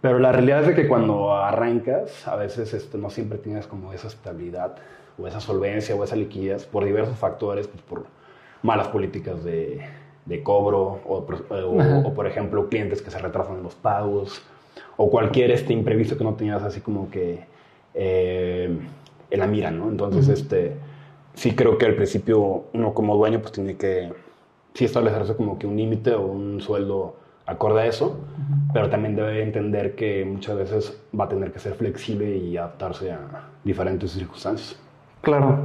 Pero 0.00 0.18
la 0.18 0.32
realidad 0.32 0.60
es 0.60 0.68
de 0.68 0.74
que 0.74 0.88
cuando 0.88 1.34
arrancas, 1.34 2.26
a 2.26 2.36
veces 2.36 2.72
este, 2.72 2.96
no 2.96 3.10
siempre 3.10 3.38
tienes 3.38 3.66
como 3.66 3.92
esa 3.92 4.08
estabilidad 4.08 4.76
o 5.18 5.26
esa 5.26 5.40
solvencia 5.40 5.94
o 5.94 6.02
esa 6.04 6.16
liquidez 6.16 6.64
por 6.64 6.84
diversos 6.84 7.18
factores, 7.18 7.68
pues 7.68 7.82
por 7.82 8.06
malas 8.62 8.88
políticas 8.88 9.44
de, 9.44 9.84
de 10.24 10.42
cobro 10.42 11.00
o, 11.04 11.26
o, 12.04 12.14
por 12.14 12.26
ejemplo 12.26 12.68
clientes 12.68 13.02
que 13.02 13.10
se 13.10 13.18
retrasan 13.18 13.56
en 13.56 13.62
los 13.62 13.74
pagos 13.74 14.42
o 14.96 15.10
cualquier 15.10 15.50
este 15.50 15.72
imprevisto 15.72 16.16
que 16.16 16.24
no 16.24 16.34
tenías 16.34 16.62
así 16.62 16.80
como 16.80 17.10
que 17.10 17.44
eh, 17.94 18.78
en 19.30 19.40
la 19.40 19.46
mira, 19.46 19.70
¿no? 19.70 19.88
Entonces, 19.88 20.28
este, 20.28 20.76
sí 21.34 21.54
creo 21.54 21.78
que 21.78 21.86
al 21.86 21.94
principio 21.94 22.64
uno 22.72 22.94
como 22.94 23.16
dueño 23.16 23.40
pues 23.40 23.52
tiene 23.52 23.76
que 23.76 24.12
sí 24.74 24.84
establecerse 24.84 25.34
como 25.36 25.58
que 25.58 25.66
un 25.66 25.76
límite 25.76 26.14
o 26.14 26.26
un 26.26 26.60
sueldo 26.60 27.16
acorde 27.46 27.82
a 27.82 27.86
eso, 27.86 28.20
pero 28.72 28.88
también 28.88 29.16
debe 29.16 29.42
entender 29.42 29.96
que 29.96 30.24
muchas 30.24 30.56
veces 30.56 31.02
va 31.18 31.24
a 31.24 31.28
tener 31.28 31.50
que 31.50 31.58
ser 31.58 31.74
flexible 31.74 32.36
y 32.36 32.56
adaptarse 32.56 33.10
a 33.10 33.48
diferentes 33.64 34.12
circunstancias. 34.12 34.80
Claro. 35.20 35.58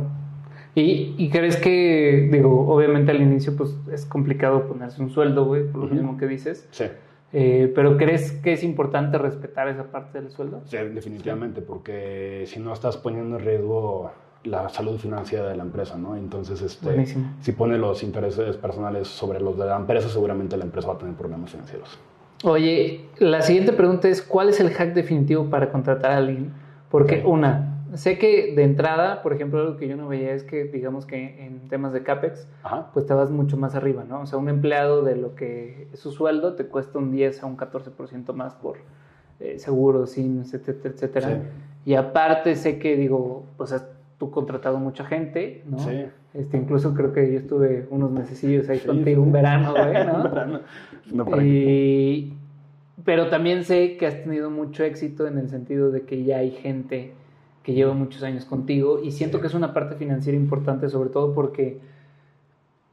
¿Y, 0.73 1.13
y 1.17 1.29
crees 1.29 1.57
que, 1.57 2.27
digo, 2.31 2.67
obviamente 2.67 3.11
al 3.11 3.21
inicio 3.21 3.55
pues 3.55 3.75
es 3.91 4.05
complicado 4.05 4.67
ponerse 4.67 5.01
un 5.01 5.11
sueldo, 5.11 5.45
güey, 5.45 5.63
por 5.67 5.81
lo 5.81 5.87
mismo 5.87 6.17
que 6.17 6.27
dices? 6.27 6.67
Sí. 6.71 6.85
Eh, 7.31 7.71
pero 7.75 7.97
¿crees 7.97 8.31
que 8.31 8.53
es 8.53 8.63
importante 8.63 9.17
respetar 9.17 9.67
esa 9.67 9.83
parte 9.83 10.21
del 10.21 10.31
sueldo? 10.31 10.61
Sí, 10.65 10.77
definitivamente, 10.77 11.61
porque 11.61 12.43
si 12.47 12.59
no 12.59 12.73
estás 12.73 12.97
poniendo 12.97 13.37
en 13.37 13.45
riesgo 13.45 14.11
la 14.45 14.69
salud 14.69 14.97
financiera 14.97 15.49
de 15.49 15.55
la 15.55 15.63
empresa, 15.63 15.97
¿no? 15.97 16.15
Entonces, 16.15 16.61
este, 16.61 17.05
si 17.41 17.51
pone 17.51 17.77
los 17.77 18.03
intereses 18.03 18.57
personales 18.57 19.07
sobre 19.07 19.39
los 19.39 19.57
de 19.57 19.65
la 19.65 19.75
empresa, 19.75 20.09
seguramente 20.09 20.57
la 20.57 20.65
empresa 20.65 20.87
va 20.89 20.93
a 20.95 20.97
tener 20.97 21.15
problemas 21.15 21.51
financieros. 21.51 21.99
Oye, 22.43 23.05
la 23.17 23.41
siguiente 23.41 23.73
pregunta 23.73 24.07
es, 24.07 24.21
¿cuál 24.21 24.49
es 24.49 24.59
el 24.59 24.69
hack 24.69 24.93
definitivo 24.93 25.49
para 25.49 25.71
contratar 25.71 26.11
a 26.11 26.17
alguien? 26.17 26.53
Porque 26.89 27.23
una, 27.25 27.75
sé 27.95 28.17
que 28.17 28.53
de 28.55 28.63
entrada, 28.63 29.21
por 29.21 29.33
ejemplo, 29.33 29.59
algo 29.61 29.77
que 29.77 29.87
yo 29.87 29.95
no 29.95 30.07
veía 30.07 30.33
es 30.33 30.43
que, 30.43 30.65
digamos 30.65 31.05
que 31.05 31.45
en 31.45 31.67
temas 31.69 31.93
de 31.93 32.03
CAPEX, 32.03 32.47
pues 32.93 33.05
te 33.05 33.13
vas 33.13 33.31
mucho 33.31 33.57
más 33.57 33.75
arriba, 33.75 34.03
¿no? 34.07 34.21
O 34.21 34.25
sea, 34.25 34.37
un 34.37 34.49
empleado 34.49 35.01
de 35.03 35.15
lo 35.15 35.35
que 35.35 35.87
es 35.93 35.99
su 35.99 36.11
sueldo 36.11 36.55
te 36.55 36.65
cuesta 36.65 36.99
un 36.99 37.11
10 37.11 37.43
a 37.43 37.45
un 37.45 37.57
14% 37.57 38.33
más 38.33 38.53
por 38.55 38.77
eh, 39.39 39.57
seguros, 39.59 40.11
SIMS, 40.11 40.53
etcétera, 40.53 40.93
etcétera. 40.93 41.41
Y 41.85 41.95
aparte 41.95 42.55
sé 42.55 42.79
que, 42.79 42.95
digo, 42.95 43.45
pues 43.57 43.73
tú 44.17 44.31
contratado 44.31 44.77
mucha 44.79 45.05
gente, 45.05 45.63
¿no? 45.69 45.79
Sí. 45.79 46.05
Este, 46.33 46.57
incluso 46.57 46.93
creo 46.93 47.13
que 47.13 47.31
yo 47.31 47.39
estuve 47.39 47.87
unos 47.89 48.11
mesecillos 48.11 48.67
ahí 48.69 48.79
contigo, 48.79 49.21
un 49.21 49.31
verano, 49.31 49.71
güey, 49.71 50.05
¿no? 50.05 50.23
verano. 50.29 50.59
No, 51.11 51.41
y, 51.41 52.33
pero 53.03 53.27
también 53.29 53.63
sé 53.63 53.97
que 53.97 54.07
has 54.07 54.23
tenido 54.23 54.49
mucho 54.49 54.83
éxito 54.83 55.27
en 55.27 55.37
el 55.37 55.49
sentido 55.49 55.91
de 55.91 56.01
que 56.01 56.23
ya 56.23 56.37
hay 56.37 56.51
gente 56.51 57.13
que 57.63 57.73
lleva 57.73 57.93
muchos 57.93 58.23
años 58.23 58.45
contigo 58.45 59.01
y 59.03 59.11
siento 59.11 59.41
que 59.41 59.47
es 59.47 59.53
una 59.53 59.73
parte 59.73 59.95
financiera 59.95 60.37
importante, 60.37 60.89
sobre 60.89 61.09
todo 61.09 61.33
porque, 61.33 61.79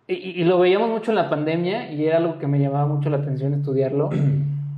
y, 0.09 0.45
lo 0.45 0.59
veíamos 0.59 0.89
mucho 0.89 1.13
en 1.13 1.17
la 1.17 1.29
pandemia 1.31 1.93
y 1.93 2.05
era 2.05 2.19
algo 2.19 2.39
que 2.39 2.47
me 2.47 2.59
llamaba 2.59 2.87
mucho 2.87 3.11
la 3.11 3.19
atención 3.19 3.55
estudiarlo, 3.55 4.11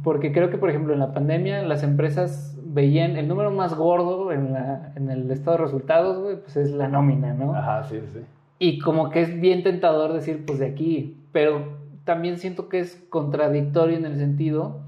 porque 0.05 0.33
creo 0.33 0.51
que, 0.51 0.59
por 0.59 0.71
ejemplo, 0.71 0.93
en 0.93 1.01
la 1.01 1.13
pandemia 1.13 1.63
las 1.63 1.83
empresas 1.83 2.57
veían 2.63 3.17
el 3.17 3.27
número 3.27 3.51
más 3.51 3.75
gordo 3.75 4.31
en, 4.31 4.53
la, 4.53 4.93
en 4.95 5.11
el 5.11 5.31
estado 5.31 5.57
de 5.57 5.65
resultados, 5.65 6.19
güey, 6.19 6.37
pues 6.37 6.57
es 6.57 6.71
la 6.71 6.89
nómina, 6.89 7.33
¿no? 7.33 7.55
Ajá, 7.55 7.83
sí, 7.85 7.99
sí. 8.13 8.21
Y 8.59 8.79
como 8.79 9.11
que 9.11 9.23
es 9.23 9.41
bien 9.41 9.63
tentador 9.63 10.13
decir, 10.13 10.45
pues 10.47 10.59
de 10.59 10.67
aquí, 10.67 11.17
pero 11.33 11.79
también 12.05 12.39
siento 12.39 12.69
que 12.69 12.81
es 12.81 13.03
contradictorio 13.09 13.97
en 13.97 14.05
el 14.05 14.17
sentido 14.17 14.81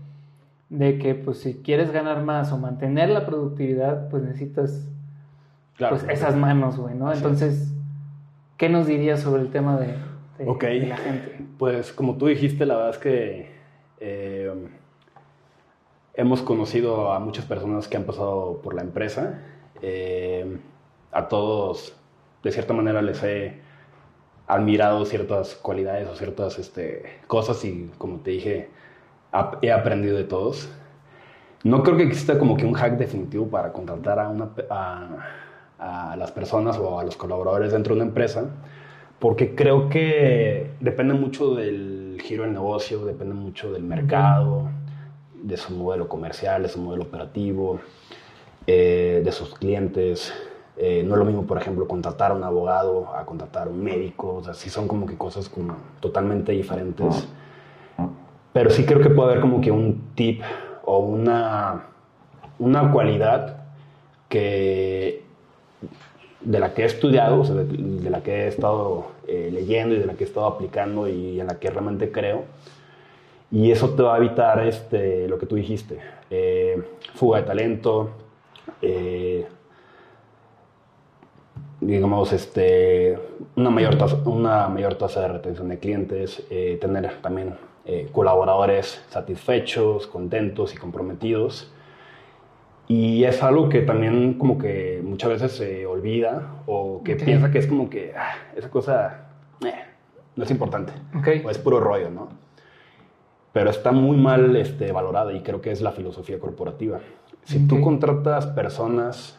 de 0.69 0.99
que, 0.99 1.15
pues 1.15 1.39
si 1.39 1.55
quieres 1.55 1.91
ganar 1.93 2.23
más 2.23 2.53
o 2.53 2.59
mantener 2.59 3.09
la 3.09 3.25
productividad, 3.25 4.09
pues 4.11 4.23
necesitas 4.23 4.87
pues, 5.79 6.05
esas 6.09 6.37
manos, 6.37 6.77
güey, 6.77 6.95
¿no? 6.95 7.13
Entonces, 7.13 7.73
¿qué 8.57 8.69
nos 8.69 8.87
dirías 8.87 9.21
sobre 9.21 9.43
el 9.43 9.51
tema 9.51 9.79
de, 9.79 9.95
la 10.39 10.97
gente? 10.97 11.39
Pues 11.59 11.93
como 11.93 12.17
tú 12.17 12.27
dijiste, 12.27 12.67
la 12.67 12.77
verdad 12.77 12.91
es 12.91 12.99
que 12.99 13.51
eh, 14.01 14.53
hemos 16.17 16.43
conocido 16.43 17.13
a 17.13 17.21
muchas 17.21 17.45
personas 17.45 17.89
que 17.89 17.97
han 17.97 18.05
pasado 18.05 18.61
por 18.63 18.75
la 18.75 18.83
empresa. 18.83 19.43
Eh, 19.83 20.59
a 21.13 21.29
todos, 21.29 21.95
de 22.43 22.51
cierta 22.51 22.73
manera, 22.73 23.03
les 23.03 23.23
he 23.23 23.61
admirado 24.47 25.05
ciertas 25.05 25.55
cualidades 25.55 26.09
o 26.09 26.17
ciertas 26.17 26.59
este, 26.59 27.21
cosas 27.27 27.65
y, 27.65 27.91
como 27.99 28.19
te 28.21 28.31
dije, 28.33 28.71
he 29.61 29.71
aprendido 29.71 30.17
de 30.17 30.25
todos. 30.25 30.69
No 31.65 31.83
creo 31.83 31.97
que 31.97 32.05
exista 32.05 32.39
como 32.39 32.57
que 32.57 32.65
un 32.65 32.75
hack 32.75 32.97
definitivo 32.97 33.49
para 33.49 33.73
contratar 33.73 34.19
a 34.19 34.29
una, 34.29 34.51
a 35.79 36.17
las 36.17 36.33
personas 36.33 36.79
o 36.79 36.99
a 36.99 37.05
los 37.05 37.17
colaboradores 37.17 37.73
dentro 37.73 37.95
de 37.95 38.01
una 38.01 38.09
empresa, 38.09 38.45
porque 39.19 39.55
creo 39.55 39.89
que 39.89 40.71
depende 40.81 41.15
mucho 41.15 41.55
del 41.55 42.19
giro 42.23 42.45
del 42.45 42.53
negocio, 42.53 43.05
depende 43.05 43.35
mucho 43.35 43.73
del 43.73 43.83
mercado, 43.83 44.69
de 45.43 45.57
su 45.57 45.73
modelo 45.73 46.09
comercial, 46.09 46.63
de 46.63 46.69
su 46.69 46.81
modelo 46.81 47.05
operativo, 47.05 47.81
eh, 48.67 49.23
de 49.25 49.33
sus 49.33 49.55
clientes. 49.55 50.33
Eh, 50.77 51.03
no 51.07 51.15
es 51.15 51.19
lo 51.19 51.25
mismo, 51.25 51.47
por 51.47 51.59
ejemplo, 51.59 51.89
contratar 51.89 52.33
a 52.33 52.35
un 52.35 52.45
abogado 52.45 53.15
a 53.15 53.25
contratar 53.25 53.69
a 53.69 53.71
un 53.71 53.83
médico, 53.83 54.37
o 54.37 54.45
sea, 54.45 54.55
sí 54.55 54.69
son 54.69 54.87
como 54.89 55.07
que 55.07 55.17
cosas 55.17 55.49
como 55.49 55.77
totalmente 56.01 56.53
diferentes. 56.53 57.29
Pero 58.53 58.71
sí 58.71 58.85
creo 58.85 59.01
que 59.01 59.11
puede 59.11 59.31
haber 59.31 59.41
como 59.41 59.61
que 59.61 59.71
un 59.71 60.13
tip 60.15 60.43
o 60.85 60.99
una, 60.99 61.87
una 62.59 62.93
cualidad 62.93 63.65
que 64.29 65.25
de 66.41 66.61
la 66.61 66.75
que 66.75 66.83
he 66.83 66.87
estudiado, 66.87 67.41
o 67.41 67.45
sea, 67.45 67.57
de, 67.57 68.11
la 68.11 68.23
que 68.23 68.45
he 68.45 68.49
estado 68.49 69.09
eh, 69.27 69.51
leyendo 69.53 69.95
y 69.95 69.99
de 69.99 70.07
la 70.07 70.15
que 70.15 70.25
he 70.25 70.27
estado 70.27 70.47
aplicando 70.47 71.09
y 71.09 71.41
en 71.41 71.47
la 71.47 71.59
que 71.59 71.71
realmente 71.71 72.13
creo. 72.13 72.45
Y 73.51 73.71
eso 73.71 73.91
te 73.91 74.03
va 74.03 74.15
a 74.15 74.19
evitar 74.19 74.67
este, 74.67 75.29
lo 75.29 75.39
que 75.39 75.47
tú 75.47 75.55
dijiste, 75.55 75.99
eh, 76.31 76.83
fuga 77.15 77.41
de 77.41 77.45
talento, 77.45 78.11
eh, 78.83 79.47
digamos, 81.81 82.33
este, 82.33 83.19
una, 83.55 83.71
mayor 83.71 83.97
tasa, 83.97 84.17
una 84.25 84.69
mayor 84.69 84.97
tasa 84.97 85.23
de 85.23 85.29
retención 85.29 85.69
de 85.69 85.79
clientes, 85.79 86.45
tener 86.81 87.21
también 87.23 87.55
colaboradores 88.11 89.05
satisfechos, 89.11 90.07
contentos 90.09 90.75
y 90.75 90.77
comprometidos. 90.77 91.73
Y 92.89 93.25
es 93.25 93.43
algo 93.43 93.69
que 93.69 93.83
también 93.83 94.35
como 94.35 94.59
que 94.59 95.01
muchas 95.03 95.31
veces 95.31 95.53
se 95.53 95.87
olvida 95.87 96.63
o 96.67 97.03
que 97.03 97.17
piensa 97.17 97.51
que 97.51 97.59
es 97.59 97.67
como 97.67 97.91
que 97.91 98.15
ah, 98.17 98.35
esa 98.55 98.71
cosa 98.71 99.27
eh, 99.65 99.73
no 100.37 100.45
es 100.45 100.51
importante 100.53 100.93
o 101.45 101.51
es 101.51 101.59
puro 101.59 101.81
rollo, 101.81 102.11
¿no? 102.11 102.29
Pero 103.57 103.71
está 103.71 103.91
muy 103.91 104.19
mal 104.19 104.55
este, 104.55 104.93
valorada 104.93 105.33
y 105.33 105.41
creo 105.41 105.63
que 105.63 105.71
es 105.71 105.81
la 105.81 105.91
filosofía 105.91 106.39
corporativa. 106.39 107.01
Si 107.45 107.67
tú 107.67 107.81
contratas 107.81 108.47
personas, 108.49 109.39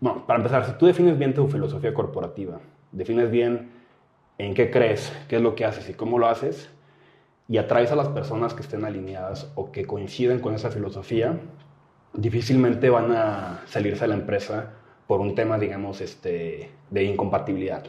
bueno, 0.00 0.24
para 0.26 0.38
empezar, 0.38 0.64
si 0.64 0.72
tú 0.78 0.86
defines 0.86 1.18
bien 1.18 1.34
tu 1.34 1.46
filosofía 1.46 1.92
corporativa, 1.92 2.60
defines 2.92 3.30
bien 3.30 3.72
en 4.38 4.54
qué 4.54 4.70
crees, 4.70 5.12
qué 5.28 5.36
es 5.36 5.42
lo 5.42 5.54
que 5.54 5.66
haces 5.66 5.90
y 5.90 5.92
cómo 5.92 6.18
lo 6.18 6.28
haces, 6.28 6.70
y 7.46 7.58
atraes 7.58 7.92
a 7.92 7.96
las 7.96 8.08
personas 8.08 8.54
que 8.54 8.62
estén 8.62 8.86
alineadas 8.86 9.52
o 9.54 9.70
que 9.70 9.84
coinciden 9.84 10.40
con 10.40 10.54
esa 10.54 10.70
filosofía, 10.70 11.38
difícilmente 12.14 12.88
van 12.88 13.12
a 13.12 13.60
salirse 13.66 14.04
de 14.04 14.08
la 14.08 14.14
empresa 14.14 14.70
por 15.06 15.20
un 15.20 15.34
tema, 15.34 15.58
digamos, 15.58 16.00
este, 16.00 16.70
de 16.88 17.04
incompatibilidad. 17.04 17.84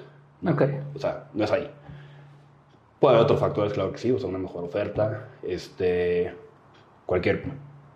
O 0.93 0.99
sea, 0.99 1.29
no 1.34 1.45
es 1.45 1.51
ahí. 1.53 1.71
Puede 3.02 3.16
haber 3.16 3.24
otros 3.24 3.39
factores, 3.39 3.74
claro 3.74 3.91
que 3.91 3.97
sí, 3.97 4.12
o 4.12 4.20
sea, 4.20 4.30
una 4.30 4.38
mejor 4.38 4.64
oferta, 4.64 5.30
este, 5.41 6.36
cualquier 7.08 7.45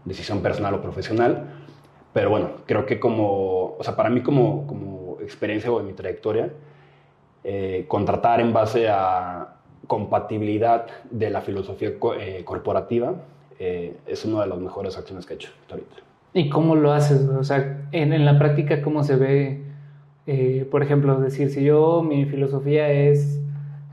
decisión 0.03 0.41
personal 0.41 0.73
o 0.73 0.81
profesional. 0.81 1.45
Pero 2.11 2.31
bueno, 2.31 2.49
creo 2.65 2.87
que 2.87 2.99
como, 2.99 3.75
o 3.77 3.83
sea, 3.83 3.95
para 3.95 4.09
mí 4.09 4.21
como, 4.21 4.65
como 4.65 5.17
experiencia 5.21 5.71
o 5.71 5.79
en 5.79 5.85
mi 5.85 5.93
trayectoria, 5.93 6.49
eh, 7.43 7.85
contratar 7.87 8.41
en 8.41 8.51
base 8.51 8.89
a 8.89 9.57
compatibilidad 9.85 10.87
de 11.11 11.29
la 11.29 11.41
filosofía 11.41 11.91
eh, 12.19 12.41
corporativa 12.43 13.13
eh, 13.59 13.95
es 14.07 14.25
una 14.25 14.41
de 14.41 14.47
las 14.47 14.57
mejores 14.57 14.97
acciones 14.97 15.27
que 15.27 15.33
he 15.33 15.35
hecho 15.35 15.51
hasta 15.61 15.75
ahorita. 15.75 15.95
¿Y 16.33 16.49
cómo 16.49 16.75
lo 16.75 16.91
haces? 16.91 17.21
O 17.29 17.43
sea, 17.43 17.87
en, 17.91 18.11
en 18.11 18.25
la 18.25 18.39
práctica, 18.39 18.81
¿cómo 18.81 19.03
se 19.03 19.17
ve? 19.17 19.61
Eh, 20.25 20.67
por 20.71 20.81
ejemplo, 20.81 21.19
decir, 21.19 21.51
si 21.51 21.63
yo, 21.63 22.01
mi 22.01 22.25
filosofía 22.25 22.89
es, 22.89 23.39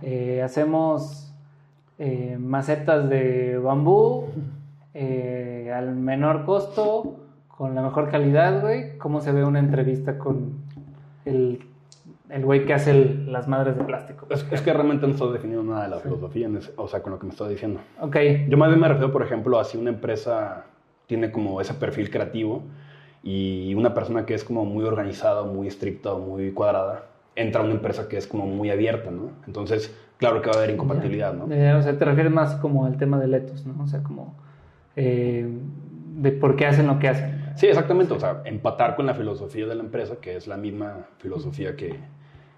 eh, 0.03 0.43
hacemos 0.43 1.33
eh, 1.99 2.37
macetas 2.39 3.09
de 3.09 3.59
bambú 3.59 4.27
al 4.95 5.95
menor 5.97 6.45
costo, 6.45 7.17
con 7.49 7.75
la 7.75 7.83
mejor 7.83 8.11
calidad, 8.11 8.61
güey, 8.61 8.99
¿cómo 8.99 9.21
se 9.21 9.33
ve 9.33 9.45
una 9.45 9.59
entrevista 9.59 10.19
con 10.19 10.53
el 11.25 11.65
el 12.33 12.47
güey 12.47 12.65
que 12.65 12.73
hace 12.73 12.95
las 13.27 13.47
madres 13.47 13.77
de 13.77 13.85
plástico. 13.85 14.27
Es, 14.31 14.43
que 14.43 14.73
realmente 14.73 15.07
no 15.07 15.13
estoy 15.13 15.35
definiendo 15.35 15.63
nada 15.63 15.85
de 15.85 15.91
la 15.91 15.99
filosofía, 15.99 16.49
o 16.77 16.89
sea, 16.89 17.03
con 17.03 17.13
lo 17.13 17.19
que 17.19 17.27
me 17.27 17.33
estás 17.33 17.51
diciendo. 17.51 17.81
Ok. 18.01 18.17
Yo 18.49 18.57
más 18.57 18.71
bien 18.71 18.81
me 18.81 18.89
refiero, 18.89 19.13
por 19.13 19.23
ejemplo, 19.23 19.61
a 19.61 19.65
si 19.65 19.77
una 19.77 19.91
empresa 19.91 20.65
tiene 21.07 21.31
como 21.31 21.61
ese 21.61 21.75
perfil 21.75 22.11
creativo 22.11 22.63
y 23.23 23.75
una 23.75 23.93
persona 23.93 24.25
que 24.25 24.33
es 24.33 24.45
como 24.45 24.65
muy 24.65 24.83
organizada, 24.85 25.43
muy 25.45 25.67
estricta 25.67 26.15
muy 26.15 26.53
cuadrada, 26.53 27.05
entra 27.35 27.63
una 27.63 27.73
empresa 27.73 28.09
que 28.09 28.17
es 28.17 28.27
como 28.27 28.47
muy 28.47 28.71
abierta, 28.71 29.11
¿no? 29.11 29.31
Entonces, 29.47 29.95
claro 30.19 30.43
que 30.43 30.49
va 30.49 30.57
a 30.57 30.59
haber 30.59 30.71
incompatibilidad, 30.71 31.33
¿no? 31.35 31.45
o 31.45 31.83
sea, 31.83 31.99
te 31.99 32.05
refieres 32.05 32.33
más 32.33 32.57
como 32.57 32.87
al 32.87 32.97
tema 32.97 33.19
del 33.19 33.35
etos, 33.35 33.67
¿no? 33.67 33.83
O 33.83 33.87
sea, 33.87 34.03
como 34.03 34.35
eh, 34.97 35.47
de 36.17 36.33
por 36.33 36.57
qué 36.57 36.67
hacen 36.67 36.87
lo 36.87 36.99
que 36.99 37.09
hacen. 37.09 37.43
Sí, 37.57 37.67
exactamente. 37.67 38.15
O 38.15 38.21
sea, 38.21 38.43
empatar 38.45 38.97
con 38.97 39.07
la 39.07 39.15
filosofía 39.15 39.67
de 39.67 39.75
la 39.75 39.83
empresa, 39.83 40.17
que 40.21 40.37
es 40.37 40.47
la 40.47 40.57
misma 40.57 41.07
filosofía 41.19 41.77
que, 41.77 41.97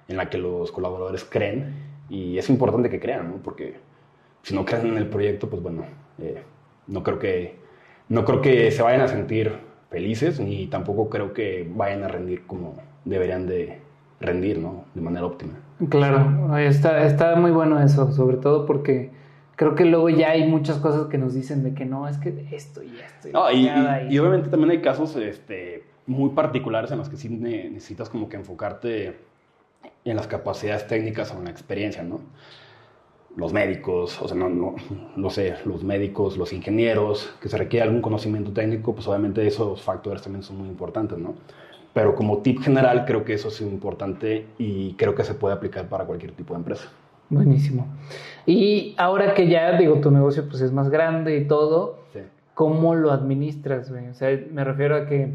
en 0.08 0.16
la 0.16 0.28
que 0.28 0.38
los 0.38 0.72
colaboradores 0.72 1.24
creen. 1.24 1.74
Y 2.08 2.38
es 2.38 2.50
importante 2.50 2.90
que 2.90 3.00
crean, 3.00 3.30
¿no? 3.30 3.36
Porque 3.36 3.76
si 4.42 4.54
no 4.54 4.64
creen 4.64 4.88
en 4.88 4.98
el 4.98 5.06
proyecto, 5.06 5.48
pues 5.48 5.62
bueno, 5.62 5.84
Eh, 6.18 6.42
no, 6.86 7.02
creo 7.02 7.18
que, 7.18 7.56
no 8.08 8.24
creo 8.24 8.40
que 8.40 8.70
se 8.70 8.82
vayan 8.82 9.00
a 9.00 9.08
sentir 9.08 9.50
felices, 9.90 10.38
ni 10.38 10.68
tampoco 10.68 11.08
creo 11.08 11.32
que 11.32 11.68
vayan 11.74 12.04
a 12.04 12.08
rendir 12.08 12.46
como 12.46 12.76
deberían 13.04 13.46
de 13.48 13.80
rendir, 14.24 14.58
¿no? 14.58 14.84
De 14.94 15.00
manera 15.00 15.26
óptima. 15.26 15.52
Claro, 15.88 16.56
está, 16.56 17.04
está 17.06 17.36
muy 17.36 17.50
bueno 17.50 17.80
eso, 17.80 18.12
sobre 18.12 18.36
todo 18.36 18.64
porque 18.66 19.10
creo 19.56 19.74
que 19.74 19.84
luego 19.84 20.08
ya 20.08 20.30
hay 20.30 20.46
muchas 20.46 20.78
cosas 20.78 21.06
que 21.06 21.18
nos 21.18 21.34
dicen 21.34 21.62
de 21.62 21.74
que 21.74 21.84
no, 21.84 22.08
es 22.08 22.18
que 22.18 22.48
esto 22.52 22.82
y 22.82 22.92
esto. 22.98 23.28
Y, 23.52 23.68
y, 24.12 24.18
obviamente 24.18 24.48
también 24.48 24.70
hay 24.70 24.80
casos 24.80 25.16
este, 25.16 25.84
muy 26.06 26.30
particulares 26.30 26.90
en 26.90 26.98
los 26.98 27.08
que 27.08 27.16
sí 27.16 27.28
necesitas 27.28 28.08
como 28.08 28.28
que 28.28 28.36
enfocarte 28.36 29.16
en 30.04 30.16
las 30.16 30.26
capacidades 30.26 30.86
técnicas 30.86 31.32
o 31.32 31.38
en 31.38 31.44
la 31.44 31.50
experiencia, 31.50 32.02
¿no? 32.02 32.20
Los 33.36 33.52
médicos, 33.52 34.20
o 34.22 34.28
sea, 34.28 34.36
no, 34.36 34.48
no, 34.48 34.76
no 35.16 35.30
sé, 35.30 35.56
los 35.64 35.82
médicos, 35.82 36.36
los 36.36 36.52
ingenieros, 36.52 37.34
que 37.40 37.48
se 37.48 37.58
requiere 37.58 37.84
algún 37.84 38.00
conocimiento 38.00 38.52
técnico, 38.52 38.94
pues 38.94 39.08
obviamente 39.08 39.44
esos 39.46 39.82
factores 39.82 40.22
también 40.22 40.44
son 40.44 40.58
muy 40.58 40.68
importantes, 40.68 41.18
¿no? 41.18 41.34
Pero 41.94 42.14
como 42.14 42.38
tip 42.38 42.60
general 42.60 43.04
creo 43.06 43.24
que 43.24 43.34
eso 43.34 43.48
es 43.48 43.60
importante 43.60 44.46
y 44.58 44.94
creo 44.94 45.14
que 45.14 45.24
se 45.24 45.34
puede 45.34 45.54
aplicar 45.54 45.88
para 45.88 46.04
cualquier 46.04 46.32
tipo 46.32 46.52
de 46.52 46.58
empresa. 46.58 46.88
Buenísimo. 47.30 47.86
Y 48.46 48.94
ahora 48.98 49.34
que 49.34 49.48
ya, 49.48 49.78
digo, 49.78 50.00
tu 50.00 50.10
negocio 50.10 50.46
pues 50.48 50.60
es 50.60 50.72
más 50.72 50.90
grande 50.90 51.36
y 51.38 51.46
todo, 51.46 52.00
¿cómo 52.54 52.94
lo 52.94 53.10
administras? 53.12 53.90
O 53.90 54.14
sea, 54.14 54.38
me 54.50 54.64
refiero 54.64 54.96
a 54.96 55.06
que, 55.06 55.32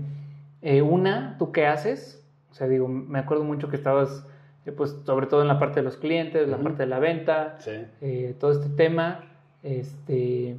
eh, 0.62 0.82
una, 0.82 1.38
¿tú 1.40 1.52
qué 1.52 1.66
haces? 1.66 2.24
O 2.52 2.54
sea, 2.54 2.68
digo, 2.68 2.88
me 2.88 3.20
acuerdo 3.20 3.44
mucho 3.44 3.70
que 3.70 3.76
estabas, 3.76 4.26
eh, 4.66 4.72
pues, 4.72 4.98
sobre 5.06 5.28
todo 5.28 5.42
en 5.42 5.48
la 5.48 5.60
parte 5.60 5.80
de 5.80 5.84
los 5.84 5.98
clientes, 5.98 6.48
la 6.48 6.58
parte 6.58 6.84
de 6.84 6.88
la 6.88 7.00
venta, 7.00 7.58
eh, 8.02 8.36
todo 8.40 8.52
este 8.52 8.70
tema. 8.70 9.26
Este, 9.64 10.56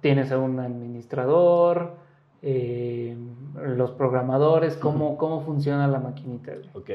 tienes 0.00 0.30
a 0.30 0.38
un 0.38 0.60
administrador, 0.60 1.96
los 2.42 3.90
programadores, 3.92 4.76
¿cómo, 4.76 5.16
¿cómo 5.16 5.42
funciona 5.42 5.88
la 5.88 5.98
maquinita? 5.98 6.52
Ok. 6.74 6.90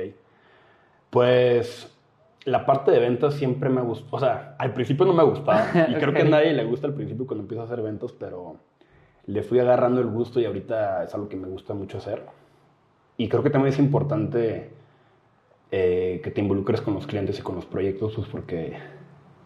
Pues 1.10 1.92
la 2.46 2.66
parte 2.66 2.92
de 2.92 3.00
ventas 3.00 3.36
siempre 3.36 3.70
me 3.70 3.82
gustó. 3.82 4.16
O 4.16 4.20
sea, 4.20 4.56
al 4.58 4.74
principio 4.74 5.06
no 5.06 5.14
me 5.14 5.24
gustaba. 5.24 5.68
Y 5.90 5.96
creo 5.96 6.14
que 6.14 6.22
a 6.22 6.26
nadie 6.26 6.54
le 6.54 6.64
gusta 6.66 6.88
al 6.88 6.94
principio 6.94 7.26
cuando 7.28 7.44
empieza 7.44 7.64
a 7.64 7.66
hacer 7.66 7.82
ventas, 7.82 8.12
pero 8.12 8.58
le 9.26 9.44
fui 9.44 9.60
agarrando 9.60 10.02
el 10.02 10.08
gusto 10.08 10.40
y 10.40 10.46
ahorita 10.46 11.04
es 11.04 11.14
algo 11.14 11.30
que 11.30 11.36
me 11.36 11.48
gusta 11.48 11.74
mucho 11.74 11.98
hacer. 11.98 12.24
Y 13.18 13.30
creo 13.30 13.44
que 13.44 13.50
también 13.50 13.74
es 13.74 13.80
importante 13.80 14.72
eh, 15.72 16.22
que 16.24 16.32
te 16.32 16.42
involucres 16.42 16.82
con 16.82 16.96
los 16.96 17.06
clientes 17.06 17.38
y 17.40 17.42
con 17.42 17.56
los 17.56 17.66
proyectos, 17.66 18.14
pues 18.16 18.28
porque 18.28 18.74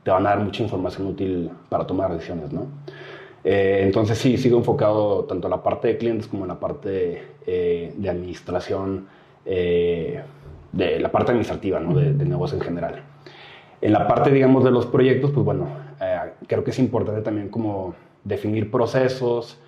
te 0.04 0.12
van 0.12 0.26
a 0.28 0.30
dar 0.30 0.40
mucha 0.40 0.64
información 0.64 1.08
útil 1.08 1.52
para 1.68 1.86
tomar 1.86 2.14
decisiones, 2.14 2.54
¿no? 2.54 2.68
Eh, 3.46 3.82
entonces 3.84 4.18
sí, 4.18 4.38
sigo 4.38 4.58
enfocado 4.58 5.24
tanto 5.26 5.48
en 5.48 5.52
la 5.52 5.64
parte 5.64 5.88
de 5.88 5.98
clientes 5.98 6.28
como 6.28 6.44
en 6.44 6.50
la 6.50 6.60
parte 6.60 7.24
eh, 7.46 7.94
de 7.96 8.10
administración 8.10 9.08
de 10.76 11.00
la 11.00 11.12
parte 11.12 11.32
administrativa, 11.32 11.80
¿no? 11.80 11.94
de, 11.94 12.12
negocio 12.26 12.58
en 12.58 12.64
general. 12.64 13.04
En 13.82 13.94
la 13.94 14.08
parte, 14.08 14.32
digamos, 14.32 14.64
de 14.64 14.72
los 14.72 14.86
proyectos, 14.86 15.32
pues 15.32 15.46
bueno, 15.46 15.68
eh, 16.02 16.32
creo 16.48 16.64
que 16.64 16.72
es 16.72 16.80
importante 16.80 17.22
también 17.22 17.50
como 17.50 17.96
definir 18.24 18.70
procesos, 18.70 19.60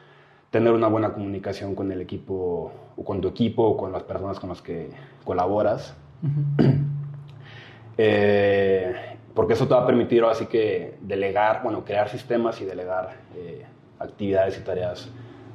tener 0.49 0.73
una 0.73 0.87
buena 0.87 1.13
comunicación 1.13 1.75
con 1.75 1.91
el 1.91 2.01
equipo, 2.01 2.71
o 2.97 3.03
con 3.03 3.21
tu 3.21 3.27
equipo, 3.27 3.63
o 3.63 3.77
con 3.77 3.91
las 3.91 4.03
personas 4.03 4.39
con 4.39 4.49
las 4.49 4.61
que 4.61 4.89
colaboras. 5.23 5.95
Eh, 7.99 8.93
porque 9.37 9.53
eso 9.53 9.67
te 9.67 9.75
va 9.75 9.83
a 9.83 9.85
permitir 9.85 10.23
así 10.23 10.47
que 10.47 10.95
delegar, 10.99 11.61
bueno, 11.61 11.85
crear 11.85 12.09
sistemas 12.09 12.59
y 12.59 12.65
delegar 12.65 13.17
eh, 13.35 13.65
actividades 13.99 14.57
y 14.57 14.63
tareas 14.63 15.11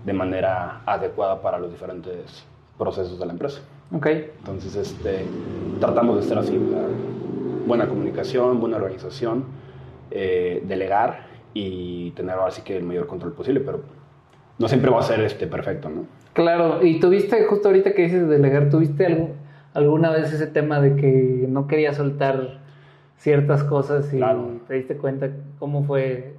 de 0.07 0.13
manera 0.13 0.83
adecuada 0.87 1.43
para 1.43 1.59
los 1.59 1.69
diferentes 1.69 2.47
procesos 2.79 3.19
de 3.19 3.27
la 3.27 3.33
empresa. 3.33 3.61
Ok. 3.93 4.07
Entonces, 4.07 4.77
este, 4.77 5.25
tratamos 5.81 6.15
de 6.15 6.23
ser 6.23 6.39
así, 6.39 6.57
buena 7.67 7.89
comunicación, 7.89 8.61
buena 8.61 8.77
organización, 8.77 9.47
eh, 10.13 10.63
delegar 10.65 11.27
y 11.53 12.13
tener 12.13 12.37
así 12.39 12.63
que 12.63 12.77
el 12.77 12.85
mayor 12.85 13.09
control 13.09 13.33
posible, 13.33 13.59
pero 13.59 13.81
no 14.61 14.69
siempre 14.69 14.93
va 14.93 15.01
a 15.01 15.03
ser 15.03 15.23
este, 15.23 15.49
perfecto, 15.49 15.89
¿no? 15.89 16.05
Claro, 16.35 16.87
y 16.87 17.01
tuviste, 17.01 17.47
justo 17.47 17.67
ahorita 17.67 17.95
que 17.95 18.03
dices 18.03 18.29
delegar, 18.29 18.71
¿tuviste 18.71 19.35
alguna 19.75 20.13
vez 20.13 20.33
ese 20.33 20.47
tema 20.47 20.81
de 20.81 20.95
que 20.95 21.47
no 21.49 21.67
quería 21.67 21.93
soltar 21.95 22.62
ciertas 23.23 23.63
cosas 23.63 24.13
y 24.13 24.21
te 24.67 24.75
diste 24.75 24.97
cuenta 24.97 25.31
cómo 25.61 25.85
fue? 25.85 26.35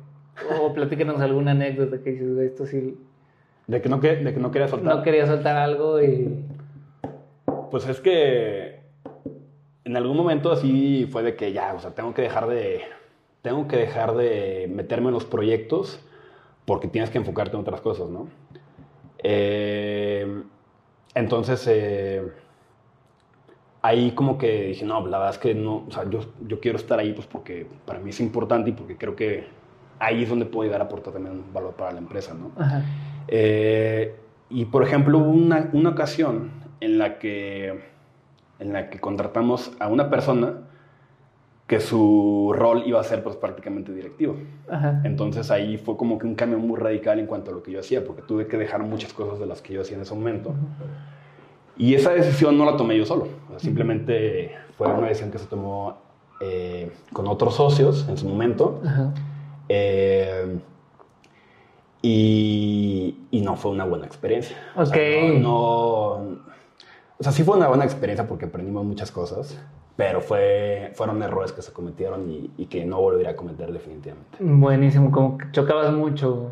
O 0.60 0.74
platícanos 0.74 1.22
alguna 1.22 1.52
anécdota 1.52 2.00
que 2.04 2.12
dices, 2.12 2.38
esto 2.40 2.66
sí... 2.66 2.98
De 3.68 3.82
que 3.82 3.88
no, 3.88 4.00
de 4.00 4.34
que 4.34 4.40
no 4.40 4.52
quería 4.52 4.68
soltar. 4.68 4.94
No 4.94 5.02
quería 5.02 5.26
soltar 5.26 5.56
algo 5.56 6.02
y... 6.02 6.44
Pues 7.72 7.88
es 7.88 8.02
que 8.02 8.82
en 9.86 9.96
algún 9.96 10.18
momento 10.18 10.52
así 10.52 11.08
fue 11.10 11.24
de 11.24 11.36
que 11.36 11.54
ya, 11.54 11.74
o 11.74 11.80
sea, 11.80 11.92
tengo 11.92 12.14
que 12.14 12.22
dejar 12.22 12.48
de, 12.48 12.82
tengo 13.42 13.68
que 13.68 13.78
dejar 13.78 14.16
de 14.16 14.70
meterme 14.70 15.08
en 15.08 15.14
los 15.14 15.26
proyectos 15.26 16.02
porque 16.66 16.90
tienes 16.90 17.10
que 17.10 17.18
enfocarte 17.18 17.56
en 17.56 17.62
otras 17.62 17.80
cosas, 17.80 18.10
¿no? 18.10 18.28
Eh, 19.20 20.44
entonces, 21.16 21.66
eh, 21.68 22.22
ahí 23.84 24.12
como 24.12 24.38
que 24.38 24.68
dije, 24.68 24.86
no, 24.86 25.06
la 25.06 25.20
verdad 25.20 25.36
es 25.36 25.40
que 25.40 25.54
no, 25.54 25.86
o 25.88 25.92
sea, 25.92 26.10
yo, 26.10 26.22
yo 26.48 26.60
quiero 26.60 26.78
estar 26.78 26.98
ahí 26.98 27.14
pues 27.14 27.28
porque 27.28 27.68
para 27.86 28.00
mí 28.00 28.10
es 28.10 28.20
importante 28.22 28.72
y 28.72 28.74
porque 28.74 28.98
creo 28.98 29.16
que 29.16 29.46
ahí 30.00 30.24
es 30.24 30.30
donde 30.30 30.46
puedo 30.46 30.64
llegar 30.64 30.82
a 30.82 30.86
aportar 30.86 31.14
también 31.14 31.44
valor 31.54 31.74
para 31.76 31.92
la 31.92 32.00
empresa, 32.00 32.34
¿no? 32.34 32.52
Eh, 33.28 34.16
y 34.50 34.66
por 34.66 34.84
ejemplo, 34.84 35.18
hubo 35.20 35.30
una, 35.30 35.70
una 35.74 35.90
ocasión 35.90 36.52
en 36.80 36.98
la 36.98 37.20
que, 37.20 37.82
en 38.60 38.74
la 38.74 38.90
que 38.90 39.00
contratamos 39.00 39.74
a 39.80 39.90
una 39.90 40.10
persona 40.10 40.62
que 41.68 41.80
su 41.80 42.54
rol 42.56 42.84
iba 42.86 43.00
a 43.00 43.04
ser 43.04 43.22
pues 43.24 43.36
prácticamente 43.36 43.94
directivo. 43.94 44.38
Entonces 45.04 45.52
ahí 45.52 45.78
fue 45.78 45.98
como 45.98 46.18
que 46.18 46.26
un 46.26 46.36
cambio 46.36 46.60
muy 46.60 46.80
radical 46.80 47.20
en 47.20 47.26
cuanto 47.26 47.52
a 47.52 47.54
lo 47.54 47.64
que 47.64 47.72
yo 47.72 47.80
hacía, 47.80 48.04
porque 48.06 48.22
tuve 48.22 48.48
que 48.48 48.58
dejar 48.58 48.84
muchas 48.84 49.12
cosas 49.14 49.40
de 49.40 49.46
las 49.46 49.62
que 49.62 49.74
yo 49.74 49.82
hacía 49.82 49.98
en 49.98 50.04
ese 50.04 50.14
momento. 50.14 50.54
Y 51.78 51.96
esa 51.96 52.12
decisión 52.12 52.58
no 52.58 52.66
la 52.66 52.78
tomé 52.78 52.98
yo 52.98 53.06
solo, 53.06 53.28
simplemente 53.58 54.56
fue 54.78 54.88
una 54.88 55.08
decisión 55.08 55.32
que 55.32 55.40
se 55.40 55.46
tomó 55.46 55.98
eh, 56.40 56.92
con 57.12 57.28
otros 57.28 57.56
socios 57.56 58.06
en 58.08 58.18
su 58.18 58.28
momento. 58.28 58.82
Eh, 59.70 60.60
y, 62.02 63.18
y, 63.32 63.42
no 63.42 63.56
fue 63.56 63.72
una 63.72 63.86
buena 63.86 64.06
experiencia. 64.06 64.58
Ok. 64.76 64.96
no 65.40 66.42
o 67.20 67.24
sea, 67.24 67.32
sí 67.32 67.44
fue 67.44 67.56
una 67.56 67.70
buena 67.70 67.86
experiencia 67.86 68.28
porque 68.28 68.46
aprendimos 68.48 68.84
muchas 68.84 69.10
cosas, 69.10 69.58
pero 69.96 70.20
fue, 70.20 70.92
fueron 70.96 71.24
errores 71.24 71.54
que 71.54 71.62
se 71.62 71.72
cometieron 71.72 72.30
y, 72.30 72.66
que 72.66 72.84
no 72.86 73.00
volvería 73.00 73.30
a 73.30 73.36
cometer 73.38 73.72
definitivamente. 73.72 74.38
Buenísimo, 74.42 75.10
como 75.10 75.38
que 75.38 75.50
chocabas 75.52 75.94
mucho. 75.94 76.52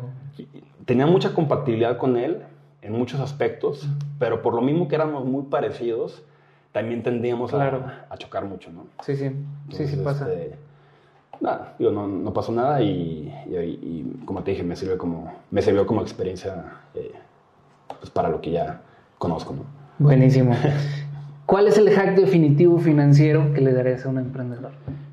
Tenía 0.86 1.06
mucha 1.06 1.34
compatibilidad 1.34 1.98
con 1.98 2.16
él 2.16 2.42
en 2.82 2.92
muchos 2.92 3.20
aspectos, 3.20 3.88
pero 4.18 4.42
por 4.42 4.54
lo 4.54 4.60
mismo 4.60 4.88
que 4.88 4.96
éramos 4.96 5.24
muy 5.24 5.44
parecidos, 5.44 6.22
también 6.72 7.02
tendíamos 7.02 7.54
a, 7.54 8.06
a, 8.10 8.16
chocar 8.16 8.44
mucho, 8.44 8.70
¿no? 8.72 8.86
Sí, 9.02 9.14
sí, 9.14 9.30
sí, 9.70 9.86
sí 9.86 9.96
pasa. 9.96 10.32
Este, 10.32 10.56
nada, 11.40 11.74
digo, 11.78 11.92
no, 11.92 12.08
no, 12.08 12.32
pasó 12.32 12.50
nada 12.50 12.82
y, 12.82 13.32
y, 13.48 14.22
como 14.24 14.42
te 14.42 14.52
dije, 14.52 14.62
me 14.62 14.74
sirve 14.74 14.96
como, 14.96 15.32
me 15.50 15.62
sirvió 15.62 15.86
como 15.86 16.02
experiencia 16.02 16.64
eh, 16.94 17.12
pues 18.00 18.10
para 18.10 18.28
lo 18.28 18.40
que 18.40 18.50
ya 18.50 18.80
conozco, 19.18 19.54
¿no? 19.54 19.64
Buenísimo. 19.98 20.56
¿Cuál 21.46 21.68
es 21.68 21.76
el 21.76 21.90
hack 21.90 22.16
definitivo 22.16 22.78
financiero 22.78 23.52
que 23.52 23.60
le 23.60 23.72
darías 23.72 24.06
a 24.06 24.08
un 24.08 24.18
emprendedor? 24.18 24.72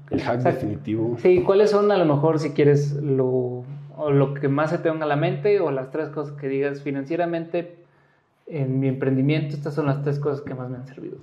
El 0.09 0.21
hack 0.21 0.41
definitivo. 0.41 1.17
Sí, 1.19 1.43
¿cuáles 1.43 1.69
son 1.69 1.91
a 1.91 1.97
lo 1.97 2.05
mejor 2.05 2.39
si 2.39 2.51
quieres 2.51 2.93
lo, 2.93 3.63
lo 4.09 4.33
que 4.33 4.47
más 4.47 4.69
se 4.69 4.77
te 4.77 4.89
venga 4.89 5.05
a 5.05 5.07
la 5.07 5.15
mente 5.15 5.59
o 5.59 5.71
las 5.71 5.91
tres 5.91 6.09
cosas 6.09 6.35
que 6.37 6.47
digas 6.47 6.81
financieramente 6.81 7.75
en 8.47 8.79
mi 8.79 8.87
emprendimiento, 8.87 9.55
estas 9.55 9.75
son 9.75 9.85
las 9.85 10.01
tres 10.01 10.19
cosas 10.19 10.41
que 10.41 10.53
más 10.55 10.69
me 10.69 10.77
han 10.77 10.87
servido. 10.87 11.17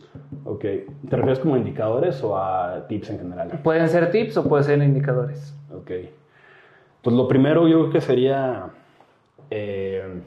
Ok, 0.44 0.60
¿te 0.60 1.16
refieres 1.16 1.38
como 1.40 1.56
indicadores 1.56 2.22
o 2.22 2.36
a 2.38 2.86
tips 2.86 3.10
en 3.10 3.18
general? 3.18 3.60
Pueden 3.64 3.88
ser 3.88 4.10
tips 4.10 4.36
o 4.36 4.48
pueden 4.48 4.64
ser 4.64 4.82
indicadores. 4.82 5.54
Ok, 5.74 5.90
pues 7.02 7.16
lo 7.16 7.26
primero 7.26 7.66
yo 7.66 7.80
creo 7.80 7.92
que 7.92 8.00
sería 8.00 8.66
eh, 9.50 10.20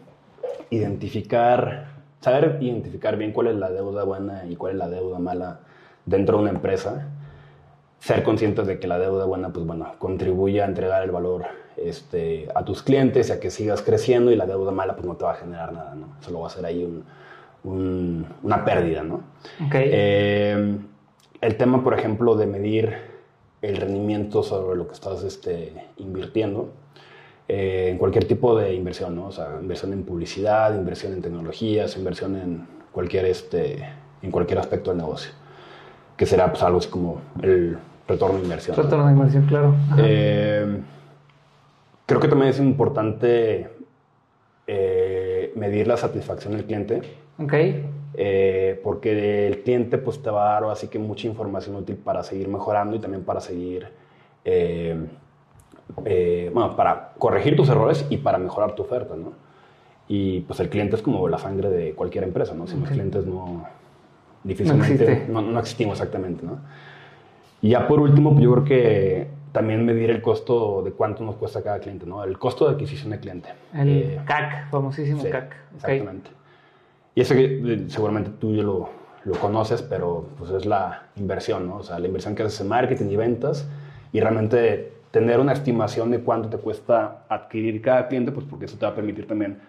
identificar 0.72 2.00
saber 2.22 2.58
identificar 2.62 3.18
bien 3.18 3.32
cuál 3.32 3.48
es 3.48 3.56
la 3.56 3.70
deuda 3.70 4.04
buena 4.04 4.46
y 4.46 4.56
cuál 4.56 4.74
es 4.74 4.78
la 4.78 4.90
deuda 4.90 5.20
mala 5.20 5.60
dentro 6.06 6.38
de 6.38 6.44
una 6.44 6.52
empresa, 6.52 7.08
ser 8.00 8.24
conscientes 8.24 8.66
de 8.68 8.80
que 8.80 8.88
la 8.88 8.98
deuda 8.98 9.26
buena, 9.26 9.50
pues 9.50 9.66
bueno, 9.66 9.94
contribuye 9.98 10.62
a 10.62 10.66
entregar 10.66 11.04
el 11.04 11.12
valor 11.12 11.46
este, 11.78 12.48
a 12.56 12.64
tus 12.64 12.82
clientes 12.84 13.30
y 13.30 13.32
a 13.32 13.40
que 13.40 13.50
sigas 13.50 13.82
creciendo 13.82 14.32
y 14.32 14.36
la 14.36 14.46
deuda 14.46 14.72
mala, 14.72 14.96
pues 14.96 15.06
no 15.06 15.16
te 15.16 15.26
va 15.26 15.32
a 15.32 15.36
generar 15.36 15.74
nada, 15.74 15.96
¿no? 15.96 16.16
Solo 16.22 16.42
va 16.42 16.48
a 16.48 16.50
ser 16.50 16.66
ahí 16.66 16.84
un, 17.64 18.26
una 18.44 18.66
pérdida, 18.66 19.04
¿no? 19.04 19.24
Okay. 19.68 19.90
Eh, 19.92 20.78
el 21.42 21.56
tema, 21.58 21.84
por 21.84 21.98
ejemplo, 21.98 22.36
de 22.36 22.48
medir 22.48 22.98
el 23.62 23.78
rendimiento 23.78 24.44
sobre 24.44 24.78
lo 24.78 24.88
que 24.88 24.94
estás 24.94 25.24
este, 25.24 25.74
invirtiendo, 25.98 26.72
eh, 27.48 27.90
en 27.92 27.98
cualquier 27.98 28.26
tipo 28.26 28.58
de 28.58 28.74
inversión, 28.74 29.16
¿no? 29.16 29.28
O 29.28 29.32
sea, 29.32 29.58
inversión 29.60 29.92
en 29.94 30.04
publicidad, 30.04 30.76
inversión 30.76 31.14
en 31.14 31.22
tecnologías, 31.22 31.98
inversión 31.98 32.36
en 32.36 32.68
cualquier, 32.92 33.26
este, 33.26 33.90
en 34.22 34.32
cualquier 34.32 34.60
aspecto 34.60 34.92
del 34.92 35.00
negocio, 35.00 35.32
que 36.16 36.26
será 36.26 36.52
pues, 36.52 36.64
algo 36.64 36.80
así 36.80 36.90
como 36.90 37.22
el 37.42 37.78
retorno 38.10 38.38
de 38.38 38.44
inversión. 38.44 38.76
Retorno 38.76 39.06
de 39.06 39.14
inversión, 39.14 39.46
claro. 39.46 39.76
Eh, 39.98 40.82
creo 42.06 42.20
que 42.20 42.28
también 42.28 42.50
es 42.50 42.60
importante 42.60 43.70
eh, 44.68 45.54
medir 45.56 45.88
la 45.88 45.96
satisfacción 45.96 46.54
del 46.54 46.66
cliente. 46.66 47.02
Ok. 47.38 47.54
Eh, 48.16 48.82
porque 48.84 49.48
el 49.48 49.62
cliente 49.62 49.98
pues, 50.00 50.22
te 50.22 50.30
va 50.30 50.58
a 50.58 50.62
dar 50.62 50.72
así 50.72 50.88
que 50.88 51.00
mucha 51.00 51.28
información 51.28 51.76
útil 51.76 51.96
para 51.96 52.24
seguir 52.24 52.48
mejorando 52.48 52.96
y 52.96 53.00
también 53.00 53.24
para 53.24 53.40
seguir, 53.40 53.88
bueno, 55.96 56.76
para 56.76 57.14
corregir 57.18 57.56
tus 57.56 57.70
errores 57.70 58.06
y 58.10 58.18
para 58.18 58.40
mejorar 58.40 58.74
tu 58.74 58.82
oferta, 58.82 59.16
¿no? 59.16 59.34
Y 60.08 60.40
pues 60.42 60.60
el 60.60 60.70
cliente 60.70 60.96
es 60.96 61.04
como 61.04 61.28
la 61.30 61.38
sangre 61.38 61.70
de 61.70 61.94
cualquier 61.94 62.24
empresa, 62.24 62.56
¿no? 62.56 62.66
Sin 62.66 62.80
los 62.80 62.90
clientes 62.90 63.28
no, 63.28 63.68
difícilmente, 64.44 65.28
no, 65.30 65.42
no, 65.44 65.60
existimos 65.60 66.00
exactamente, 66.00 66.44
¿no? 66.44 66.58
Y 67.62 67.70
ya 67.70 67.88
por 67.88 68.00
último, 68.00 68.32
pues 68.32 68.44
yo 68.44 68.52
creo 68.54 68.64
que 68.64 69.28
también 69.52 69.86
medir 69.86 70.10
el 70.12 70.22
costo 70.22 70.82
de 70.84 70.92
cuánto 70.92 71.24
nos 71.24 71.36
cuesta 71.36 71.62
cada 71.62 71.80
cliente, 71.80 72.06
¿no? 72.06 72.24
El 72.24 72.38
costo 72.38 72.68
de 72.68 72.76
adquisición 72.76 73.12
de 73.12 73.20
cliente. 73.20 73.50
El 73.74 73.90
eh, 73.90 74.22
CAC, 74.26 74.70
famosísimo 74.70 75.24
CAC. 75.24 75.56
Exactamente. 75.76 76.32
Y 77.16 77.22
eso 77.22 77.34
que 77.34 77.62
eh, 77.64 77.86
seguramente 77.88 78.32
tú 78.40 78.56
ya 78.56 78.64
lo, 78.64 78.90
lo, 79.26 79.34
conoces, 79.36 79.82
pero 79.82 80.28
pues 80.38 80.52
es 80.52 80.66
la 80.66 81.08
inversión, 81.16 81.68
¿no? 81.68 81.78
O 81.78 81.84
sea, 81.84 82.00
la 82.00 82.08
inversión 82.08 82.36
que 82.36 82.44
haces 82.44 82.62
en 82.62 82.68
marketing 82.68 83.08
y 83.10 83.16
ventas 83.16 83.68
y 84.14 84.20
realmente 84.20 84.94
tener 85.12 85.40
una 85.40 85.54
estimación 85.54 86.12
de 86.12 86.20
cuánto 86.20 86.50
te 86.50 86.58
cuesta 86.58 87.26
adquirir 87.28 87.82
cada 87.82 88.08
cliente, 88.08 88.32
pues 88.32 88.46
porque 88.46 88.66
eso 88.66 88.78
te 88.78 88.86
va 88.86 88.92
a 88.92 88.96
permitir 88.96 89.28
también 89.28 89.60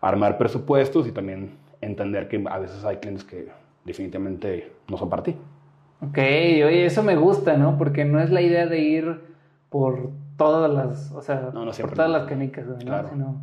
armar 0.00 0.36
presupuestos 0.38 1.06
y 1.06 1.12
también 1.12 1.56
entender 1.80 2.28
que 2.28 2.44
a 2.48 2.58
veces 2.58 2.84
hay 2.84 2.96
clientes 2.96 3.24
que 3.24 3.48
definitivamente 3.84 4.72
no 4.88 4.96
son 4.96 5.08
para 5.08 5.22
ti. 5.22 5.36
Ok, 6.00 6.18
oye, 6.18 6.86
eso 6.86 7.02
me 7.02 7.16
gusta, 7.16 7.56
¿no? 7.56 7.76
Porque 7.76 8.04
no 8.04 8.20
es 8.20 8.30
la 8.30 8.40
idea 8.40 8.66
de 8.66 8.78
ir 8.78 9.20
por 9.68 10.10
todas 10.36 10.72
las, 10.72 11.12
o 11.12 11.20
sea, 11.22 11.50
por 11.50 11.92
todas 11.92 12.10
las 12.10 12.26
canicas, 12.28 12.66
¿no? 12.66 12.78
Sino 12.78 13.40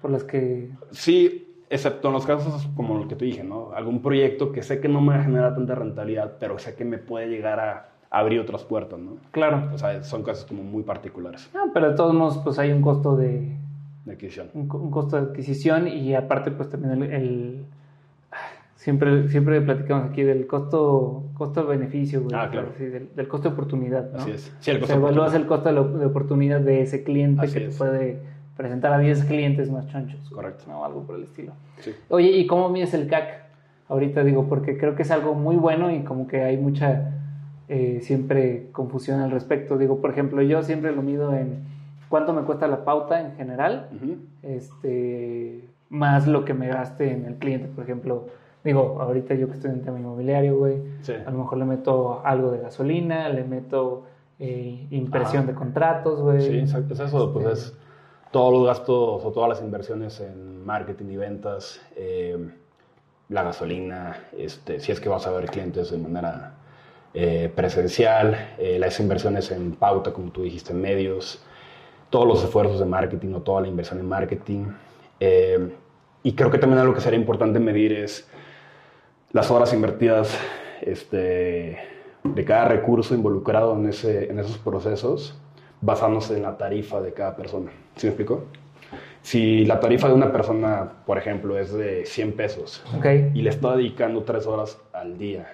por 0.00 0.10
las 0.10 0.24
que... 0.24 0.70
Sí, 0.90 1.64
excepto 1.70 2.08
en 2.08 2.14
los 2.14 2.26
casos 2.26 2.68
como 2.76 2.98
lo 2.98 3.06
que 3.06 3.14
te 3.14 3.24
dije, 3.24 3.44
¿no? 3.44 3.70
Algún 3.72 4.02
proyecto 4.02 4.50
que 4.50 4.62
sé 4.62 4.80
que 4.80 4.88
no 4.88 5.00
me 5.00 5.22
genera 5.22 5.54
tanta 5.54 5.76
rentabilidad, 5.76 6.36
pero 6.40 6.58
sé 6.58 6.74
que 6.74 6.84
me 6.84 6.98
puede 6.98 7.28
llegar 7.28 7.60
a 7.60 7.88
abrir 8.10 8.40
otras 8.40 8.64
puertas, 8.64 8.98
¿no? 8.98 9.12
Claro. 9.30 9.70
O 9.72 9.78
sea, 9.78 10.02
son 10.02 10.24
casos 10.24 10.44
como 10.44 10.64
muy 10.64 10.82
particulares. 10.82 11.48
Ah, 11.54 11.66
pero 11.72 11.90
de 11.90 11.96
todos 11.96 12.12
modos, 12.14 12.38
pues 12.38 12.58
hay 12.58 12.72
un 12.72 12.82
costo 12.82 13.16
de... 13.16 13.56
De 14.04 14.12
adquisición. 14.12 14.50
Un, 14.54 14.66
costo 14.90 15.16
de 15.16 15.30
adquisición 15.30 15.86
y 15.86 16.14
aparte, 16.16 16.50
pues 16.50 16.68
también 16.68 17.04
el 17.04 17.64
Siempre, 18.82 19.28
siempre 19.28 19.60
platicamos 19.60 20.10
aquí 20.10 20.24
del 20.24 20.48
costo 20.48 21.22
costo-beneficio, 21.34 22.26
Ah, 22.34 22.48
claro. 22.50 22.72
del, 22.76 23.28
costo 23.28 23.48
de 23.48 23.54
oportunidad, 23.54 24.10
¿no? 24.10 24.18
Así 24.18 24.32
es. 24.32 24.52
Sí, 24.58 24.72
el 24.72 24.80
costo 24.80 24.96
o 24.96 24.98
sea, 24.98 25.08
evalúas 25.08 25.34
el 25.34 25.46
costo 25.46 25.72
de, 25.72 26.04
oportunidad 26.04 26.58
de 26.58 26.82
ese 26.82 27.04
cliente 27.04 27.46
que 27.46 27.60
te 27.60 27.68
puede 27.68 28.18
presentar 28.56 28.92
a 28.92 28.98
10 28.98 29.22
clientes 29.26 29.70
más 29.70 29.86
chonchos. 29.86 30.28
Correcto. 30.30 30.64
¿no? 30.66 30.84
Algo 30.84 31.04
por 31.04 31.14
el 31.14 31.22
estilo. 31.22 31.52
Sí. 31.78 31.92
Oye, 32.08 32.30
¿y 32.32 32.48
cómo 32.48 32.70
mides 32.70 32.92
el 32.92 33.06
CAC? 33.06 33.44
Ahorita 33.86 34.24
digo, 34.24 34.48
porque 34.48 34.76
creo 34.76 34.96
que 34.96 35.02
es 35.02 35.12
algo 35.12 35.34
muy 35.34 35.54
bueno 35.54 35.92
y 35.92 36.02
como 36.02 36.26
que 36.26 36.42
hay 36.42 36.56
mucha 36.56 37.20
eh, 37.68 38.00
siempre 38.02 38.66
confusión 38.72 39.20
al 39.20 39.30
respecto. 39.30 39.78
Digo, 39.78 40.00
por 40.00 40.10
ejemplo, 40.10 40.42
yo 40.42 40.60
siempre 40.64 40.90
lo 40.90 41.02
mido 41.02 41.32
en 41.36 41.62
cuánto 42.08 42.32
me 42.32 42.42
cuesta 42.42 42.66
la 42.66 42.84
pauta 42.84 43.20
en 43.20 43.36
general, 43.36 43.90
este, 44.42 45.68
más 45.88 46.26
lo 46.26 46.44
que 46.44 46.52
me 46.52 46.66
gaste 46.66 47.12
en 47.12 47.26
el 47.26 47.36
cliente, 47.36 47.68
por 47.68 47.84
ejemplo 47.84 48.26
Digo, 48.64 48.98
ahorita 49.00 49.34
yo 49.34 49.48
que 49.48 49.54
estoy 49.54 49.70
en 49.70 49.82
tema 49.82 49.98
inmobiliario, 49.98 50.56
güey, 50.56 50.78
a 51.26 51.30
lo 51.30 51.38
mejor 51.38 51.58
le 51.58 51.64
meto 51.64 52.22
algo 52.24 52.52
de 52.52 52.58
gasolina, 52.58 53.28
le 53.28 53.42
meto 53.42 54.04
eh, 54.38 54.86
impresión 54.90 55.46
de 55.46 55.54
contratos, 55.54 56.20
güey. 56.20 56.40
Sí, 56.40 56.58
exacto, 56.58 56.94
es 56.94 57.00
eso, 57.00 57.32
pues 57.32 57.46
es 57.46 57.74
todos 58.30 58.52
los 58.52 58.66
gastos 58.66 59.24
o 59.24 59.32
todas 59.32 59.48
las 59.48 59.60
inversiones 59.60 60.20
en 60.20 60.64
marketing 60.64 61.06
y 61.10 61.16
ventas, 61.16 61.80
eh, 61.96 62.38
la 63.28 63.42
gasolina, 63.42 64.16
este, 64.38 64.78
si 64.78 64.92
es 64.92 65.00
que 65.00 65.08
vas 65.08 65.26
a 65.26 65.32
ver 65.32 65.46
clientes 65.46 65.90
de 65.90 65.98
manera 65.98 66.54
eh, 67.14 67.52
presencial, 67.54 68.36
las 68.78 69.00
inversiones 69.00 69.50
en 69.50 69.72
pauta, 69.72 70.12
como 70.12 70.30
tú 70.30 70.42
dijiste, 70.42 70.72
en 70.72 70.80
medios, 70.80 71.42
todos 72.10 72.28
los 72.28 72.44
esfuerzos 72.44 72.78
de 72.78 72.86
marketing 72.86 73.34
o 73.34 73.42
toda 73.42 73.60
la 73.60 73.68
inversión 73.68 73.98
en 73.98 74.08
marketing. 74.08 74.66
y 76.22 76.32
creo 76.34 76.50
que 76.50 76.58
también 76.58 76.80
algo 76.80 76.94
que 76.94 77.00
sería 77.00 77.18
importante 77.18 77.58
medir 77.58 77.92
es 77.92 78.28
las 79.32 79.50
horas 79.50 79.72
invertidas 79.72 80.38
este, 80.82 81.78
de 82.24 82.44
cada 82.44 82.66
recurso 82.66 83.14
involucrado 83.14 83.74
en, 83.76 83.88
ese, 83.88 84.30
en 84.30 84.38
esos 84.38 84.58
procesos 84.58 85.38
basándose 85.80 86.36
en 86.36 86.42
la 86.42 86.56
tarifa 86.56 87.00
de 87.00 87.12
cada 87.12 87.36
persona. 87.36 87.70
¿Sí 87.96 88.06
me 88.06 88.10
explico? 88.10 88.44
Si 89.22 89.64
la 89.64 89.80
tarifa 89.80 90.08
de 90.08 90.14
una 90.14 90.32
persona, 90.32 90.90
por 91.06 91.18
ejemplo, 91.18 91.58
es 91.58 91.72
de 91.72 92.04
100 92.06 92.32
pesos 92.32 92.84
y 93.34 93.42
le 93.42 93.50
está 93.50 93.76
dedicando 93.76 94.22
3 94.22 94.46
horas 94.46 94.78
al 94.92 95.16
día 95.18 95.46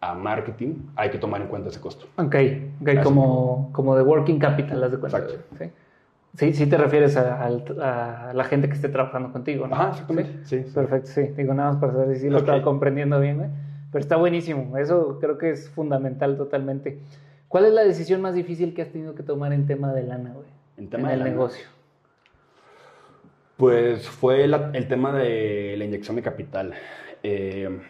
a 0.00 0.14
marketing, 0.14 0.74
hay 0.96 1.10
que 1.10 1.18
tomar 1.18 1.42
en 1.42 1.48
cuenta 1.48 1.68
ese 1.68 1.80
costo. 1.80 2.06
Ok, 2.16 2.34
okay 2.80 3.00
como, 3.02 3.70
como 3.72 3.94
de 3.94 4.02
working 4.02 4.38
capital, 4.38 4.80
las 4.80 4.90
de 4.90 4.98
cuenta. 4.98 5.18
Exacto. 5.18 5.44
¿sí? 5.58 5.70
Sí, 6.36 6.52
sí 6.52 6.66
te 6.66 6.76
refieres 6.76 7.16
a, 7.16 7.48
la 8.32 8.44
gente 8.44 8.68
que 8.68 8.74
esté 8.74 8.88
trabajando 8.88 9.32
contigo, 9.32 9.66
¿no? 9.66 9.74
Ajá, 9.74 9.90
exactamente. 9.90 10.44
Sí. 10.44 10.64
Perfecto, 10.72 11.10
sí. 11.10 11.22
Digo 11.36 11.54
nada 11.54 11.72
más 11.72 11.80
para 11.80 11.92
saber 11.92 12.16
si 12.16 12.30
lo 12.30 12.38
estaba 12.38 12.62
comprendiendo 12.62 13.20
bien, 13.20 13.40
¿eh? 13.42 13.50
Pero 13.92 14.00
está 14.00 14.16
buenísimo. 14.16 14.78
Eso 14.78 15.18
creo 15.20 15.36
que 15.38 15.50
es 15.50 15.68
fundamental 15.70 16.36
totalmente. 16.36 17.00
¿Cuál 17.48 17.66
es 17.66 17.72
la 17.72 17.82
decisión 17.82 18.20
más 18.20 18.34
difícil 18.34 18.74
que 18.74 18.82
has 18.82 18.90
tenido 18.90 19.14
que 19.14 19.24
tomar 19.24 19.52
en 19.52 19.66
tema 19.66 19.92
de 19.92 20.04
lana, 20.04 20.32
güey? 20.32 20.46
En 20.76 20.88
tema 20.88 21.12
en 21.12 21.18
el 21.18 21.24
negocio. 21.24 21.66
Pues 23.56 24.08
fue 24.08 24.44
el 24.44 24.88
tema 24.88 25.12
de 25.12 25.74
la 25.76 25.84
inyección 25.84 26.16
de 26.16 26.22
capital. 26.22 26.72
Eh, 27.22 27.80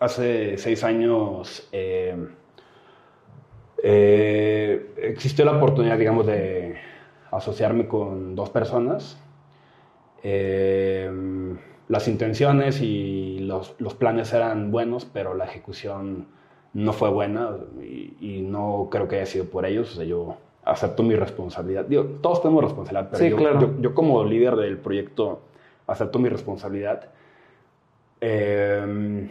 hace 0.00 0.56
seis 0.56 0.82
años 0.82 1.68
eh, 1.70 2.16
eh, 3.82 4.94
existió 4.96 5.44
la 5.44 5.58
oportunidad, 5.58 5.98
digamos, 5.98 6.26
de 6.26 6.74
asociarme 7.32 7.88
con 7.88 8.36
dos 8.36 8.50
personas. 8.50 9.18
Eh, 10.22 11.10
las 11.88 12.06
intenciones 12.06 12.80
y 12.80 13.40
los, 13.40 13.74
los, 13.78 13.94
planes 13.94 14.32
eran 14.32 14.70
buenos, 14.70 15.04
pero 15.04 15.34
la 15.34 15.46
ejecución 15.46 16.26
no 16.74 16.92
fue 16.92 17.10
buena 17.10 17.50
y, 17.80 18.42
no 18.42 18.88
creo 18.90 19.08
que 19.08 19.16
haya 19.16 19.26
sido 19.26 19.46
por 19.46 19.66
ellos. 19.66 19.92
O 19.92 19.96
sea, 19.96 20.04
yo 20.04 20.36
acepto 20.64 21.02
mi 21.02 21.16
responsabilidad. 21.16 21.86
Digo, 21.86 22.04
todos 22.22 22.42
tenemos 22.42 22.62
responsabilidad, 22.62 23.10
pero 23.10 23.60
yo, 23.60 23.80
yo, 23.80 23.94
como 23.94 24.24
líder 24.24 24.56
del 24.56 24.78
proyecto 24.78 25.40
acepto 25.86 26.18
mi 26.18 26.28
responsabilidad. 26.28 27.10
Eh, 28.20 29.28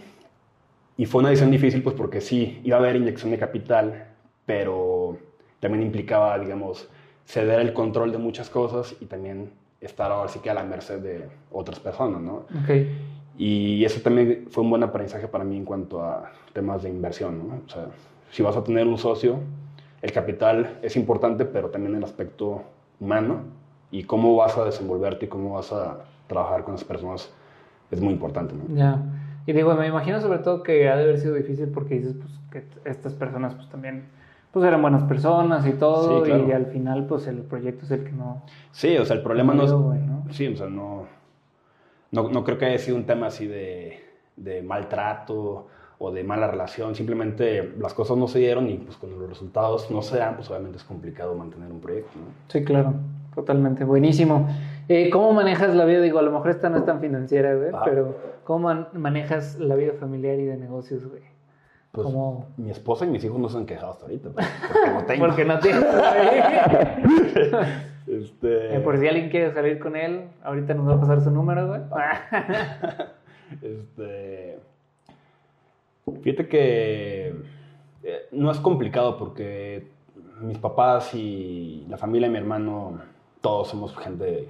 y 0.97 1.05
fue 1.05 1.19
una 1.19 1.29
decisión 1.29 1.51
difícil, 1.51 1.81
pues 1.81 1.95
porque 1.95 2.19
sí, 2.19 2.59
iba 2.63 2.77
a 2.77 2.79
haber 2.79 2.95
inyección 2.95 3.31
de 3.31 3.39
capital, 3.39 4.07
pero 4.45 5.17
también 5.59 5.83
implicaba, 5.83 6.37
digamos, 6.37 6.89
ceder 7.25 7.59
el 7.59 7.73
control 7.73 8.11
de 8.11 8.17
muchas 8.17 8.49
cosas 8.49 8.95
y 8.99 9.05
también 9.05 9.51
estar 9.79 10.11
ahora 10.11 10.29
sí 10.29 10.39
que 10.39 10.49
a 10.49 10.53
la 10.53 10.63
merced 10.63 10.99
de 10.99 11.27
otras 11.51 11.79
personas, 11.79 12.21
¿no? 12.21 12.45
Okay. 12.63 12.95
Y 13.37 13.83
eso 13.83 14.01
también 14.01 14.45
fue 14.49 14.63
un 14.63 14.69
buen 14.69 14.83
aprendizaje 14.83 15.27
para 15.27 15.43
mí 15.43 15.57
en 15.57 15.65
cuanto 15.65 16.03
a 16.03 16.31
temas 16.53 16.83
de 16.83 16.89
inversión, 16.89 17.39
¿no? 17.39 17.61
O 17.65 17.69
sea, 17.69 17.87
si 18.31 18.43
vas 18.43 18.55
a 18.55 18.63
tener 18.63 18.85
un 18.87 18.97
socio, 18.97 19.39
el 20.01 20.11
capital 20.11 20.79
es 20.81 20.95
importante, 20.95 21.45
pero 21.45 21.69
también 21.69 21.95
el 21.95 22.03
aspecto 22.03 22.63
humano 22.99 23.41
y 23.89 24.03
cómo 24.03 24.35
vas 24.35 24.57
a 24.57 24.65
desenvolverte 24.65 25.25
y 25.25 25.27
cómo 25.29 25.53
vas 25.55 25.71
a 25.73 26.05
trabajar 26.27 26.63
con 26.63 26.73
las 26.73 26.83
personas 26.83 27.31
es 27.89 27.99
muy 27.99 28.13
importante, 28.13 28.53
¿no? 28.53 28.75
Ya. 28.75 29.01
Y 29.45 29.53
digo, 29.53 29.73
me 29.73 29.87
imagino 29.87 30.21
sobre 30.21 30.39
todo 30.39 30.63
que 30.63 30.87
ha 30.87 30.95
de 30.95 31.03
haber 31.03 31.19
sido 31.19 31.35
difícil 31.35 31.69
porque 31.69 31.95
dices, 31.95 32.15
pues, 32.15 32.31
que 32.51 32.89
estas 32.89 33.13
personas, 33.13 33.55
pues, 33.55 33.69
también 33.69 34.05
pues 34.51 34.65
eran 34.65 34.81
buenas 34.81 35.03
personas 35.03 35.65
y 35.65 35.71
todo, 35.71 36.25
y 36.27 36.51
al 36.51 36.65
final 36.67 37.05
pues 37.05 37.27
el 37.27 37.37
proyecto 37.37 37.85
es 37.85 37.91
el 37.91 38.03
que 38.03 38.11
no... 38.11 38.43
Sí, 38.71 38.97
o 38.97 39.05
sea, 39.05 39.15
el 39.15 39.23
problema 39.23 39.53
no, 39.53 39.63
es... 39.63 40.35
Sí, 40.35 40.47
o 40.47 40.57
sea, 40.57 40.67
no, 40.67 41.05
no, 42.11 42.43
creo 42.43 42.57
que 42.57 42.65
haya 42.65 42.77
sido 42.77 42.97
un 42.97 43.05
tema 43.05 43.27
así 43.27 43.47
de, 43.47 43.99
de, 44.35 44.61
maltrato 44.61 45.67
o 45.99 46.11
de 46.11 46.23
mala 46.23 46.47
relación, 46.47 46.95
simplemente 46.95 47.73
las 47.79 47.93
cosas 47.93 48.17
no 48.17 48.27
se 48.27 48.39
dieron 48.39 48.69
y 48.69 48.77
pues 48.77 48.97
cuando 48.97 49.17
los 49.19 49.29
resultados 49.29 49.89
no 49.89 50.01
se 50.01 50.17
dan, 50.17 50.35
pues 50.35 50.49
obviamente 50.49 50.77
es 50.77 50.83
complicado 50.83 51.33
mantener 51.35 51.71
un 51.71 51.79
proyecto, 51.79 52.11
¿no? 52.19 52.25
Sí, 52.49 52.63
claro, 52.65 52.93
totalmente, 53.33 53.85
buenísimo. 53.85 54.49
Eh, 54.89 55.09
¿Cómo 55.09 55.31
manejas 55.31 55.73
la 55.73 55.85
vida? 55.85 56.01
Digo, 56.01 56.19
a 56.19 56.23
lo 56.23 56.31
mejor 56.31 56.49
esta 56.49 56.69
no 56.69 56.77
es 56.77 56.85
tan 56.85 56.99
financiera, 56.99 57.55
güey, 57.55 57.71
pero 57.85 58.15
¿cómo 58.43 58.87
manejas 58.93 59.57
la 59.59 59.75
vida 59.75 59.93
familiar 59.97 60.37
y 60.39 60.45
de 60.45 60.57
negocios, 60.57 61.07
güey? 61.07 61.30
Pues 61.91 62.07
mi 62.57 62.69
esposa 62.69 63.05
y 63.05 63.09
mis 63.09 63.23
hijos 63.23 63.39
no 63.39 63.49
se 63.49 63.57
han 63.57 63.65
quejado 63.65 63.91
hasta 63.91 64.05
ahorita. 64.05 64.29
Porque 64.29 64.91
no 64.93 65.05
tengo. 65.05 65.25
porque 65.25 65.45
no 65.45 65.59
tengo. 65.59 65.81
Este... 68.07 68.75
Eh, 68.75 68.79
por 68.79 68.99
si 68.99 69.07
alguien 69.07 69.29
quiere 69.29 69.53
salir 69.53 69.79
con 69.79 69.95
él, 69.95 70.27
ahorita 70.43 70.73
nos 70.73 70.89
va 70.89 70.95
a 70.95 70.99
pasar 70.99 71.21
su 71.21 71.31
número, 71.31 71.67
güey. 71.67 71.81
este... 73.61 74.59
Fíjate 76.21 76.47
que 76.47 77.35
eh, 78.03 78.27
no 78.31 78.51
es 78.51 78.59
complicado 78.59 79.17
porque 79.17 79.87
mis 80.41 80.57
papás 80.57 81.13
y 81.13 81.85
la 81.89 81.97
familia 81.97 82.27
de 82.27 82.33
mi 82.33 82.39
hermano, 82.39 82.99
todos 83.39 83.69
somos 83.69 83.95
gente 83.97 84.49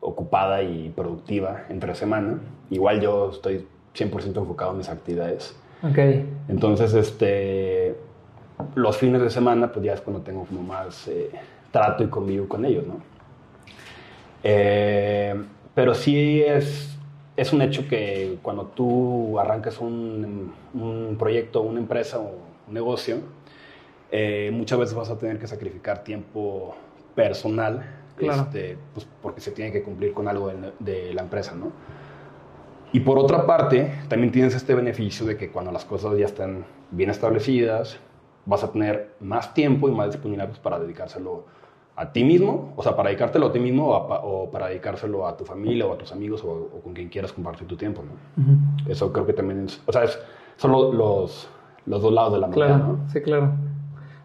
ocupada 0.00 0.62
y 0.62 0.90
productiva 0.90 1.64
entre 1.70 1.94
semana. 1.94 2.38
Igual 2.70 3.00
yo 3.00 3.30
estoy 3.30 3.66
100% 3.94 4.36
enfocado 4.36 4.72
en 4.72 4.78
mis 4.78 4.88
actividades. 4.88 5.58
Ok. 5.82 5.98
Entonces, 6.48 6.94
este, 6.94 7.96
los 8.74 8.96
fines 8.96 9.22
de 9.22 9.30
semana, 9.30 9.72
pues 9.72 9.84
ya 9.84 9.94
es 9.94 10.00
cuando 10.00 10.22
tengo 10.22 10.44
como 10.44 10.62
más 10.62 11.08
eh, 11.08 11.30
trato 11.70 12.04
y 12.04 12.08
convivo 12.08 12.48
con 12.48 12.64
ellos, 12.64 12.86
¿no? 12.86 13.00
Eh, 14.42 15.34
pero 15.74 15.94
sí 15.94 16.42
es, 16.42 16.96
es 17.36 17.52
un 17.52 17.62
hecho 17.62 17.86
que 17.88 18.38
cuando 18.42 18.66
tú 18.66 19.38
arrancas 19.38 19.78
un, 19.80 20.52
un 20.74 21.16
proyecto, 21.18 21.60
una 21.62 21.80
empresa 21.80 22.18
o 22.18 22.34
un 22.66 22.74
negocio, 22.74 23.20
eh, 24.10 24.50
muchas 24.52 24.78
veces 24.78 24.94
vas 24.94 25.10
a 25.10 25.18
tener 25.18 25.38
que 25.38 25.46
sacrificar 25.46 26.02
tiempo 26.02 26.74
personal, 27.14 27.84
este, 28.18 28.78
pues 28.94 29.06
porque 29.22 29.40
se 29.40 29.50
tiene 29.50 29.70
que 29.70 29.82
cumplir 29.82 30.12
con 30.12 30.28
algo 30.28 30.50
de, 30.78 31.14
la 31.14 31.22
empresa, 31.22 31.54
¿no? 31.54 31.72
Y 32.92 33.00
por 33.00 33.18
otra 33.18 33.46
parte, 33.46 33.92
también 34.08 34.32
tienes 34.32 34.54
este 34.54 34.74
beneficio 34.74 35.26
de 35.26 35.36
que 35.36 35.50
cuando 35.50 35.70
las 35.72 35.84
cosas 35.84 36.16
ya 36.18 36.26
están 36.26 36.64
bien 36.90 37.10
establecidas, 37.10 37.98
vas 38.46 38.64
a 38.64 38.72
tener 38.72 39.14
más 39.20 39.52
tiempo 39.52 39.88
y 39.88 39.92
más 39.92 40.10
disponibilidad 40.10 40.48
pues, 40.48 40.58
para 40.58 40.78
dedicárselo 40.78 41.44
a 41.96 42.12
ti 42.12 42.24
mismo, 42.24 42.72
o 42.76 42.82
sea, 42.82 42.96
para 42.96 43.08
dedicártelo 43.08 43.48
a 43.48 43.52
ti 43.52 43.58
mismo 43.58 43.88
o, 43.90 44.48
para 44.50 44.68
dedicárselo 44.68 45.26
a 45.26 45.36
tu 45.36 45.44
familia 45.44 45.84
o 45.84 45.92
a 45.92 45.98
tus 45.98 46.12
amigos 46.12 46.44
o, 46.44 46.80
con 46.82 46.94
quien 46.94 47.08
quieras 47.08 47.32
compartir 47.32 47.66
tu 47.66 47.76
tiempo, 47.76 48.02
¿no? 48.02 48.90
Eso 48.90 49.12
creo 49.12 49.26
que 49.26 49.32
también 49.32 49.64
es, 49.64 49.82
o 49.84 49.92
sea, 49.92 50.04
son 50.56 50.70
los, 50.72 50.94
los, 50.94 52.02
dos 52.02 52.12
lados 52.12 52.34
de 52.34 52.38
la 52.38 52.46
moneda, 52.46 52.78
¿no? 52.78 53.00
Sí, 53.12 53.20
claro. 53.20 53.52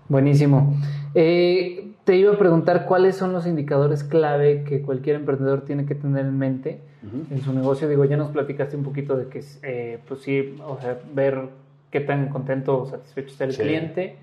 Buenísimo. 0.07 0.75
Eh, 1.15 1.92
te 2.03 2.17
iba 2.17 2.33
a 2.33 2.37
preguntar 2.37 2.85
cuáles 2.85 3.15
son 3.15 3.31
los 3.31 3.47
indicadores 3.47 4.03
clave 4.03 4.63
que 4.63 4.81
cualquier 4.81 5.15
emprendedor 5.17 5.61
tiene 5.61 5.85
que 5.85 5.95
tener 5.95 6.25
en 6.25 6.37
mente 6.37 6.81
en 7.29 7.41
su 7.41 7.53
negocio. 7.53 7.87
Digo, 7.87 8.05
ya 8.05 8.17
nos 8.17 8.29
platicaste 8.29 8.75
un 8.75 8.83
poquito 8.83 9.15
de 9.15 9.27
que, 9.27 9.43
eh, 9.63 9.99
pues 10.07 10.21
sí, 10.21 10.55
o 10.65 10.79
sea, 10.79 10.99
ver 11.13 11.49
qué 11.91 11.99
tan 11.99 12.29
contento 12.29 12.81
o 12.81 12.85
satisfecho 12.85 13.29
está 13.29 13.43
el 13.45 13.55
cliente. 13.55 14.15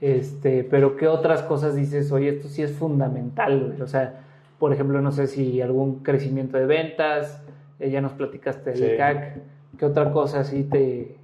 Este, 0.00 0.64
pero 0.64 0.96
qué 0.96 1.06
otras 1.06 1.42
cosas 1.42 1.74
dices, 1.74 2.12
oye, 2.12 2.28
esto 2.28 2.48
sí 2.48 2.62
es 2.62 2.72
fundamental, 2.72 3.76
O 3.80 3.86
sea, 3.86 4.20
por 4.58 4.72
ejemplo, 4.72 5.00
no 5.00 5.12
sé 5.12 5.26
si 5.26 5.60
algún 5.60 6.00
crecimiento 6.00 6.58
de 6.58 6.66
ventas, 6.66 7.42
eh, 7.80 7.90
ya 7.90 8.00
nos 8.00 8.12
platicaste 8.12 8.72
del 8.72 8.96
CAC, 8.96 9.38
¿qué 9.78 9.84
otra 9.84 10.12
cosa 10.12 10.44
sí 10.44 10.64
te... 10.64 11.16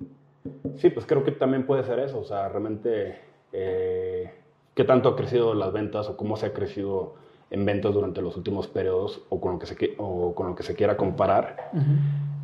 Sí, 0.77 0.91
pues 0.91 1.05
creo 1.05 1.25
que 1.25 1.33
también 1.33 1.67
puede 1.67 1.85
ser 1.85 1.99
eso, 1.99 2.21
o 2.21 2.25
sea, 2.25 2.49
realmente 2.49 3.17
eh, 3.53 4.31
qué 4.75 4.85
tanto 4.85 5.11
ha 5.11 5.16
crecido 5.16 5.55
las 5.55 5.73
ventas 5.73 6.09
o 6.09 6.16
cómo 6.16 6.37
se 6.37 6.47
ha 6.47 6.53
crecido 6.53 7.14
en 7.51 7.64
ventas 7.64 7.93
durante 7.93 8.23
los 8.23 8.37
últimos 8.37 8.68
periodos 8.68 9.23
o 9.29 9.41
con 9.41 9.53
lo 9.53 9.59
que 9.59 9.66
se, 9.66 9.95
o 9.99 10.35
con 10.35 10.49
lo 10.49 10.55
que 10.55 10.62
se 10.62 10.75
quiera 10.75 10.97
comparar. 10.97 11.71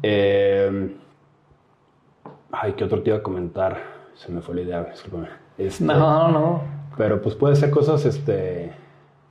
Eh, 0.02 0.96
ay, 2.50 2.72
¿qué 2.72 2.84
otro 2.84 3.02
te 3.02 3.10
iba 3.10 3.18
a 3.18 3.22
comentar? 3.22 3.78
Se 4.14 4.32
me 4.32 4.40
fue 4.40 4.54
la 4.56 4.60
idea, 4.62 4.92
este, 5.58 5.84
no, 5.84 6.30
no. 6.30 6.62
Pero 6.96 7.20
pues 7.20 7.34
puede 7.34 7.56
ser 7.56 7.70
cosas 7.70 8.04
este, 8.04 8.72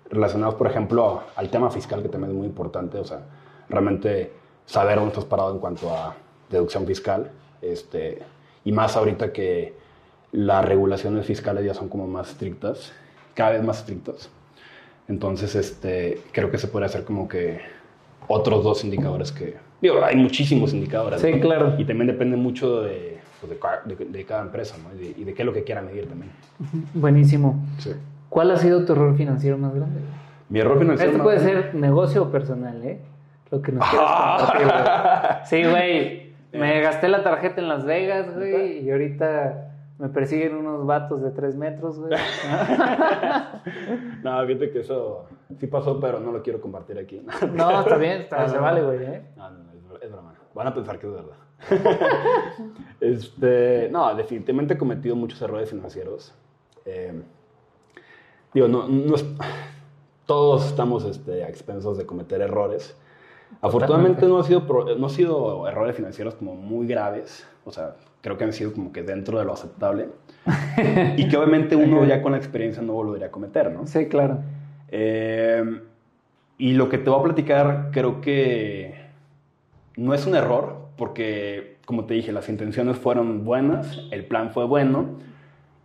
relacionadas, 0.10 0.56
por 0.56 0.68
ejemplo, 0.68 1.24
al 1.36 1.50
tema 1.50 1.70
fiscal, 1.70 2.02
que 2.02 2.10
también 2.10 2.32
es 2.32 2.38
muy 2.38 2.48
importante. 2.48 3.00
O 3.00 3.04
sea, 3.04 3.22
realmente 3.70 4.32
saber 4.66 4.96
dónde 4.96 5.10
estás 5.10 5.26
parado 5.26 5.54
en 5.54 5.60
cuanto 5.60 5.90
a 5.90 6.16
deducción 6.50 6.86
fiscal. 6.86 7.32
Este, 7.62 8.22
y 8.64 8.72
más 8.72 8.96
ahorita 8.96 9.32
que 9.34 9.76
las 10.36 10.66
regulaciones 10.66 11.26
fiscales 11.26 11.66
ya 11.66 11.74
son 11.74 11.90
como 11.90 12.08
más 12.08 12.30
estrictas, 12.30 12.92
cada 13.34 13.52
vez 13.52 13.64
más 13.64 13.80
estrictas. 13.80 14.30
Entonces, 15.08 15.56
este, 15.56 16.20
creo 16.32 16.52
que 16.52 16.58
se 16.58 16.68
puede 16.68 16.86
hacer 16.86 17.04
como 17.04 17.28
que 17.28 17.62
otros 18.28 18.64
dos 18.64 18.84
indicadores 18.84 19.32
que... 19.32 19.56
Digo, 19.82 20.04
hay 20.04 20.16
muchísimos 20.16 20.74
indicadores. 20.74 21.22
Sí, 21.22 21.40
claro. 21.40 21.76
Y 21.78 21.86
también 21.86 22.08
depende 22.08 22.38
mucho 22.38 22.82
de, 22.82 23.20
pues, 23.40 23.52
de, 24.12 24.26
cada 24.26 24.42
empresa, 24.42 24.76
¿no? 24.78 25.00
Y 25.00 25.24
de, 25.24 25.34
qué 25.34 25.42
es 25.42 25.46
lo 25.46 25.54
que 25.54 25.64
quiera 25.64 25.82
medir 25.82 26.08
también. 26.08 26.32
Buenísimo. 26.94 27.64
Sí. 27.78 27.92
¿Cuál 28.30 28.52
ha 28.52 28.58
sido 28.58 28.84
tu 28.86 28.94
error 28.94 29.16
financiero 29.16 29.58
más 29.58 29.74
grande? 29.74 30.00
Mi 30.50 30.60
error 30.60 30.80
financiero 30.80 31.12
Este 31.12 31.24
puede 31.24 31.40
ser 31.40 31.76
negocio 31.76 32.24
o 32.24 32.32
personal, 32.32 32.84
¿eh? 32.84 33.00
Lo 33.52 33.62
que 33.62 33.72
nos 33.72 33.88
quieras 33.90 35.50
Sí, 35.50 35.64
güey. 35.64 36.26
Me 36.52 36.82
gasté 36.82 37.10
la 37.10 37.24
tarjeta 37.24 37.62
en 37.62 37.68
Las 37.68 37.86
Vegas, 37.86 38.34
güey, 38.34 38.80
y 38.86 38.90
ahorita 38.90 39.65
me 39.98 40.10
persiguen 40.10 40.56
unos 40.56 40.86
vatos 40.86 41.22
de 41.22 41.32
tres 41.32 41.56
metros, 41.56 42.00
güey. 42.00 42.12
no, 44.24 44.46
fíjate 44.46 44.72
que 44.72 44.80
eso 44.80 45.26
sí 45.58 45.68
pasó, 45.68 46.00
pero 46.00 46.20
no 46.20 46.32
lo 46.32 46.44
quiero 46.44 46.60
compartir 46.60 47.00
aquí. 47.00 47.22
no, 47.54 47.80
está 47.80 47.98
bien, 47.98 48.22
está, 48.22 48.50
se 48.50 48.58
vale, 48.58 48.84
güey, 48.84 49.04
¿eh? 49.04 49.24
No, 49.38 49.50
no, 49.50 49.72
es, 49.72 50.04
es 50.04 50.12
broma. 50.12 50.34
Van 50.54 50.68
a 50.68 50.74
pensar 50.74 51.00
que 51.00 51.08
es 51.08 51.14
verdad. 51.14 51.38
este, 53.00 53.90
no, 53.90 54.14
definitivamente 54.16 54.74
he 54.74 54.78
cometido 54.78 55.16
muchos 55.16 55.42
errores 55.42 55.70
financieros. 55.70 56.34
Eh, 56.86 57.22
digo, 58.54 58.68
no, 58.68 58.88
no, 58.88 59.16
todos 60.26 60.66
estamos 60.66 61.06
este, 61.06 61.44
a 61.44 61.50
expensos 61.50 61.98
de 61.98 62.06
cometer 62.06 62.42
errores. 62.42 62.96
Afortunadamente 63.62 64.26
no 64.26 64.40
ha 64.40 64.44
sido, 64.44 64.62
no 64.98 65.06
ha 65.06 65.10
sido 65.10 65.68
errores 65.68 65.96
financieros 65.96 66.36
como 66.36 66.56
muy 66.56 66.88
graves. 66.88 67.48
O 67.64 67.72
sea, 67.72 67.96
creo 68.26 68.40
que 68.40 68.44
han 68.44 68.54
sido 68.54 68.74
como 68.74 68.92
que 68.92 69.04
dentro 69.04 69.38
de 69.38 69.46
lo 69.46 69.54
aceptable. 69.54 70.10
y 71.16 71.28
que 71.30 71.38
obviamente 71.38 71.76
uno 71.76 72.04
ya 72.06 72.24
con 72.24 72.32
la 72.32 72.40
experiencia 72.40 72.82
no 72.82 72.94
volvería 72.94 73.28
a 73.28 73.32
cometer, 73.32 73.72
¿no? 73.72 73.86
Sí, 73.86 74.08
claro. 74.08 74.40
Eh, 74.90 75.80
y 76.58 76.74
lo 76.74 76.90
que 76.90 76.98
te 76.98 77.12
voy 77.12 77.20
a 77.20 77.24
platicar 77.24 77.90
creo 77.92 78.22
que 78.22 78.96
no 79.96 80.16
es 80.16 80.26
un 80.26 80.36
error, 80.36 80.88
porque, 80.98 81.78
como 81.86 82.06
te 82.06 82.16
dije, 82.16 82.32
las 82.32 82.50
intenciones 82.50 82.98
fueron 82.98 83.46
buenas, 83.46 84.02
el 84.10 84.26
plan 84.26 84.50
fue 84.50 84.66
bueno, 84.66 85.20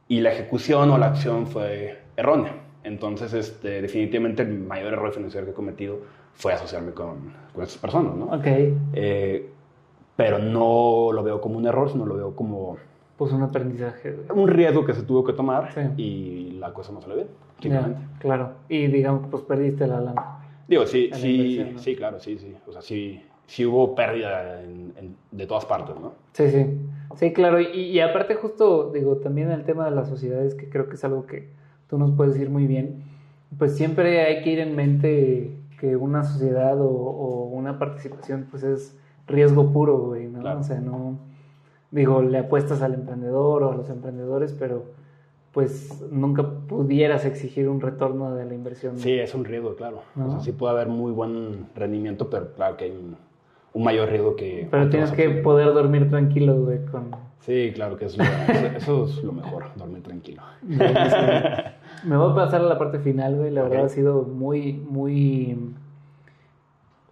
y 0.09 0.21
la 0.21 0.33
ejecución 0.33 0.91
o 0.93 0.97
la 0.97 1.09
acción 1.09 1.47
fue 1.47 1.99
errónea. 2.17 2.55
Entonces, 2.85 3.35
este, 3.35 3.83
definitivamente 3.83 4.45
el 4.45 4.61
mayor 4.61 4.95
error 4.95 5.13
financiero 5.13 5.45
que 5.45 5.53
he 5.53 5.55
cometido 5.55 5.99
fue 6.33 6.55
asociarme 6.55 6.93
con, 6.93 7.35
con 7.53 7.65
estas 7.65 7.77
personas, 7.77 8.15
¿no? 8.15 8.25
Ok. 8.29 8.47
Eh, 8.95 9.51
pero 10.21 10.39
no 10.39 11.13
lo 11.13 11.23
veo 11.23 11.41
como 11.41 11.59
un 11.59 11.67
error, 11.67 11.91
sino 11.91 12.05
lo 12.05 12.15
veo 12.15 12.37
como... 12.37 12.77
Pues 13.17 13.33
un 13.33 13.43
aprendizaje. 13.43 14.17
Un 14.35 14.49
riesgo 14.49 14.85
que 14.85 14.95
se 14.95 15.03
tuvo 15.03 15.25
que 15.25 15.33
tomar 15.33 15.71
y 15.97 16.53
la 16.59 16.73
cosa 16.73 16.93
no 16.93 17.01
salió 17.01 17.17
bien, 17.17 17.29
simplemente. 17.61 18.01
claro, 18.19 18.53
y 18.69 18.87
digamos, 18.87 19.27
pues 19.31 19.43
perdiste 19.43 19.87
la 19.87 20.01
lana. 20.01 20.39
Digo, 20.69 20.87
sí, 20.87 21.11
sí, 21.15 21.75
sí, 21.77 21.97
claro, 21.97 22.19
sí, 22.19 22.39
sí. 22.39 22.55
O 22.67 22.73
sea, 22.73 22.81
sí, 22.81 23.23
sí 23.47 23.67
hubo 23.67 23.95
pérdida 23.95 24.63
de 25.31 25.47
todas 25.47 25.67
partes, 25.67 25.97
¿no? 25.97 26.13
Sí, 26.33 26.51
sí. 26.51 26.67
Sí, 27.17 27.33
claro. 27.33 27.61
Y, 27.61 27.67
y, 27.67 28.01
aparte 28.01 28.37
justo, 28.37 28.91
digo, 28.93 29.17
también 29.17 29.51
el 29.51 29.65
tema 29.65 29.85
de 29.85 29.91
las 29.91 30.09
sociedades, 30.09 30.55
que 30.55 30.71
creo 30.71 30.89
que 30.89 30.95
es 30.95 31.05
algo 31.05 31.27
que 31.27 31.49
tú 31.89 31.99
nos 31.99 32.13
puedes 32.13 32.35
decir 32.35 32.49
muy 32.49 32.67
bien, 32.67 33.03
pues 33.59 33.77
siempre 33.77 34.23
hay 34.23 34.43
que 34.43 34.51
ir 34.51 34.61
en 34.61 34.77
mente 34.77 35.51
que 35.81 35.97
una 35.97 36.25
sociedad 36.25 36.81
o, 36.81 36.89
o 36.89 37.45
una 37.49 37.79
participación, 37.79 38.47
pues 38.51 38.63
es 38.63 38.97
riesgo 39.31 39.73
puro, 39.73 39.99
güey, 39.99 40.27
¿no? 40.27 40.59
O 40.59 40.63
sea, 40.63 40.81
no, 40.81 41.19
digo, 41.91 42.23
le 42.23 42.39
apuestas 42.39 42.83
al 42.83 42.95
emprendedor 42.95 43.63
o 43.63 43.73
a 43.73 43.75
los 43.77 43.89
emprendedores, 43.91 44.53
pero 44.53 44.85
pues 45.53 46.01
nunca 46.11 46.49
pudieras 46.49 47.25
exigir 47.25 47.69
un 47.69 47.81
retorno 47.81 48.35
de 48.35 48.45
la 48.45 48.55
inversión. 48.55 48.99
Sí, 48.99 49.13
es 49.13 49.35
un 49.35 49.45
riesgo, 49.45 49.75
claro. 49.75 50.03
O 50.17 50.31
sea, 50.31 50.41
sí 50.41 50.53
puede 50.53 50.75
haber 50.75 50.89
muy 50.89 51.11
buen 51.11 51.67
rendimiento, 51.75 52.31
pero 52.31 52.53
claro 52.53 52.77
que 52.77 52.85
hay 52.85 52.93
un, 52.93 53.17
mayor 53.83 54.09
riesgo 54.09 54.37
que... 54.37 54.69
Pero 54.71 54.89
tienes 54.89 55.11
que 55.11 55.29
poder 55.31 55.73
dormir 55.75 56.09
tranquilo, 56.09 56.55
güey, 56.55 56.85
con... 56.87 57.11
Sí, 57.41 57.73
claro 57.75 57.97
que 57.97 58.05
eso, 58.05 58.23
eso, 58.77 59.07
es 59.07 59.25
lo 59.25 59.33
mejor, 59.33 59.65
dormir 59.75 60.03
tranquilo. 60.03 60.43
Me 60.63 62.17
voy 62.17 62.33
a 62.33 62.35
pasar 62.35 62.61
a 62.61 62.65
la 62.65 62.79
parte 62.79 62.99
final, 62.99 63.37
güey. 63.37 63.51
La 63.51 63.63
verdad 63.63 63.87
ha 63.87 63.89
sido 63.89 64.23
muy, 64.23 64.75
muy 64.75 65.57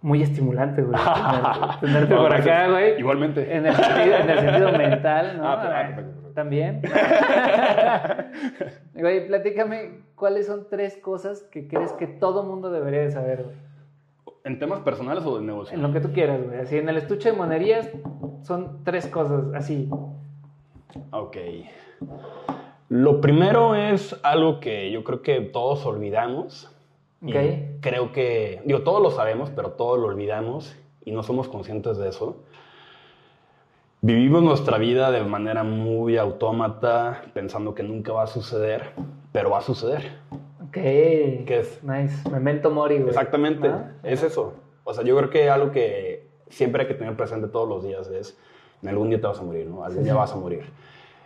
muy 0.01 0.21
estimulante, 0.21 0.81
güey. 0.81 0.97
Tenerte, 1.81 2.15
por 2.15 2.33
acá, 2.33 2.69
güey. 2.69 2.99
Igualmente. 2.99 3.55
En 3.55 3.65
el 3.65 3.75
sentido, 3.75 4.71
mental, 4.77 5.37
¿no? 5.37 5.47
Ah, 5.47 5.61
ah, 5.63 6.01
También. 6.33 6.81
güey, 8.93 9.27
platícame, 9.27 10.03
¿cuáles 10.15 10.47
son 10.47 10.67
tres 10.69 10.97
cosas 10.97 11.43
que 11.43 11.67
crees 11.67 11.91
que 11.93 12.07
todo 12.07 12.43
mundo 12.43 12.71
debería 12.71 13.01
de 13.01 13.11
saber, 13.11 13.43
güey? 13.43 13.55
¿En 14.45 14.57
temas 14.57 14.79
personales 14.79 15.25
o 15.25 15.37
de 15.37 15.45
negocio? 15.45 15.75
En 15.75 15.83
lo 15.83 15.91
que 15.91 15.99
tú 15.99 16.13
quieras, 16.13 16.41
güey. 16.43 16.59
Así, 16.59 16.77
en 16.77 16.87
el 16.87 16.97
estuche 16.97 17.31
de 17.31 17.37
monerías 17.37 17.89
son 18.43 18.83
tres 18.83 19.07
cosas, 19.07 19.53
así. 19.53 19.89
Ok. 21.11 21.37
Lo 22.87 23.21
primero 23.21 23.75
es 23.75 24.17
algo 24.23 24.59
que 24.59 24.91
yo 24.91 25.03
creo 25.03 25.21
que 25.21 25.41
todos 25.41 25.85
olvidamos 25.85 26.73
Y 27.21 27.31
Ok. 27.31 27.43
creo 27.81 28.11
que, 28.11 28.61
digo, 28.65 28.81
todos 28.83 29.01
lo 29.01 29.11
sabemos, 29.11 29.49
pero 29.49 29.71
todos 29.71 29.99
lo 29.99 30.07
olvidamos 30.07 30.75
y 31.03 31.11
no 31.11 31.23
somos 31.23 31.47
conscientes 31.49 31.97
de 31.97 32.09
eso. 32.09 32.37
Vivimos 34.01 34.41
nuestra 34.41 34.77
vida 34.77 35.11
de 35.11 35.21
manera 35.23 35.63
muy 35.63 36.17
autómata, 36.17 37.21
pensando 37.33 37.75
que 37.75 37.83
nunca 37.83 38.13
va 38.13 38.23
a 38.23 38.27
suceder, 38.27 38.91
pero 39.33 39.49
va 39.49 39.57
a 39.57 39.61
suceder. 39.61 40.03
Ok. 40.63 40.71
¿Qué 40.73 41.59
es? 41.59 41.83
Nice. 41.83 42.29
Memento 42.29 42.71
mori, 42.71 42.95
güey. 42.95 43.09
Exactamente, 43.09 43.67
¿Ah? 43.67 43.91
es 44.03 44.23
eso. 44.23 44.53
O 44.85 44.93
sea, 44.93 45.03
yo 45.03 45.17
creo 45.17 45.29
que 45.29 45.49
algo 45.49 45.71
que 45.71 46.29
siempre 46.47 46.83
hay 46.83 46.87
que 46.87 46.93
tener 46.93 47.15
presente 47.17 47.47
todos 47.49 47.67
los 47.67 47.83
días 47.83 48.07
es, 48.09 48.37
en 48.81 48.87
algún 48.89 49.09
día 49.09 49.19
te 49.19 49.27
vas 49.27 49.39
a 49.39 49.43
morir, 49.43 49.67
¿no? 49.67 49.83
Algún 49.83 49.99
Sí, 49.99 50.03
día 50.05 50.13
sí. 50.13 50.17
vas 50.17 50.31
a 50.31 50.35
morir. 50.37 50.63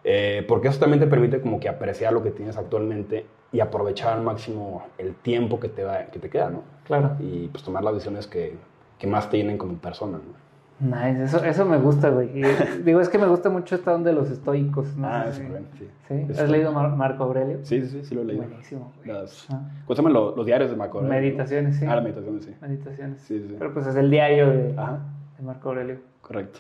Eh, 0.04 0.44
porque 0.48 0.68
eso 0.70 0.80
también 0.80 1.00
te 1.00 1.08
permite 1.08 1.40
como 1.42 1.60
que 1.60 1.70
apreciar 1.70 2.12
lo 2.12 2.24
que 2.24 2.32
tienes 2.32 2.58
actualmente 2.58 3.26
y 3.54 3.60
aprovechar 3.62 4.18
al 4.18 4.24
máximo 4.24 4.84
el 4.98 5.16
tiempo 5.16 5.60
que 5.60 5.70
te, 5.70 5.84
va, 5.86 6.06
que 6.08 6.20
te 6.20 6.30
queda, 6.30 6.50
¿no? 6.50 6.64
Claro. 6.84 7.12
Y 7.20 7.48
pues 7.48 7.64
tomar 7.64 7.84
las 7.84 7.94
decisiones 7.94 8.28
que, 8.28 8.58
que 9.00 9.08
más 9.08 9.30
te 9.30 9.38
llenen 9.38 9.58
como 9.58 9.76
persona, 9.76 10.18
¿no? 10.18 10.44
Nice. 10.80 11.24
Eso, 11.24 11.42
eso 11.46 11.64
me 11.66 11.78
gusta, 11.78 12.10
güey. 12.10 12.30
Y, 12.38 12.42
digo, 12.84 13.00
es 13.00 13.08
que 13.08 13.18
me 13.20 13.28
gusta 13.28 13.50
mucho 13.50 13.76
esta 13.76 13.94
onda 13.94 14.10
de 14.10 14.16
los 14.18 14.30
estoicos, 14.30 14.98
¿no? 14.98 15.08
Ah, 15.08 15.28
Sí. 15.32 15.44
sí, 15.78 15.88
sí. 16.10 16.26
¿Sí? 16.34 16.42
¿Has 16.42 16.50
leído 16.50 16.74
Mar- 16.74 16.90
Marco 16.96 17.24
Aurelio? 17.24 17.60
Sí, 17.62 17.80
sí, 17.84 17.88
sí, 17.88 18.04
sí 18.04 18.16
lo 18.16 18.22
he 18.24 18.26
leído. 18.26 18.44
Buenísimo, 18.44 18.92
güey. 18.98 19.08
Las, 19.08 19.48
Ah. 19.50 19.62
¿Cómo 19.86 19.96
se 19.96 20.02
llaman 20.02 20.14
los, 20.14 20.46
diarios 20.46 20.72
de 20.72 20.76
Marco 20.76 20.98
Aurelio, 20.98 21.16
no? 21.16 21.22
Meditaciones, 21.22 21.78
sí. 21.78 21.86
Ah, 21.88 21.96
las 21.96 22.04
meditaciones, 22.04 22.44
sí. 22.46 22.56
Meditaciones. 22.60 23.22
Sí, 23.22 23.40
sí. 23.48 23.56
Pero 23.58 23.74
pues 23.74 23.86
es 23.88 23.96
el 23.96 24.10
diario 24.10 24.50
de, 24.50 24.74
Ajá, 24.76 25.00
de 25.38 25.44
Marco 25.46 25.70
Aurelio. 25.70 26.00
correcto. 26.22 26.60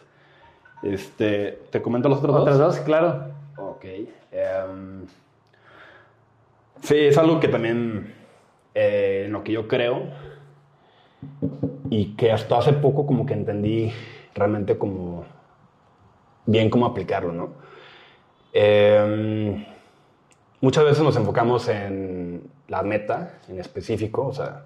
Este, 0.83 1.59
¿Te 1.71 1.81
comento 1.81 2.07
los 2.07 2.19
otros 2.19 2.35
Otros 2.35 2.57
dos? 2.59 2.75
dos, 2.75 2.85
claro. 2.85 3.25
Ok. 3.57 3.83
em, 4.31 5.05
sí, 6.83 6.95
es 6.97 7.17
algo 7.17 7.39
que 7.39 7.47
también 7.47 8.13
eh, 8.75 9.23
en 9.25 9.31
lo 9.31 9.43
que 9.43 9.51
yo 9.51 9.67
creo 9.67 10.03
y 11.89 12.15
que 12.15 12.31
hasta 12.31 12.57
hace 12.57 12.73
poco 12.73 13.05
como 13.05 13.25
que 13.25 13.33
entendí 13.33 13.91
realmente 14.35 14.77
como 14.77 15.25
bien 16.45 16.69
cómo 16.69 16.85
aplicarlo, 16.85 17.31
¿no? 17.31 17.49
Em, 18.51 19.65
muchas 20.61 20.83
veces 20.83 21.03
nos 21.03 21.15
enfocamos 21.15 21.67
en 21.69 22.49
la 22.67 22.83
meta 22.83 23.39
en 23.47 23.59
específico, 23.59 24.27
o 24.27 24.33
sea, 24.33 24.65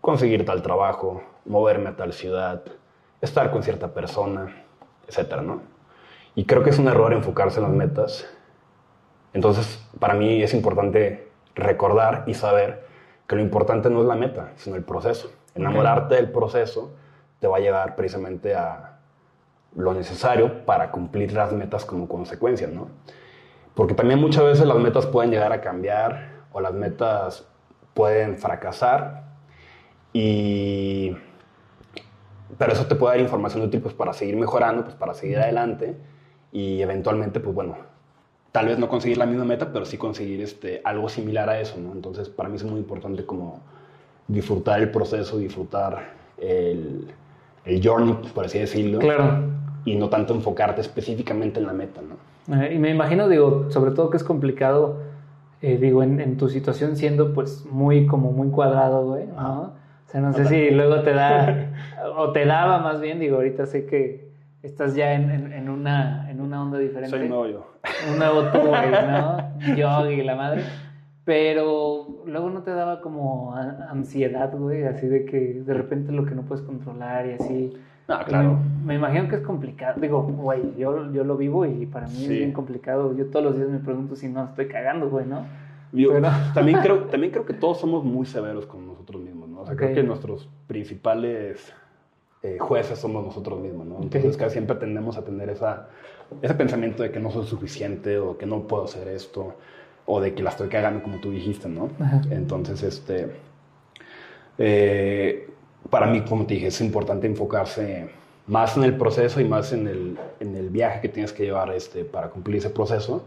conseguir 0.00 0.44
tal 0.44 0.62
trabajo, 0.62 1.22
moverme 1.44 1.90
a 1.90 1.96
tal 1.96 2.12
ciudad, 2.12 2.62
estar 3.20 3.50
con 3.50 3.62
cierta 3.62 3.94
persona, 3.94 4.64
etcétera, 5.06 5.42
¿no? 5.42 5.62
Y 6.34 6.44
creo 6.44 6.62
que 6.62 6.70
es 6.70 6.78
un 6.78 6.88
error 6.88 7.12
enfocarse 7.12 7.58
en 7.58 7.64
las 7.64 7.72
metas. 7.72 8.28
Entonces, 9.32 9.84
para 9.98 10.14
mí 10.14 10.42
es 10.42 10.54
importante 10.54 11.27
recordar 11.54 12.24
y 12.26 12.34
saber 12.34 12.86
que 13.26 13.36
lo 13.36 13.42
importante 13.42 13.90
no 13.90 14.00
es 14.00 14.06
la 14.06 14.16
meta, 14.16 14.52
sino 14.56 14.76
el 14.76 14.84
proceso. 14.84 15.30
Enamorarte 15.54 16.14
del 16.14 16.30
proceso 16.30 16.94
te 17.40 17.46
va 17.46 17.58
a 17.58 17.60
llevar 17.60 17.96
precisamente 17.96 18.54
a 18.54 18.98
lo 19.74 19.94
necesario 19.94 20.64
para 20.64 20.90
cumplir 20.90 21.32
las 21.32 21.52
metas 21.52 21.84
como 21.84 22.08
consecuencia, 22.08 22.68
¿no? 22.68 22.88
Porque 23.74 23.94
también 23.94 24.20
muchas 24.20 24.44
veces 24.44 24.66
las 24.66 24.78
metas 24.78 25.06
pueden 25.06 25.30
llegar 25.30 25.52
a 25.52 25.60
cambiar 25.60 26.30
o 26.52 26.60
las 26.60 26.72
metas 26.72 27.46
pueden 27.94 28.36
fracasar 28.38 29.24
y 30.12 31.16
pero 32.56 32.72
eso 32.72 32.86
te 32.86 32.94
puede 32.94 33.14
dar 33.14 33.20
información 33.20 33.62
útil 33.62 33.80
pues, 33.80 33.94
para 33.94 34.12
seguir 34.12 34.36
mejorando, 34.36 34.84
pues, 34.84 34.96
para 34.96 35.14
seguir 35.14 35.38
adelante 35.38 35.96
y 36.50 36.80
eventualmente, 36.80 37.40
pues 37.40 37.54
bueno, 37.54 37.76
tal 38.58 38.66
vez 38.66 38.78
no 38.80 38.88
conseguir 38.88 39.18
la 39.18 39.26
misma 39.26 39.44
meta, 39.44 39.70
pero 39.72 39.84
sí 39.84 39.96
conseguir 39.96 40.40
este, 40.40 40.80
algo 40.82 41.08
similar 41.08 41.48
a 41.48 41.60
eso, 41.60 41.76
¿no? 41.78 41.92
Entonces, 41.92 42.28
para 42.28 42.48
mí 42.48 42.56
es 42.56 42.64
muy 42.64 42.80
importante 42.80 43.24
como 43.24 43.60
disfrutar 44.26 44.80
el 44.80 44.90
proceso, 44.90 45.38
disfrutar 45.38 46.08
el, 46.38 47.06
el 47.64 47.80
journey, 47.86 48.18
por 48.34 48.46
así 48.46 48.58
decirlo, 48.58 48.98
Claro. 48.98 49.44
y 49.84 49.94
no 49.94 50.08
tanto 50.08 50.34
enfocarte 50.34 50.80
específicamente 50.80 51.60
en 51.60 51.66
la 51.66 51.72
meta, 51.72 52.00
¿no? 52.02 52.60
Eh, 52.60 52.74
y 52.74 52.78
me 52.80 52.90
imagino, 52.90 53.28
digo, 53.28 53.66
sobre 53.70 53.92
todo 53.92 54.10
que 54.10 54.16
es 54.16 54.24
complicado, 54.24 54.96
eh, 55.62 55.78
digo, 55.80 56.02
en, 56.02 56.20
en 56.20 56.36
tu 56.36 56.48
situación 56.48 56.96
siendo 56.96 57.32
pues 57.34 57.64
muy 57.70 58.06
como 58.08 58.32
muy 58.32 58.48
cuadrado, 58.48 59.04
güey, 59.06 59.26
¿no? 59.28 59.38
Ajá. 59.38 59.60
O 60.08 60.10
sea, 60.10 60.20
no 60.20 60.32
sé 60.32 60.46
si 60.46 60.70
luego 60.70 61.02
te 61.02 61.12
da, 61.12 61.70
o 62.16 62.32
te 62.32 62.44
daba 62.44 62.80
más 62.80 63.00
bien, 63.00 63.20
digo, 63.20 63.36
ahorita 63.36 63.66
sé 63.66 63.86
que 63.86 64.27
estás 64.62 64.94
ya 64.94 65.14
en, 65.14 65.30
en, 65.30 65.52
en 65.52 65.68
una, 65.68 66.30
en 66.30 66.40
una 66.40 66.62
onda 66.62 66.78
diferente. 66.78 67.16
Soy 67.16 67.28
nuevo 67.28 67.46
yo. 67.46 67.66
un 68.10 68.18
nuevo 68.18 68.42
tú, 68.50 68.58
güey, 68.68 68.90
¿no? 68.90 69.76
Yo 69.76 70.10
y 70.10 70.22
la 70.22 70.36
madre. 70.36 70.62
Pero 71.24 72.06
luego 72.24 72.48
no 72.48 72.62
te 72.62 72.70
daba 72.70 73.00
como 73.02 73.54
ansiedad, 73.54 74.50
güey, 74.56 74.84
así 74.84 75.06
de 75.06 75.26
que 75.26 75.62
de 75.62 75.74
repente 75.74 76.10
lo 76.10 76.24
que 76.24 76.34
no 76.34 76.42
puedes 76.42 76.64
controlar 76.64 77.26
y 77.26 77.32
así. 77.32 77.76
Ah, 78.08 78.24
claro. 78.26 78.58
Me, 78.80 78.86
me 78.86 78.94
imagino 78.94 79.28
que 79.28 79.36
es 79.36 79.42
complicado. 79.42 80.00
Digo, 80.00 80.22
güey, 80.22 80.74
yo, 80.78 81.12
yo 81.12 81.24
lo 81.24 81.36
vivo 81.36 81.66
y 81.66 81.84
para 81.84 82.06
mí 82.06 82.22
es 82.22 82.28
bien 82.30 82.52
complicado. 82.52 83.14
Yo 83.14 83.26
todos 83.26 83.44
los 83.44 83.56
días 83.56 83.68
me 83.68 83.78
pregunto 83.78 84.16
si 84.16 84.28
no 84.28 84.44
estoy 84.44 84.68
cagando, 84.68 85.10
güey, 85.10 85.26
¿no? 85.26 85.44
Yo 85.92 86.12
Pero- 86.12 86.28
también, 86.54 86.80
creo, 86.80 87.04
también 87.10 87.30
creo 87.30 87.44
que 87.44 87.52
todos 87.52 87.78
somos 87.78 88.04
muy 88.04 88.24
severos 88.24 88.64
con 88.64 88.86
nosotros 88.86 89.20
mismos, 89.20 89.50
¿no? 89.50 89.60
O 89.60 89.66
sea, 89.66 89.76
creo 89.76 89.94
que 89.94 90.02
nuestros 90.02 90.48
principales 90.66 91.74
eh, 92.42 92.56
jueces 92.58 92.98
somos 92.98 93.24
nosotros 93.24 93.58
mismos, 93.60 93.86
¿no? 93.86 93.98
Entonces, 94.02 94.36
casi 94.36 94.52
siempre 94.52 94.76
tendemos 94.76 95.16
a 95.16 95.22
tener 95.22 95.50
esa, 95.50 95.88
ese 96.40 96.54
pensamiento 96.54 97.02
de 97.02 97.10
que 97.10 97.18
no 97.18 97.30
soy 97.30 97.46
suficiente 97.46 98.18
o 98.18 98.38
que 98.38 98.46
no 98.46 98.66
puedo 98.66 98.84
hacer 98.84 99.08
esto 99.08 99.54
o 100.06 100.20
de 100.20 100.34
que 100.34 100.42
la 100.42 100.50
estoy 100.50 100.68
cagando 100.68 101.02
como 101.02 101.18
tú 101.18 101.30
dijiste, 101.30 101.68
¿no? 101.68 101.90
Ajá. 102.00 102.22
Entonces, 102.30 102.82
este, 102.82 103.32
eh, 104.56 105.50
para 105.90 106.06
mí, 106.06 106.22
como 106.22 106.46
te 106.46 106.54
dije, 106.54 106.68
es 106.68 106.80
importante 106.80 107.26
enfocarse 107.26 108.10
más 108.46 108.76
en 108.76 108.84
el 108.84 108.96
proceso 108.96 109.40
y 109.40 109.44
más 109.44 109.72
en 109.72 109.86
el, 109.86 110.18
en 110.40 110.56
el 110.56 110.70
viaje 110.70 111.00
que 111.00 111.08
tienes 111.08 111.32
que 111.32 111.44
llevar 111.44 111.70
este, 111.72 112.04
para 112.04 112.30
cumplir 112.30 112.56
ese 112.56 112.70
proceso 112.70 113.24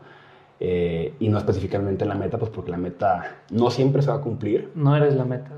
eh, 0.60 1.14
y 1.20 1.30
no 1.30 1.38
específicamente 1.38 2.04
en 2.04 2.10
la 2.10 2.16
meta, 2.16 2.38
pues 2.38 2.52
porque 2.52 2.72
la 2.72 2.78
meta 2.78 3.38
no 3.52 3.70
siempre 3.70 4.02
se 4.02 4.10
va 4.10 4.18
a 4.18 4.22
cumplir. 4.22 4.72
No 4.76 4.96
eres 4.96 5.16
la 5.16 5.26
meta. 5.26 5.52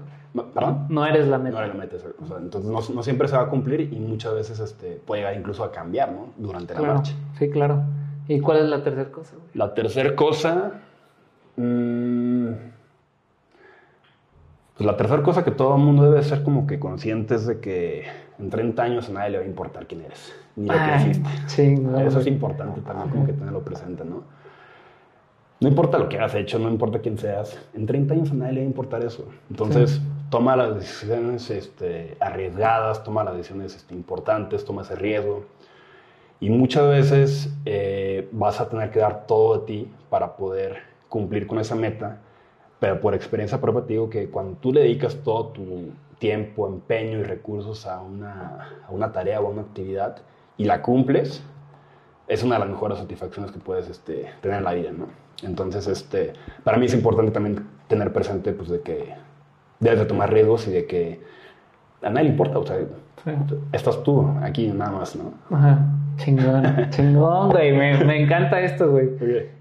No 0.89 1.05
eres 1.05 1.27
la 1.27 1.37
No 1.37 1.43
meta. 1.43 1.59
era 1.59 1.67
la 1.67 1.73
meta, 1.75 1.95
o 2.19 2.25
sea, 2.25 2.37
entonces 2.37 2.69
no, 2.71 2.95
no 2.95 3.03
siempre 3.03 3.27
se 3.27 3.35
va 3.35 3.43
a 3.43 3.49
cumplir 3.49 3.81
y 3.93 3.99
muchas 3.99 4.33
veces 4.33 4.59
este, 4.59 4.99
puede 5.05 5.21
llegar 5.21 5.37
incluso 5.37 5.63
a 5.63 5.71
cambiar, 5.71 6.11
¿no? 6.11 6.29
Durante 6.37 6.73
la 6.73 6.81
marcha. 6.81 7.13
Sí, 7.37 7.49
claro. 7.49 7.83
¿Y 8.27 8.39
cuál 8.39 8.57
es 8.59 8.65
la 8.65 8.83
tercera 8.83 9.11
cosa, 9.11 9.35
güey? 9.35 9.47
La 9.53 9.73
tercera 9.73 10.15
cosa. 10.15 10.71
mm, 11.57 12.47
pues 14.75 14.85
la 14.87 14.97
tercera 14.97 15.21
cosa 15.21 15.43
que 15.43 15.51
todo 15.51 15.75
el 15.75 15.83
mundo 15.83 16.03
debe 16.09 16.23
ser 16.23 16.41
como 16.43 16.65
que 16.65 16.79
consciente 16.79 17.35
es 17.35 17.45
de 17.45 17.59
que 17.59 18.05
en 18.39 18.49
30 18.49 18.81
años 18.81 19.09
a 19.09 19.13
nadie 19.13 19.29
le 19.31 19.37
va 19.37 19.43
a 19.43 19.47
importar 19.47 19.85
quién 19.85 20.01
eres, 20.01 20.33
ni 20.55 20.65
lo 20.67 20.73
que 20.73 20.95
hiciste. 21.11 21.29
chingón, 21.45 22.01
Eso 22.07 22.19
es 22.21 22.27
importante 22.27 22.81
también 22.81 23.09
como 23.09 23.25
que 23.27 23.33
tenerlo 23.33 23.61
presente, 23.61 24.03
¿no? 24.03 24.23
No 25.59 25.67
importa 25.69 25.97
lo 25.99 26.09
que 26.09 26.17
hayas 26.17 26.33
hecho, 26.35 26.57
no 26.59 26.69
importa 26.69 26.99
quién 26.99 27.17
seas, 27.19 27.57
en 27.73 27.85
30 27.85 28.13
años 28.15 28.31
a 28.31 28.33
nadie 28.33 28.53
le 28.53 28.59
va 28.61 28.63
a 28.63 28.67
importar 28.67 29.03
eso. 29.05 29.25
Entonces, 29.49 30.01
toma 30.29 30.55
las 30.55 30.75
decisiones 30.75 31.49
este, 31.49 32.17
arriesgadas, 32.19 33.03
toma 33.03 33.23
las 33.23 33.35
decisiones 33.35 33.75
este, 33.75 33.93
importantes, 33.93 34.65
toma 34.65 34.81
ese 34.81 34.95
riesgo. 34.95 35.45
Y 36.39 36.49
muchas 36.49 36.87
veces 36.89 37.49
eh, 37.65 38.27
vas 38.31 38.59
a 38.59 38.67
tener 38.67 38.91
que 38.91 38.99
dar 38.99 39.25
todo 39.27 39.59
de 39.59 39.65
ti 39.65 39.93
para 40.09 40.35
poder 40.35 40.81
cumplir 41.07 41.47
con 41.47 41.59
esa 41.59 41.75
meta, 41.75 42.19
pero 42.79 42.99
por 42.99 43.13
experiencia 43.13 43.61
propia 43.61 43.83
te 43.83 43.93
digo 43.93 44.09
que 44.09 44.29
cuando 44.29 44.57
tú 44.57 44.73
le 44.73 44.81
dedicas 44.81 45.15
todo 45.23 45.47
tu 45.47 45.91
tiempo, 46.19 46.67
empeño 46.67 47.19
y 47.19 47.23
recursos 47.23 47.85
a 47.85 48.01
una, 48.01 48.83
a 48.87 48.91
una 48.91 49.11
tarea 49.11 49.39
o 49.39 49.47
a 49.47 49.49
una 49.49 49.61
actividad 49.61 50.17
y 50.57 50.65
la 50.65 50.81
cumples, 50.81 51.43
es 52.27 52.43
una 52.43 52.55
de 52.55 52.59
las 52.61 52.69
mejores 52.69 52.97
satisfacciones 52.97 53.51
que 53.51 53.59
puedes 53.59 53.89
este, 53.89 54.29
tener 54.41 54.57
en 54.57 54.63
la 54.63 54.73
vida, 54.73 54.91
¿no? 54.91 55.07
Entonces, 55.43 55.87
este, 55.87 56.33
para 56.63 56.77
mí 56.77 56.85
es 56.85 56.93
importante 56.93 57.31
también 57.31 57.67
tener 57.87 58.13
presente, 58.13 58.53
pues, 58.53 58.69
de 58.69 58.81
que 58.81 59.13
debes 59.83 59.99
de 59.99 60.05
tomar 60.05 60.31
riesgos 60.33 60.67
y 60.67 60.71
de 60.71 60.85
que 60.85 61.21
a 62.01 62.09
nadie 62.09 62.25
le 62.25 62.29
importa, 62.31 62.59
o 62.59 62.65
sea, 62.65 62.77
Sí. 63.23 63.31
estás 63.71 64.03
tú 64.03 64.27
aquí 64.41 64.67
nada 64.67 64.91
más, 64.91 65.15
¿no? 65.15 65.33
Ajá. 65.55 65.79
Chingón, 66.17 66.63
chingón, 66.89 67.51
güey. 67.51 67.71
Me, 67.75 68.03
me 68.03 68.21
encanta 68.23 68.59
esto, 68.61 68.91
güey. 68.91 69.09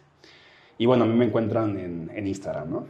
Y 0.79 0.87
bueno, 0.87 1.05
a 1.05 1.07
mí 1.07 1.15
me 1.15 1.27
encuentran 1.27 1.79
en, 1.79 2.11
en 2.15 2.27
Instagram, 2.27 2.71
¿no? 2.71 2.85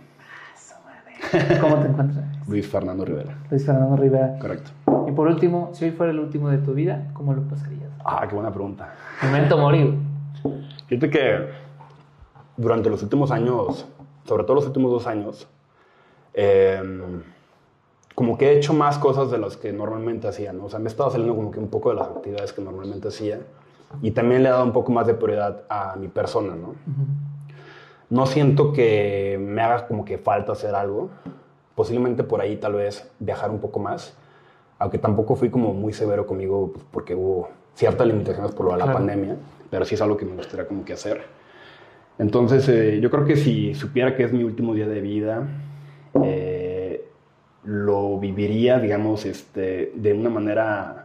¿Cómo 1.61 1.77
te 1.77 1.89
encuentras? 1.89 2.25
Luis 2.49 2.67
Fernando 2.67 3.05
Rivera. 3.05 3.39
Luis 3.51 3.65
Fernando 3.65 3.97
Rivera. 3.97 4.39
Correcto. 4.39 4.71
Y 5.09 5.13
por 5.13 5.29
último, 5.29 5.71
si 5.73 5.87
hoy 5.87 5.91
fuera 5.93 6.13
el 6.13 6.19
último 6.19 6.49
de 6.49 6.59
tu 6.59 6.75
vida, 6.75 7.11
¿cómo 7.13 7.33
lo 7.35 7.43
pasarías? 7.43 7.91
Ah, 8.05 8.27
qué 8.29 8.35
buena 8.35 8.53
pregunta. 8.53 8.95
Momento 9.23 9.59
morir. 9.59 9.95
Fíjate 10.87 11.11
que 11.11 11.49
durante 12.57 12.91
los 12.91 13.03
últimos 13.03 13.31
años 13.31 13.87
sobre 14.27 14.45
todo 14.45 14.55
los 14.57 14.67
últimos 14.67 14.91
dos 14.91 15.07
años, 15.07 15.47
em, 16.33 17.23
como 18.15 18.39
que 18.39 18.53
he 18.53 18.59
hecho 18.59 18.73
más 18.73 18.99
cosas 18.99 19.31
de 19.31 19.39
las 19.39 19.57
que 19.57 19.73
normalmente 19.73 20.29
hacía, 20.29 20.53
¿no? 20.53 20.67
O 20.67 20.71
sea, 20.71 20.79
me 20.79 20.87
he 20.87 20.89
estado 20.89 21.11
saliendo 21.11 21.35
como 21.35 21.51
que 21.51 21.59
un 21.59 21.69
poco 21.69 21.91
de 21.91 21.97
las 21.97 22.09
actividades 22.09 22.53
que 22.53 22.63
normalmente 22.63 23.09
hacía 23.09 23.41
y 24.03 24.11
también 24.13 24.43
le 24.43 24.49
he 24.49 24.53
dado 24.53 24.65
un 24.65 24.73
poco 24.73 24.93
más 24.93 25.07
de 25.07 25.15
prioridad 25.15 25.65
a 25.69 25.97
mi 25.97 26.09
persona, 26.09 26.55
¿no? 26.55 26.75
No 28.11 28.27
siento 28.27 28.73
que 28.73 29.39
me 29.41 29.63
haga 29.63 29.87
como 29.87 30.05
que 30.05 30.19
falta 30.19 30.53
hacer 30.53 30.75
algo. 30.75 31.11
Posiblemente 31.75 32.23
por 32.23 32.41
ahí 32.41 32.57
tal 32.57 32.75
vez 32.75 33.11
viajar 33.19 33.51
un 33.51 33.59
poco 33.59 33.81
más, 33.81 34.17
aunque 34.79 34.99
tampoco 34.99 35.35
fui 35.35 35.51
como 35.51 35.73
muy 35.75 35.93
severo 35.93 36.27
conmigo 36.27 36.71
pues, 36.73 36.85
porque 36.93 37.15
hubo 37.15 37.49
ciertas 37.75 38.07
limitaciones 38.07 38.53
por 38.53 38.67
lo 38.67 38.73
de 38.73 38.79
la 38.79 38.93
pandemia, 38.93 39.37
pero 39.71 39.85
sí 39.85 39.97
es 39.97 40.01
algo 40.01 40.17
que 40.17 40.25
me 40.25 40.37
gustaría 40.37 40.67
como 40.67 40.85
que 40.85 40.93
hacer. 40.93 41.23
Entonces, 42.19 42.69
eh, 42.69 43.01
yo 43.01 43.11
creo 43.11 43.25
que 43.25 43.37
si 43.37 43.75
supiera 43.75 44.17
que 44.17 44.25
es 44.25 44.33
mi 44.33 44.45
último 44.45 44.73
día 44.75 44.87
de 44.87 45.01
vida, 45.01 45.49
eh, 46.23 47.09
lo 47.65 48.19
viviría, 48.19 48.79
digamos, 48.79 49.25
este, 49.25 49.93
de 49.97 50.13
una 50.13 50.31
manera 50.31 51.04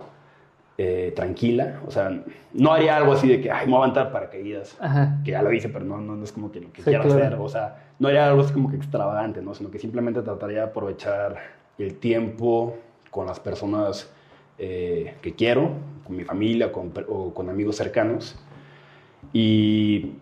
eh, 0.81 1.11
tranquila. 1.13 1.81
O 1.85 1.91
sea, 1.91 2.23
no 2.53 2.71
haría 2.71 2.95
algo 2.95 3.11
así 3.11 3.27
de 3.27 3.41
que, 3.41 3.51
ay, 3.51 3.65
me 3.65 3.73
voy 3.73 3.81
a 3.81 3.87
levantar 3.87 4.13
paracaídas. 4.13 4.77
Que 5.25 5.31
ya 5.31 5.41
lo 5.41 5.51
hice, 5.51 5.67
pero 5.67 5.83
no, 5.83 5.97
no, 5.99 6.23
es 6.23 6.31
como 6.31 6.53
que 6.53 6.61
lo 6.61 6.71
que 6.71 6.81
quiero 6.81 7.03
hacer. 7.03 7.33
O 7.33 7.49
sea, 7.49 7.89
no 7.99 8.07
haría 8.07 8.29
algo 8.29 8.43
así 8.43 8.53
como 8.53 8.69
que 8.69 8.77
extravagante, 8.77 9.41
¿no? 9.41 9.53
Sino 9.53 9.69
que 9.69 9.77
simplemente 9.77 10.21
trataría 10.21 10.59
de 10.59 10.63
aprovechar 10.63 11.35
el 11.77 11.95
tiempo 11.95 12.77
con 13.11 13.27
las 13.27 13.41
personas 13.41 14.09
eh, 14.57 15.15
que 15.21 15.33
quiero, 15.33 15.71
con 16.07 16.15
mi 16.15 16.23
familia 16.23 16.71
con, 16.71 16.93
o 17.09 17.33
con 17.33 17.49
amigos 17.49 17.75
cercanos. 17.75 18.37
Y 19.33 20.13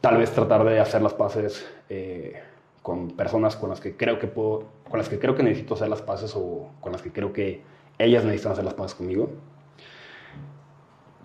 tal 0.00 0.18
vez 0.18 0.30
tratar 0.30 0.62
de 0.62 0.78
hacer 0.78 1.02
las 1.02 1.14
paces 1.14 1.68
eh, 1.88 2.34
con 2.80 3.10
personas 3.10 3.56
con 3.56 3.70
las 3.70 3.80
que 3.80 3.96
creo 3.96 4.20
que 4.20 4.28
puedo, 4.28 4.66
con 4.88 4.98
las 4.98 5.08
que 5.08 5.18
creo 5.18 5.34
que 5.34 5.42
necesito 5.42 5.74
hacer 5.74 5.88
las 5.88 6.02
paces 6.02 6.32
o 6.36 6.70
con 6.80 6.92
las 6.92 7.02
que 7.02 7.10
creo 7.10 7.32
que 7.32 7.62
ellas 7.98 8.24
necesitan 8.24 8.52
hacer 8.52 8.64
las 8.64 8.74
paces 8.74 8.94
conmigo 8.94 9.30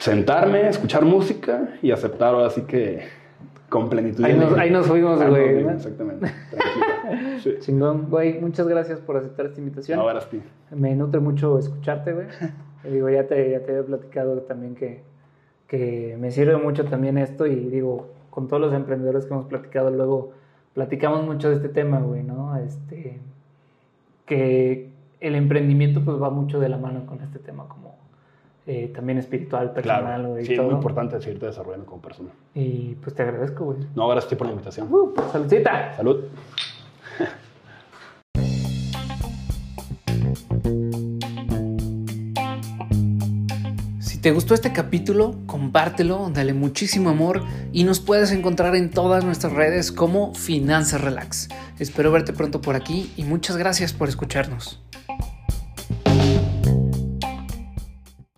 sentarme, 0.02 0.68
escuchar 0.68 1.06
música 1.06 1.76
y 1.82 1.92
aceptar 1.92 2.34
así 2.36 2.62
que 2.62 3.02
con 3.70 3.88
plenitud. 3.88 4.24
Ahí 4.24 4.36
nos, 4.36 4.58
ahí 4.58 4.72
nos 4.72 4.88
fuimos, 4.88 5.24
güey. 5.24 5.66
exactamente. 5.68 6.32
Chingón, 7.60 8.10
güey. 8.10 8.40
Muchas 8.42 8.68
gracias 8.68 9.00
por 9.00 9.16
aceptar 9.16 9.46
esta 9.46 9.60
invitación. 9.60 10.00
No, 10.00 10.10
a 10.10 10.20
ti. 10.20 10.42
Me 10.72 10.96
nutre 10.96 11.22
mucho 11.22 11.58
escucharte, 11.60 12.14
güey. 12.14 12.26
digo, 12.92 13.10
ya 13.10 13.28
te, 13.28 13.52
ya 13.52 13.64
te 13.64 13.72
había 13.72 13.86
platicado 13.86 14.42
también 14.42 14.76
que, 14.76 15.04
que 15.68 16.18
me 16.20 16.32
sirve 16.32 16.58
mucho 16.58 16.86
también 16.86 17.18
esto 17.20 17.46
y 17.46 17.56
digo, 17.56 18.10
con 18.32 18.48
todos 18.48 18.62
los 18.62 18.74
emprendedores 18.74 19.26
que 19.26 19.34
hemos 19.34 19.46
platicado 19.46 19.92
luego, 19.92 20.34
platicamos 20.74 21.26
mucho 21.26 21.50
de 21.50 21.58
este 21.58 21.70
tema, 21.70 22.00
güey, 22.00 22.24
¿no? 22.24 22.58
Este, 22.58 23.20
que 24.26 24.90
el 25.20 25.36
emprendimiento 25.36 26.04
pues 26.04 26.20
va 26.20 26.32
mucho 26.32 26.60
de 26.60 26.70
la 26.70 26.78
mano 26.78 27.06
con 27.06 27.22
este 27.22 27.38
tema, 27.38 27.68
como 27.68 27.91
eh, 28.68 28.92
también 28.94 29.18
espiritual, 29.18 29.74
personal. 29.74 30.22
Claro. 30.22 30.46
sí, 30.46 30.54
es 30.54 30.62
muy 30.62 30.74
importante 30.74 31.20
seguirte 31.20 31.48
desarrollando 31.48 31.86
como 31.86 32.02
persona. 32.02 32.30
Y 32.54 32.96
pues 32.96 33.16
te 33.16 33.24
agradezco, 33.24 33.66
güey. 33.66 33.80
No, 33.96 34.08
gracias 34.08 34.36
por 34.36 34.48
la 34.48 34.54
invitación. 34.54 34.88
Uh, 34.94 35.14
saludcita. 35.32 35.94
Salud. 35.96 36.26
Si 44.00 44.24
te 44.24 44.34
gustó 44.34 44.54
este 44.54 44.72
capítulo, 44.72 45.36
compártelo, 45.48 46.30
dale 46.32 46.54
muchísimo 46.54 47.10
amor 47.10 47.42
y 47.72 47.86
nos 47.86 48.00
puedes 48.00 48.32
encontrar 48.32 48.76
en 48.76 48.92
todas 48.92 49.26
nuestras 49.26 49.52
redes 49.54 49.92
como 49.92 50.36
Finanzas 50.36 51.02
Relax. 51.02 51.50
Espero 51.80 52.12
verte 52.12 52.32
pronto 52.32 52.62
por 52.62 52.76
aquí 52.76 53.12
y 53.18 53.24
muchas 53.24 53.58
gracias 53.58 53.94
por 53.94 54.10
escucharnos. 54.10 54.80